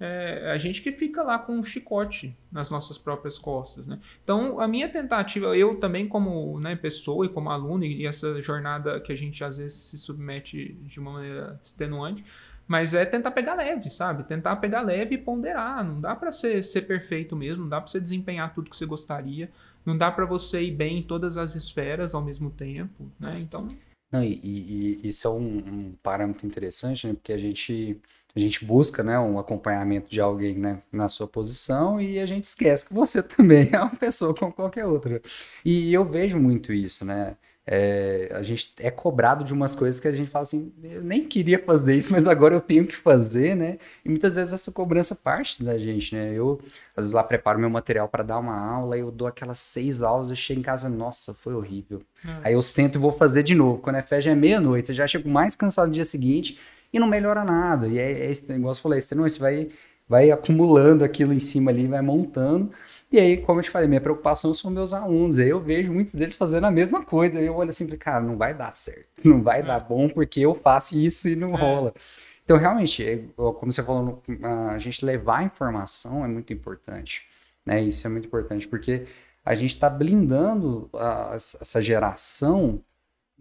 é, 0.04 0.50
a 0.50 0.58
gente 0.58 0.82
que 0.82 0.90
fica 0.90 1.22
lá 1.22 1.38
com 1.38 1.52
um 1.52 1.62
chicote 1.62 2.36
nas 2.50 2.68
nossas 2.68 2.98
próprias 2.98 3.38
costas, 3.38 3.86
né? 3.86 4.00
Então, 4.24 4.58
a 4.58 4.66
minha 4.66 4.88
tentativa, 4.88 5.56
eu 5.56 5.78
também 5.78 6.08
como 6.08 6.58
né, 6.58 6.74
pessoa 6.74 7.24
e 7.24 7.28
como 7.28 7.50
aluno, 7.50 7.84
e 7.84 8.04
essa 8.04 8.42
jornada 8.42 8.98
que 9.00 9.12
a 9.12 9.16
gente 9.16 9.44
às 9.44 9.58
vezes 9.58 9.78
se 9.78 9.96
submete 9.96 10.72
de 10.82 10.98
uma 10.98 11.12
maneira 11.12 11.60
extenuante, 11.64 12.24
mas 12.66 12.94
é 12.94 13.04
tentar 13.04 13.30
pegar 13.30 13.54
leve, 13.54 13.90
sabe? 13.90 14.24
Tentar 14.24 14.56
pegar 14.56 14.80
leve 14.80 15.14
e 15.14 15.18
ponderar. 15.18 15.84
Não 15.84 16.00
dá 16.00 16.16
para 16.16 16.32
ser, 16.32 16.64
ser 16.64 16.82
perfeito 16.82 17.36
mesmo, 17.36 17.62
não 17.62 17.68
dá 17.68 17.80
para 17.80 17.86
você 17.86 18.00
desempenhar 18.00 18.52
tudo 18.52 18.70
que 18.70 18.76
você 18.76 18.86
gostaria, 18.86 19.52
não 19.86 19.96
dá 19.96 20.10
para 20.10 20.26
você 20.26 20.64
ir 20.64 20.72
bem 20.72 20.98
em 20.98 21.02
todas 21.04 21.36
as 21.36 21.54
esferas 21.54 22.12
ao 22.12 22.22
mesmo 22.22 22.50
tempo, 22.50 23.08
né? 23.20 23.38
Então... 23.38 23.68
Não, 24.10 24.22
e, 24.22 24.40
e, 24.42 25.00
e 25.00 25.08
isso 25.08 25.28
é 25.28 25.30
um, 25.30 25.58
um 25.58 25.94
parâmetro 26.02 26.44
interessante, 26.44 27.06
né? 27.06 27.14
Porque 27.14 27.32
a 27.32 27.38
gente 27.38 27.98
a 28.34 28.40
gente 28.40 28.64
busca 28.64 29.02
né, 29.02 29.18
um 29.18 29.38
acompanhamento 29.38 30.10
de 30.10 30.20
alguém 30.20 30.54
né, 30.58 30.82
na 30.90 31.08
sua 31.08 31.26
posição 31.26 32.00
e 32.00 32.18
a 32.18 32.26
gente 32.26 32.44
esquece 32.44 32.86
que 32.86 32.94
você 32.94 33.22
também 33.22 33.68
é 33.72 33.78
uma 33.78 33.94
pessoa 33.94 34.34
como 34.34 34.52
qualquer 34.52 34.86
outra. 34.86 35.20
E 35.64 35.92
eu 35.92 36.04
vejo 36.04 36.38
muito 36.38 36.72
isso, 36.72 37.04
né? 37.04 37.36
É, 37.64 38.28
a 38.32 38.42
gente 38.42 38.74
é 38.80 38.90
cobrado 38.90 39.44
de 39.44 39.52
umas 39.52 39.76
coisas 39.76 40.00
que 40.00 40.08
a 40.08 40.12
gente 40.12 40.28
fala 40.28 40.42
assim, 40.42 40.72
eu 40.82 41.00
nem 41.00 41.24
queria 41.24 41.60
fazer 41.60 41.94
isso, 41.94 42.10
mas 42.10 42.26
agora 42.26 42.54
eu 42.54 42.60
tenho 42.60 42.84
que 42.84 42.96
fazer, 42.96 43.54
né? 43.54 43.78
E 44.04 44.08
muitas 44.08 44.34
vezes 44.34 44.52
essa 44.52 44.72
cobrança 44.72 45.14
parte 45.14 45.62
da 45.62 45.78
gente, 45.78 46.12
né? 46.12 46.32
Eu, 46.34 46.60
às 46.96 47.04
vezes, 47.04 47.12
lá 47.12 47.22
preparo 47.22 47.60
meu 47.60 47.70
material 47.70 48.08
para 48.08 48.24
dar 48.24 48.38
uma 48.40 48.58
aula, 48.58 48.98
eu 48.98 49.12
dou 49.12 49.28
aquelas 49.28 49.60
seis 49.60 50.02
aulas, 50.02 50.30
eu 50.30 50.34
chego 50.36 50.58
em 50.58 50.62
casa 50.62 50.82
e 50.82 50.84
falo, 50.86 50.96
nossa, 50.96 51.32
foi 51.32 51.54
horrível. 51.54 52.02
É. 52.26 52.48
Aí 52.48 52.54
eu 52.54 52.62
sento 52.62 52.96
e 52.96 53.00
vou 53.00 53.12
fazer 53.12 53.44
de 53.44 53.54
novo. 53.54 53.78
Quando 53.80 53.96
é 53.96 54.02
fé 54.02 54.20
já 54.20 54.32
é 54.32 54.34
meia-noite, 54.34 54.88
você 54.88 54.94
já 54.94 55.06
chega 55.06 55.28
mais 55.28 55.54
cansado 55.54 55.86
no 55.86 55.94
dia 55.94 56.04
seguinte, 56.04 56.58
e 56.92 56.98
não 57.00 57.06
melhora 57.06 57.44
nada. 57.44 57.86
E 57.88 57.98
é, 57.98 58.12
é 58.12 58.30
esse 58.30 58.48
negócio, 58.50 58.80
eu 58.80 58.82
falei, 58.82 59.00
você 59.00 59.38
vai 59.38 59.68
vai 60.08 60.30
acumulando 60.30 61.04
aquilo 61.04 61.32
em 61.32 61.38
cima 61.38 61.70
ali, 61.70 61.86
vai 61.86 62.02
montando. 62.02 62.70
E 63.10 63.18
aí, 63.18 63.38
como 63.38 63.60
eu 63.60 63.64
te 63.64 63.70
falei, 63.70 63.88
minha 63.88 64.00
preocupação 64.00 64.52
são 64.52 64.70
meus 64.70 64.92
alunos. 64.92 65.38
Aí 65.38 65.48
eu 65.48 65.60
vejo 65.60 65.92
muitos 65.92 66.14
deles 66.14 66.34
fazendo 66.34 66.66
a 66.66 66.70
mesma 66.70 67.02
coisa. 67.02 67.38
Aí 67.38 67.46
eu 67.46 67.54
olho 67.54 67.70
assim, 67.70 67.86
cara, 67.96 68.22
não 68.22 68.36
vai 68.36 68.52
dar 68.54 68.74
certo, 68.74 69.06
não 69.24 69.42
vai 69.42 69.60
é. 69.60 69.62
dar 69.62 69.80
bom 69.80 70.08
porque 70.08 70.40
eu 70.40 70.54
faço 70.54 70.98
isso 70.98 71.28
e 71.28 71.36
não 71.36 71.54
é. 71.56 71.60
rola. 71.60 71.94
Então, 72.44 72.58
realmente, 72.58 73.02
é, 73.02 73.22
como 73.36 73.72
você 73.72 73.82
falou, 73.82 74.22
a 74.70 74.76
gente 74.78 75.04
levar 75.04 75.38
a 75.38 75.44
informação 75.44 76.24
é 76.24 76.28
muito 76.28 76.52
importante. 76.52 77.22
Né? 77.64 77.80
Isso 77.82 78.06
é 78.06 78.10
muito 78.10 78.26
importante, 78.26 78.68
porque 78.68 79.06
a 79.44 79.54
gente 79.54 79.70
está 79.70 79.88
blindando 79.88 80.90
a, 80.94 81.32
essa 81.34 81.80
geração 81.80 82.82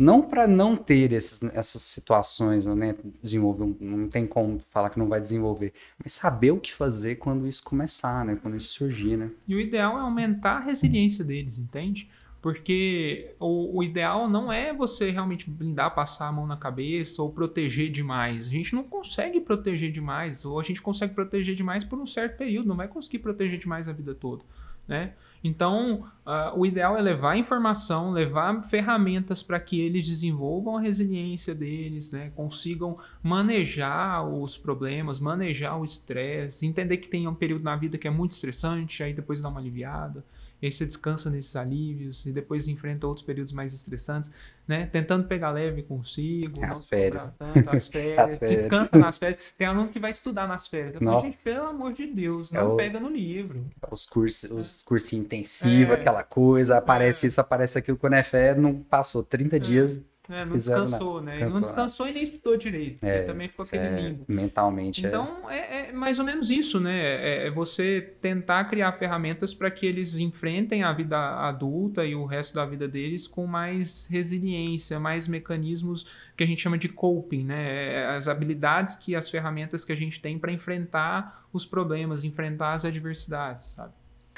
não 0.02 0.24
para 0.24 0.48
não 0.48 0.76
ter 0.76 1.14
esses, 1.14 1.44
essas 1.54 1.84
situações, 1.84 2.66
né? 2.66 2.96
desenvolver, 3.22 3.76
não 3.80 4.08
tem 4.08 4.26
como 4.26 4.60
falar 4.68 4.90
que 4.90 4.98
não 4.98 5.08
vai 5.08 5.22
desenvolver, 5.22 5.74
mas 6.04 6.14
saber 6.14 6.50
o 6.50 6.60
que 6.60 6.74
fazer 6.74 7.18
quando 7.18 7.48
isso 7.48 7.64
começar, 7.64 8.26
né? 8.26 8.36
quando 8.42 8.58
isso 8.58 8.74
surgir. 8.74 9.16
Né? 9.16 9.30
E 9.48 9.54
o 9.54 9.60
ideal 9.60 10.00
é 10.00 10.02
aumentar 10.02 10.58
a 10.58 10.60
resiliência 10.62 11.24
deles, 11.24 11.60
entende? 11.60 12.10
Porque 12.42 13.36
o, 13.40 13.78
o, 13.78 13.84
ideal 13.84 14.28
não 14.28 14.52
é 14.52 14.74
você 14.74 15.12
realmente 15.12 15.48
blindar, 15.48 15.94
passar 15.94 16.30
a 16.30 16.32
mão 16.32 16.48
na 16.48 16.58
cabeça 16.58 17.22
ou 17.22 17.32
proteger 17.32 17.92
demais. 17.92 18.48
A 18.48 18.52
gente 18.52 18.74
não 18.74 18.84
consegue 18.84 19.40
proteger 19.40 19.92
demais, 19.92 20.44
ou 20.44 20.60
a 20.60 20.64
gente 20.64 20.82
consegue 20.82 21.14
proteger 21.14 21.54
demais 21.54 21.84
por 21.84 22.00
um 22.00 22.08
certo 22.08 22.38
período, 22.38 22.68
não 22.68 22.76
vai 22.76 22.88
conseguir 22.88 23.20
proteger 23.20 23.60
demais 23.60 23.88
a 23.88 23.94
vida 23.94 24.16
toda. 24.16 24.44
Né? 24.92 25.14
Então, 25.42 26.04
uh, 26.26 26.60
o 26.60 26.66
ideal 26.66 26.98
é 26.98 27.02
levar 27.02 27.38
informação, 27.38 28.12
levar 28.12 28.62
ferramentas 28.62 29.42
para 29.42 29.58
que 29.58 29.80
eles 29.80 30.06
desenvolvam 30.06 30.76
a 30.76 30.82
resiliência 30.82 31.56
deles, 31.56 32.12
né? 32.12 32.30
consigam 32.36 32.98
manejar 33.24 34.28
os 34.28 34.58
problemas, 34.58 35.18
manejar 35.18 35.80
o 35.80 35.86
estresse, 35.86 36.68
entender 36.68 36.98
que 36.98 37.08
tem 37.08 37.26
um 37.26 37.34
período 37.34 37.64
na 37.64 37.78
vida 37.78 37.98
que 37.98 38.06
é 38.06 38.12
muito 38.12 38.34
estressante, 38.34 39.02
aí 39.02 39.14
depois 39.14 39.40
dar 39.40 39.48
uma 39.48 39.62
aliviada. 39.62 40.26
E 40.62 40.68
aí 40.68 40.72
você 40.72 40.86
descansa 40.86 41.30
nesses 41.30 41.56
alívios 41.56 42.26
e 42.26 42.32
depois 42.32 42.68
enfrenta 42.68 43.08
outros 43.08 43.26
períodos 43.26 43.52
mais 43.52 43.74
estressantes, 43.74 44.32
né? 44.68 44.86
Tentando 44.86 45.28
pegar 45.28 45.50
leve 45.50 45.82
consigo. 45.82 46.64
As 46.64 46.86
férias. 46.86 47.36
Tanto, 47.36 47.70
as 47.76 47.88
férias. 47.88 48.32
as 48.32 48.38
férias. 48.38 48.60
Descansa 48.62 48.98
nas 48.98 49.18
férias. 49.18 49.40
Tem 49.58 49.66
aluno 49.66 49.90
que 49.90 50.00
vai 50.00 50.12
estudar 50.12 50.48
nas 50.48 50.68
férias. 50.68 50.94
Depois, 50.94 51.24
gente, 51.24 51.38
pelo 51.44 51.66
amor 51.66 51.94
de 51.94 52.06
Deus, 52.06 52.52
não 52.52 52.62
é 52.62 52.64
o... 52.64 52.76
pega 52.76 53.00
no 53.00 53.10
livro. 53.10 53.66
Os 53.90 54.06
cursos, 54.06 54.52
os 54.52 54.84
cursos 54.84 55.14
intensivos, 55.14 55.96
é. 55.96 56.00
aquela 56.00 56.24
coisa, 56.24 56.78
aparece 56.78 57.26
é. 57.26 57.30
isso, 57.30 57.42
aparece 57.42 57.80
aquilo. 57.80 57.98
Quando 57.98 58.14
é 58.14 58.24
férias, 58.24 58.58
não 58.58 58.76
passou 58.84 59.24
30 59.24 59.56
é. 59.56 59.60
dias 59.60 60.04
é, 60.30 60.46
não 60.46 60.56
descansou, 60.56 61.22
né? 61.22 61.32
Descansou, 61.32 61.54
não 61.54 61.62
descansou 61.62 62.08
e 62.08 62.14
nem 62.14 62.24
estudou 62.24 62.56
direito. 62.56 63.04
É, 63.04 63.24
também 63.24 63.50
ficou 63.50 63.66
aquele 63.66 63.84
é, 63.84 64.02
limbo. 64.02 64.26
Mentalmente. 64.28 65.06
É. 65.06 65.10
Então, 65.10 65.50
é. 65.50 65.90
é. 65.90 65.92
mais 65.92 66.20
ou 66.20 66.26
menos 66.26 66.52
isso, 66.52 66.80
né? 66.80 67.00
É, 67.00 67.48
é 67.48 67.52
você 67.52 68.16
tentar 68.22 68.66
criar 68.66 68.92
ferramentas 68.94 69.54
para 69.54 69.72
que 69.72 69.86
eles 69.86 70.20
enfrentem 70.20 70.84
a 70.84 70.94
vida 70.94 71.18
adulta 71.18 72.06
e 72.06 72.14
o 72.14 72.26
resto 72.26 72.54
da 72.54 72.66
vida 72.66 72.88
deles 72.88 73.28
com 73.28 73.48
mais 73.48 74.08
resiliência, 74.10 75.00
mais 75.00 75.28
mecanismos 75.28 76.06
que 76.38 76.44
a 76.44 76.48
gente 76.48 76.62
chama 76.62 76.78
de 76.78 76.88
coping, 76.88 77.44
né? 77.44 78.06
As 78.16 78.28
habilidades 78.28 78.96
que 78.96 79.16
as 79.16 79.30
ferramentas 79.30 79.84
que 79.84 79.92
a 79.92 79.98
gente 79.98 80.22
tem 80.22 80.38
para 80.38 80.52
enfrentar 80.52 81.46
os 81.52 81.66
problemas, 81.66 82.24
enfrentar 82.24 82.74
as 82.74 82.86
adversidades, 82.86 83.68
sabe? 83.68 83.94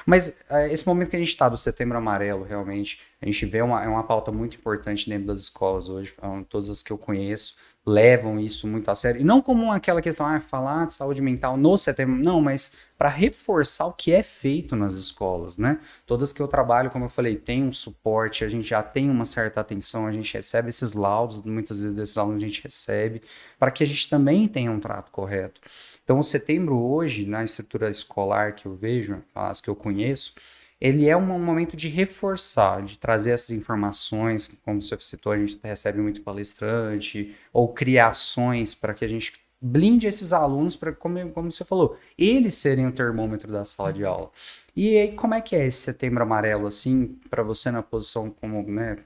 Mas 0.06 0.44
esse 0.70 0.86
momento 0.86 1.12
que 1.12 1.16
a 1.16 1.20
gente 1.20 1.30
está 1.30 1.48
do 1.48 1.56
setembro 1.56 1.98
amarelo, 1.98 2.44
realmente, 2.44 3.00
a 3.24 3.26
gente 3.26 3.46
vê 3.46 3.62
uma, 3.62 3.84
é 3.84 3.88
uma 3.88 4.04
pauta 4.04 4.32
muito 4.32 4.58
importante 4.58 5.10
dentro 5.10 5.28
das 5.28 5.40
escolas 5.40 5.88
hoje, 5.88 6.14
um, 6.22 6.44
todas 6.44 6.70
as 6.70 6.82
que 6.82 6.92
eu 6.92 6.98
conheço 6.98 7.56
levam 7.86 8.40
isso 8.40 8.66
muito 8.66 8.90
a 8.90 8.96
sério. 8.96 9.20
E 9.20 9.24
não 9.24 9.42
como 9.42 9.72
aquela 9.72 10.02
questão, 10.02 10.26
ah, 10.26 10.40
falar 10.40 10.88
de 10.88 10.94
saúde 10.94 11.22
mental 11.22 11.58
no 11.58 11.78
setembro, 11.78 12.16
não, 12.16 12.42
mas 12.42 12.78
para 12.98 13.10
reforçar 13.10 13.88
o 13.88 13.94
que 13.94 14.14
é 14.14 14.24
feito 14.24 14.76
nas 14.76 14.96
escolas, 14.96 15.58
né? 15.58 15.80
Todas 16.06 16.32
que 16.32 16.42
eu 16.42 16.48
trabalho, 16.48 16.90
como 16.90 17.06
eu 17.06 17.10
falei, 17.10 17.36
tem 17.36 17.64
um 17.64 17.74
suporte, 17.74 18.46
a 18.46 18.50
gente 18.50 18.68
já 18.68 18.82
tem 18.82 19.10
uma 19.10 19.26
certa 19.26 19.60
atenção, 19.60 20.08
a 20.08 20.12
gente 20.12 20.34
recebe 20.34 20.70
esses 20.70 20.94
laudos, 20.94 21.42
muitas 21.42 21.82
vezes 21.82 21.96
desses 21.96 22.18
alunos 22.18 22.42
a 22.42 22.48
gente 22.48 22.64
recebe, 22.64 23.22
para 23.60 23.72
que 23.72 23.84
a 23.84 23.88
gente 23.88 24.10
também 24.10 24.48
tenha 24.48 24.72
um 24.72 24.80
trato 24.80 25.12
correto. 25.12 25.60
Então, 26.04 26.20
o 26.20 26.24
setembro 26.24 26.78
hoje, 26.78 27.26
na 27.26 27.44
estrutura 27.44 27.90
escolar 27.90 28.56
que 28.56 28.66
eu 28.66 28.76
vejo, 28.76 29.22
as 29.34 29.60
que 29.60 29.70
eu 29.70 29.76
conheço, 29.76 30.36
ele 30.84 31.08
é 31.08 31.16
um 31.16 31.22
momento 31.22 31.78
de 31.78 31.88
reforçar, 31.88 32.84
de 32.84 33.00
trazer 33.00 33.32
essas 33.32 33.52
informações, 33.52 34.60
como 34.66 34.82
você 34.82 34.98
citou, 35.00 35.32
a 35.32 35.38
gente 35.38 35.58
recebe 35.64 36.02
muito 36.02 36.22
palestrante, 36.22 37.34
ou 37.54 37.74
criações 37.74 38.74
para 38.74 38.94
que 38.94 39.06
a 39.06 39.08
gente 39.08 39.32
blinde 39.62 40.08
esses 40.08 40.34
alunos 40.34 40.76
para, 40.76 40.92
como, 40.92 41.30
como 41.30 41.50
você 41.50 41.64
falou, 41.64 41.98
eles 42.18 42.56
serem 42.56 42.86
o 42.86 42.92
termômetro 42.92 43.50
da 43.50 43.64
sala 43.64 43.94
de 43.94 44.04
aula. 44.04 44.30
E 44.76 44.98
aí, 44.98 45.14
como 45.14 45.34
é 45.34 45.40
que 45.40 45.56
é 45.56 45.66
esse 45.66 45.84
setembro 45.84 46.22
amarelo, 46.22 46.68
assim, 46.68 47.18
para 47.30 47.44
você 47.44 47.72
na 47.72 47.82
posição 47.82 48.30
como, 48.30 48.62
né, 48.70 48.98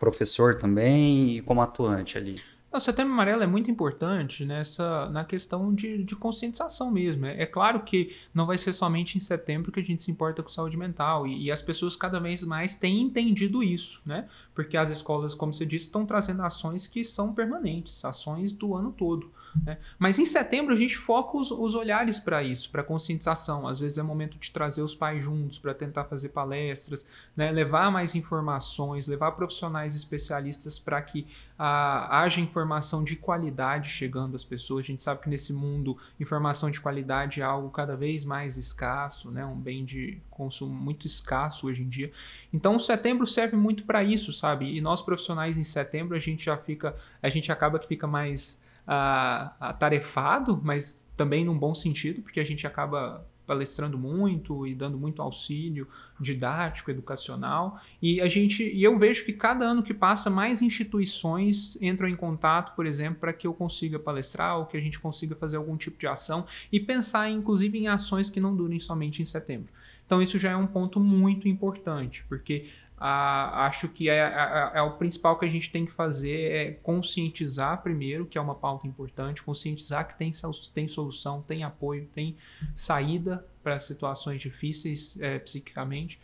professor 0.00 0.56
também 0.56 1.36
e 1.36 1.42
como 1.42 1.62
atuante 1.62 2.18
ali? 2.18 2.40
O 2.76 2.80
setembro 2.80 3.14
amarelo 3.14 3.42
é 3.42 3.46
muito 3.46 3.70
importante 3.70 4.44
nessa 4.44 5.08
na 5.08 5.24
questão 5.24 5.74
de, 5.74 6.04
de 6.04 6.14
conscientização 6.14 6.90
mesmo. 6.90 7.24
É, 7.24 7.42
é, 7.42 7.46
claro 7.46 7.80
que 7.80 8.14
não 8.34 8.44
vai 8.44 8.58
ser 8.58 8.74
somente 8.74 9.16
em 9.16 9.20
setembro 9.20 9.72
que 9.72 9.80
a 9.80 9.82
gente 9.82 10.02
se 10.02 10.10
importa 10.10 10.42
com 10.42 10.50
saúde 10.50 10.76
mental 10.76 11.26
e, 11.26 11.44
e, 11.44 11.50
as 11.50 11.62
pessoas 11.62 11.96
cada 11.96 12.20
vez 12.20 12.42
mais 12.42 12.74
têm 12.74 13.00
entendido 13.00 13.62
isso, 13.62 14.02
né? 14.04 14.28
Porque 14.54 14.76
as 14.76 14.90
escolas, 14.90 15.34
como 15.34 15.54
você 15.54 15.64
disse, 15.64 15.86
estão 15.86 16.04
trazendo 16.04 16.42
ações 16.42 16.86
que 16.86 17.02
são 17.02 17.32
permanentes, 17.32 18.04
ações 18.04 18.52
do 18.52 18.74
ano 18.74 18.92
todo. 18.92 19.30
Né? 19.64 19.78
Mas 19.98 20.18
em 20.18 20.26
setembro 20.26 20.74
a 20.74 20.76
gente 20.76 20.96
foca 20.96 21.36
os, 21.36 21.50
os 21.50 21.74
olhares 21.74 22.18
para 22.18 22.42
isso, 22.42 22.70
para 22.70 22.82
conscientização. 22.82 23.66
Às 23.66 23.80
vezes 23.80 23.98
é 23.98 24.02
momento 24.02 24.38
de 24.38 24.50
trazer 24.50 24.82
os 24.82 24.94
pais 24.94 25.24
juntos 25.24 25.58
para 25.58 25.74
tentar 25.74 26.04
fazer 26.04 26.30
palestras, 26.30 27.06
né? 27.36 27.50
levar 27.50 27.90
mais 27.90 28.14
informações, 28.14 29.06
levar 29.06 29.32
profissionais 29.32 29.94
especialistas 29.94 30.78
para 30.78 31.00
que 31.02 31.26
ah, 31.58 32.20
haja 32.20 32.40
informação 32.40 33.02
de 33.02 33.16
qualidade 33.16 33.88
chegando 33.88 34.36
às 34.36 34.44
pessoas. 34.44 34.84
A 34.84 34.88
gente 34.88 35.02
sabe 35.02 35.22
que 35.22 35.28
nesse 35.28 35.52
mundo 35.52 35.96
informação 36.20 36.70
de 36.70 36.80
qualidade 36.80 37.40
é 37.40 37.44
algo 37.44 37.70
cada 37.70 37.96
vez 37.96 38.24
mais 38.24 38.56
escasso, 38.56 39.30
né? 39.30 39.44
um 39.44 39.56
bem 39.56 39.84
de 39.84 40.20
consumo 40.30 40.74
muito 40.74 41.06
escasso 41.06 41.66
hoje 41.66 41.82
em 41.82 41.88
dia. 41.88 42.12
Então, 42.52 42.76
o 42.76 42.80
setembro 42.80 43.26
serve 43.26 43.56
muito 43.56 43.84
para 43.84 44.04
isso, 44.04 44.32
sabe? 44.32 44.76
E 44.76 44.80
nós 44.80 45.00
profissionais 45.02 45.58
em 45.58 45.64
setembro 45.64 46.16
a 46.16 46.20
gente 46.20 46.44
já 46.44 46.56
fica, 46.56 46.94
a 47.22 47.28
gente 47.28 47.50
acaba 47.50 47.78
que 47.78 47.88
fica 47.88 48.06
mais 48.06 48.64
atarefado, 48.86 50.60
mas 50.62 51.04
também 51.16 51.44
num 51.44 51.58
bom 51.58 51.74
sentido, 51.74 52.22
porque 52.22 52.40
a 52.40 52.44
gente 52.44 52.66
acaba 52.66 53.26
palestrando 53.46 53.96
muito 53.96 54.66
e 54.66 54.74
dando 54.74 54.98
muito 54.98 55.22
auxílio 55.22 55.86
didático, 56.20 56.90
educacional. 56.90 57.80
E 58.02 58.20
a 58.20 58.26
gente, 58.26 58.64
e 58.64 58.82
eu 58.82 58.98
vejo 58.98 59.24
que 59.24 59.32
cada 59.32 59.64
ano 59.64 59.82
que 59.82 59.94
passa 59.94 60.28
mais 60.28 60.60
instituições 60.60 61.80
entram 61.80 62.08
em 62.08 62.16
contato, 62.16 62.74
por 62.74 62.86
exemplo, 62.86 63.20
para 63.20 63.32
que 63.32 63.46
eu 63.46 63.54
consiga 63.54 63.98
palestrar 63.98 64.58
ou 64.58 64.66
que 64.66 64.76
a 64.76 64.80
gente 64.80 64.98
consiga 64.98 65.36
fazer 65.36 65.56
algum 65.56 65.76
tipo 65.76 65.98
de 65.98 66.06
ação 66.06 66.44
e 66.72 66.80
pensar 66.80 67.30
inclusive 67.30 67.78
em 67.78 67.88
ações 67.88 68.28
que 68.28 68.40
não 68.40 68.54
durem 68.54 68.80
somente 68.80 69.22
em 69.22 69.24
setembro. 69.24 69.72
Então 70.04 70.20
isso 70.20 70.38
já 70.38 70.52
é 70.52 70.56
um 70.56 70.66
ponto 70.66 71.00
muito 71.00 71.48
importante, 71.48 72.24
porque 72.28 72.66
ah, 72.98 73.66
acho 73.66 73.88
que 73.88 74.08
é, 74.08 74.16
é, 74.16 74.70
é, 74.74 74.82
o 74.82 74.92
principal 74.92 75.38
que 75.38 75.44
a 75.44 75.48
gente 75.48 75.70
tem 75.70 75.84
que 75.84 75.92
fazer 75.92 76.50
é 76.50 76.70
conscientizar 76.82 77.82
primeiro, 77.82 78.24
que 78.24 78.38
é 78.38 78.40
uma 78.40 78.54
pauta 78.54 78.86
importante, 78.86 79.42
conscientizar 79.42 80.08
que 80.08 80.16
tem, 80.16 80.30
tem 80.72 80.88
solução, 80.88 81.42
tem 81.42 81.62
apoio, 81.62 82.08
tem 82.14 82.36
saída 82.74 83.44
para 83.62 83.78
situações 83.78 84.40
difíceis 84.40 85.16
é, 85.20 85.38
psiquicamente. 85.38 86.18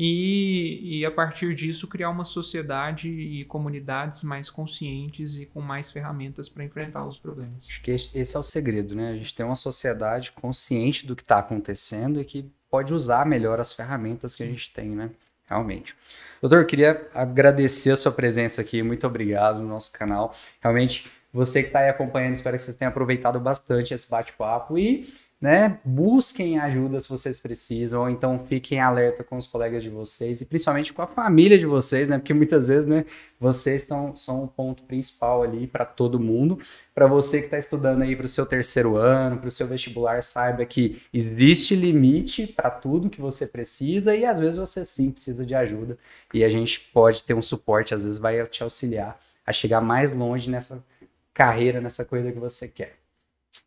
E, 0.00 1.00
e, 1.00 1.04
a 1.04 1.10
partir 1.10 1.52
disso 1.54 1.88
criar 1.88 2.10
uma 2.10 2.24
sociedade 2.24 3.10
e 3.10 3.44
comunidades 3.46 4.22
mais 4.22 4.48
conscientes 4.48 5.36
e 5.36 5.46
com 5.46 5.60
mais 5.60 5.90
ferramentas 5.90 6.48
para 6.48 6.62
enfrentar 6.62 7.04
os 7.04 7.18
problemas. 7.18 7.66
Acho 7.66 7.82
que 7.82 7.90
esse 7.90 8.36
é 8.36 8.38
o 8.38 8.42
segredo, 8.42 8.94
né? 8.94 9.10
A 9.10 9.16
gente 9.16 9.34
tem 9.34 9.44
uma 9.44 9.56
sociedade 9.56 10.30
consciente 10.30 11.04
do 11.04 11.16
que 11.16 11.22
está 11.22 11.40
acontecendo 11.40 12.20
e 12.20 12.24
que 12.24 12.48
pode 12.70 12.94
usar 12.94 13.26
melhor 13.26 13.58
as 13.58 13.72
ferramentas 13.72 14.36
que 14.36 14.44
a 14.44 14.46
gente 14.46 14.72
tem, 14.72 14.90
né? 14.90 15.10
Realmente. 15.48 15.94
Doutor, 16.40 16.64
queria 16.66 17.08
agradecer 17.14 17.90
a 17.90 17.96
sua 17.96 18.12
presença 18.12 18.60
aqui, 18.60 18.82
muito 18.82 19.06
obrigado 19.06 19.60
no 19.60 19.68
nosso 19.68 19.92
canal. 19.92 20.34
Realmente, 20.62 21.10
você 21.32 21.62
que 21.62 21.68
está 21.68 21.80
aí 21.80 21.88
acompanhando, 21.88 22.34
espero 22.34 22.56
que 22.56 22.62
vocês 22.62 22.76
tenham 22.76 22.90
aproveitado 22.90 23.40
bastante 23.40 23.92
esse 23.92 24.08
bate-papo 24.08 24.78
e 24.78 25.08
né? 25.40 25.78
Busquem 25.84 26.58
ajuda 26.58 26.98
se 26.98 27.08
vocês 27.08 27.38
precisam, 27.38 28.02
ou 28.02 28.10
então 28.10 28.44
fiquem 28.48 28.80
alerta 28.80 29.22
com 29.22 29.36
os 29.36 29.46
colegas 29.46 29.84
de 29.84 29.88
vocês 29.88 30.40
e 30.40 30.44
principalmente 30.44 30.92
com 30.92 31.00
a 31.00 31.06
família 31.06 31.56
de 31.56 31.64
vocês, 31.64 32.08
né? 32.08 32.18
Porque 32.18 32.34
muitas 32.34 32.66
vezes, 32.66 32.86
né, 32.86 33.04
vocês 33.38 33.82
estão, 33.82 34.16
são 34.16 34.44
o 34.44 34.48
ponto 34.48 34.82
principal 34.82 35.44
ali 35.44 35.68
para 35.68 35.84
todo 35.84 36.18
mundo. 36.18 36.58
Para 36.92 37.06
você 37.06 37.38
que 37.38 37.44
está 37.44 37.58
estudando 37.58 38.02
aí 38.02 38.16
para 38.16 38.26
o 38.26 38.28
seu 38.28 38.44
terceiro 38.44 38.96
ano, 38.96 39.38
para 39.38 39.46
o 39.46 39.50
seu 39.50 39.68
vestibular, 39.68 40.22
saiba 40.24 40.64
que 40.64 41.00
existe 41.14 41.76
limite 41.76 42.46
para 42.48 42.68
tudo 42.68 43.08
que 43.08 43.20
você 43.20 43.46
precisa 43.46 44.16
e 44.16 44.24
às 44.24 44.40
vezes 44.40 44.56
você 44.56 44.84
sim 44.84 45.12
precisa 45.12 45.46
de 45.46 45.54
ajuda 45.54 45.96
e 46.34 46.42
a 46.42 46.48
gente 46.48 46.80
pode 46.92 47.22
ter 47.22 47.34
um 47.34 47.42
suporte, 47.42 47.94
às 47.94 48.02
vezes 48.02 48.18
vai 48.18 48.44
te 48.46 48.64
auxiliar 48.64 49.20
a 49.46 49.52
chegar 49.52 49.80
mais 49.80 50.12
longe 50.12 50.50
nessa 50.50 50.84
carreira, 51.32 51.80
nessa 51.80 52.04
coisa 52.04 52.32
que 52.32 52.38
você 52.40 52.66
quer. 52.66 52.96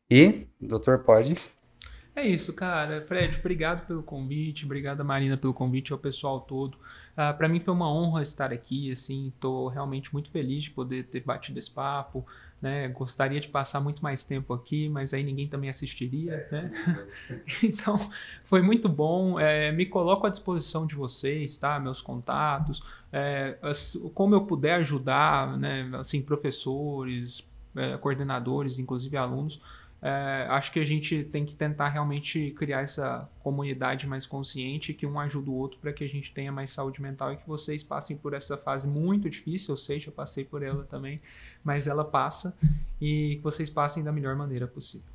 E, 0.09 0.45
doutor, 0.59 0.99
pode 0.99 1.35
É 2.15 2.27
isso, 2.27 2.53
cara. 2.53 3.01
Fred, 3.01 3.39
obrigado 3.39 3.85
pelo 3.87 4.03
convite, 4.03 4.65
obrigado 4.65 5.03
Marina 5.03 5.37
pelo 5.37 5.53
convite, 5.53 5.93
ao 5.93 5.99
pessoal 5.99 6.41
todo. 6.41 6.75
Uh, 6.75 7.37
para 7.37 7.47
mim 7.47 7.59
foi 7.59 7.73
uma 7.73 7.91
honra 7.91 8.21
estar 8.21 8.51
aqui, 8.51 8.91
assim, 8.91 9.31
tô 9.39 9.69
realmente 9.69 10.11
muito 10.13 10.29
feliz 10.29 10.65
de 10.65 10.71
poder 10.71 11.03
ter 11.05 11.21
batido 11.21 11.57
esse 11.57 11.71
papo, 11.71 12.25
né? 12.61 12.89
Gostaria 12.89 13.39
de 13.39 13.47
passar 13.47 13.79
muito 13.79 14.03
mais 14.03 14.23
tempo 14.23 14.53
aqui, 14.53 14.89
mas 14.89 15.13
aí 15.13 15.23
ninguém 15.23 15.47
também 15.47 15.69
assistiria, 15.69 16.47
né? 16.51 16.71
então, 17.63 17.97
foi 18.43 18.61
muito 18.61 18.89
bom. 18.89 19.39
É, 19.39 19.71
me 19.71 19.85
coloco 19.85 20.27
à 20.27 20.29
disposição 20.29 20.85
de 20.85 20.95
vocês, 20.95 21.57
tá? 21.57 21.79
Meus 21.79 22.01
contatos, 22.01 22.83
é, 23.11 23.57
como 24.13 24.35
eu 24.35 24.45
puder 24.45 24.75
ajudar, 24.75 25.57
né? 25.57 25.89
Assim, 25.93 26.21
professores, 26.21 27.47
é, 27.75 27.97
coordenadores, 27.97 28.77
inclusive 28.77 29.15
alunos. 29.15 29.61
É, 30.03 30.47
acho 30.49 30.71
que 30.71 30.79
a 30.79 30.83
gente 30.83 31.23
tem 31.25 31.45
que 31.45 31.55
tentar 31.55 31.89
realmente 31.89 32.51
criar 32.57 32.81
essa 32.81 33.29
comunidade 33.39 34.07
mais 34.07 34.25
consciente, 34.25 34.95
que 34.95 35.05
um 35.05 35.19
ajuda 35.19 35.51
o 35.51 35.53
outro 35.53 35.77
para 35.79 35.93
que 35.93 36.03
a 36.03 36.09
gente 36.09 36.33
tenha 36.33 36.51
mais 36.51 36.71
saúde 36.71 36.99
mental 36.99 37.33
e 37.33 37.37
que 37.37 37.47
vocês 37.47 37.83
passem 37.83 38.17
por 38.17 38.33
essa 38.33 38.57
fase 38.57 38.87
muito 38.87 39.29
difícil, 39.29 39.73
eu 39.73 39.77
sei, 39.77 39.99
já 39.99 40.11
passei 40.11 40.43
por 40.43 40.63
ela 40.63 40.83
também, 40.85 41.21
mas 41.63 41.87
ela 41.87 42.03
passa 42.03 42.57
e 42.99 43.35
que 43.35 43.43
vocês 43.43 43.69
passem 43.69 44.03
da 44.03 44.11
melhor 44.11 44.35
maneira 44.35 44.67
possível. 44.67 45.05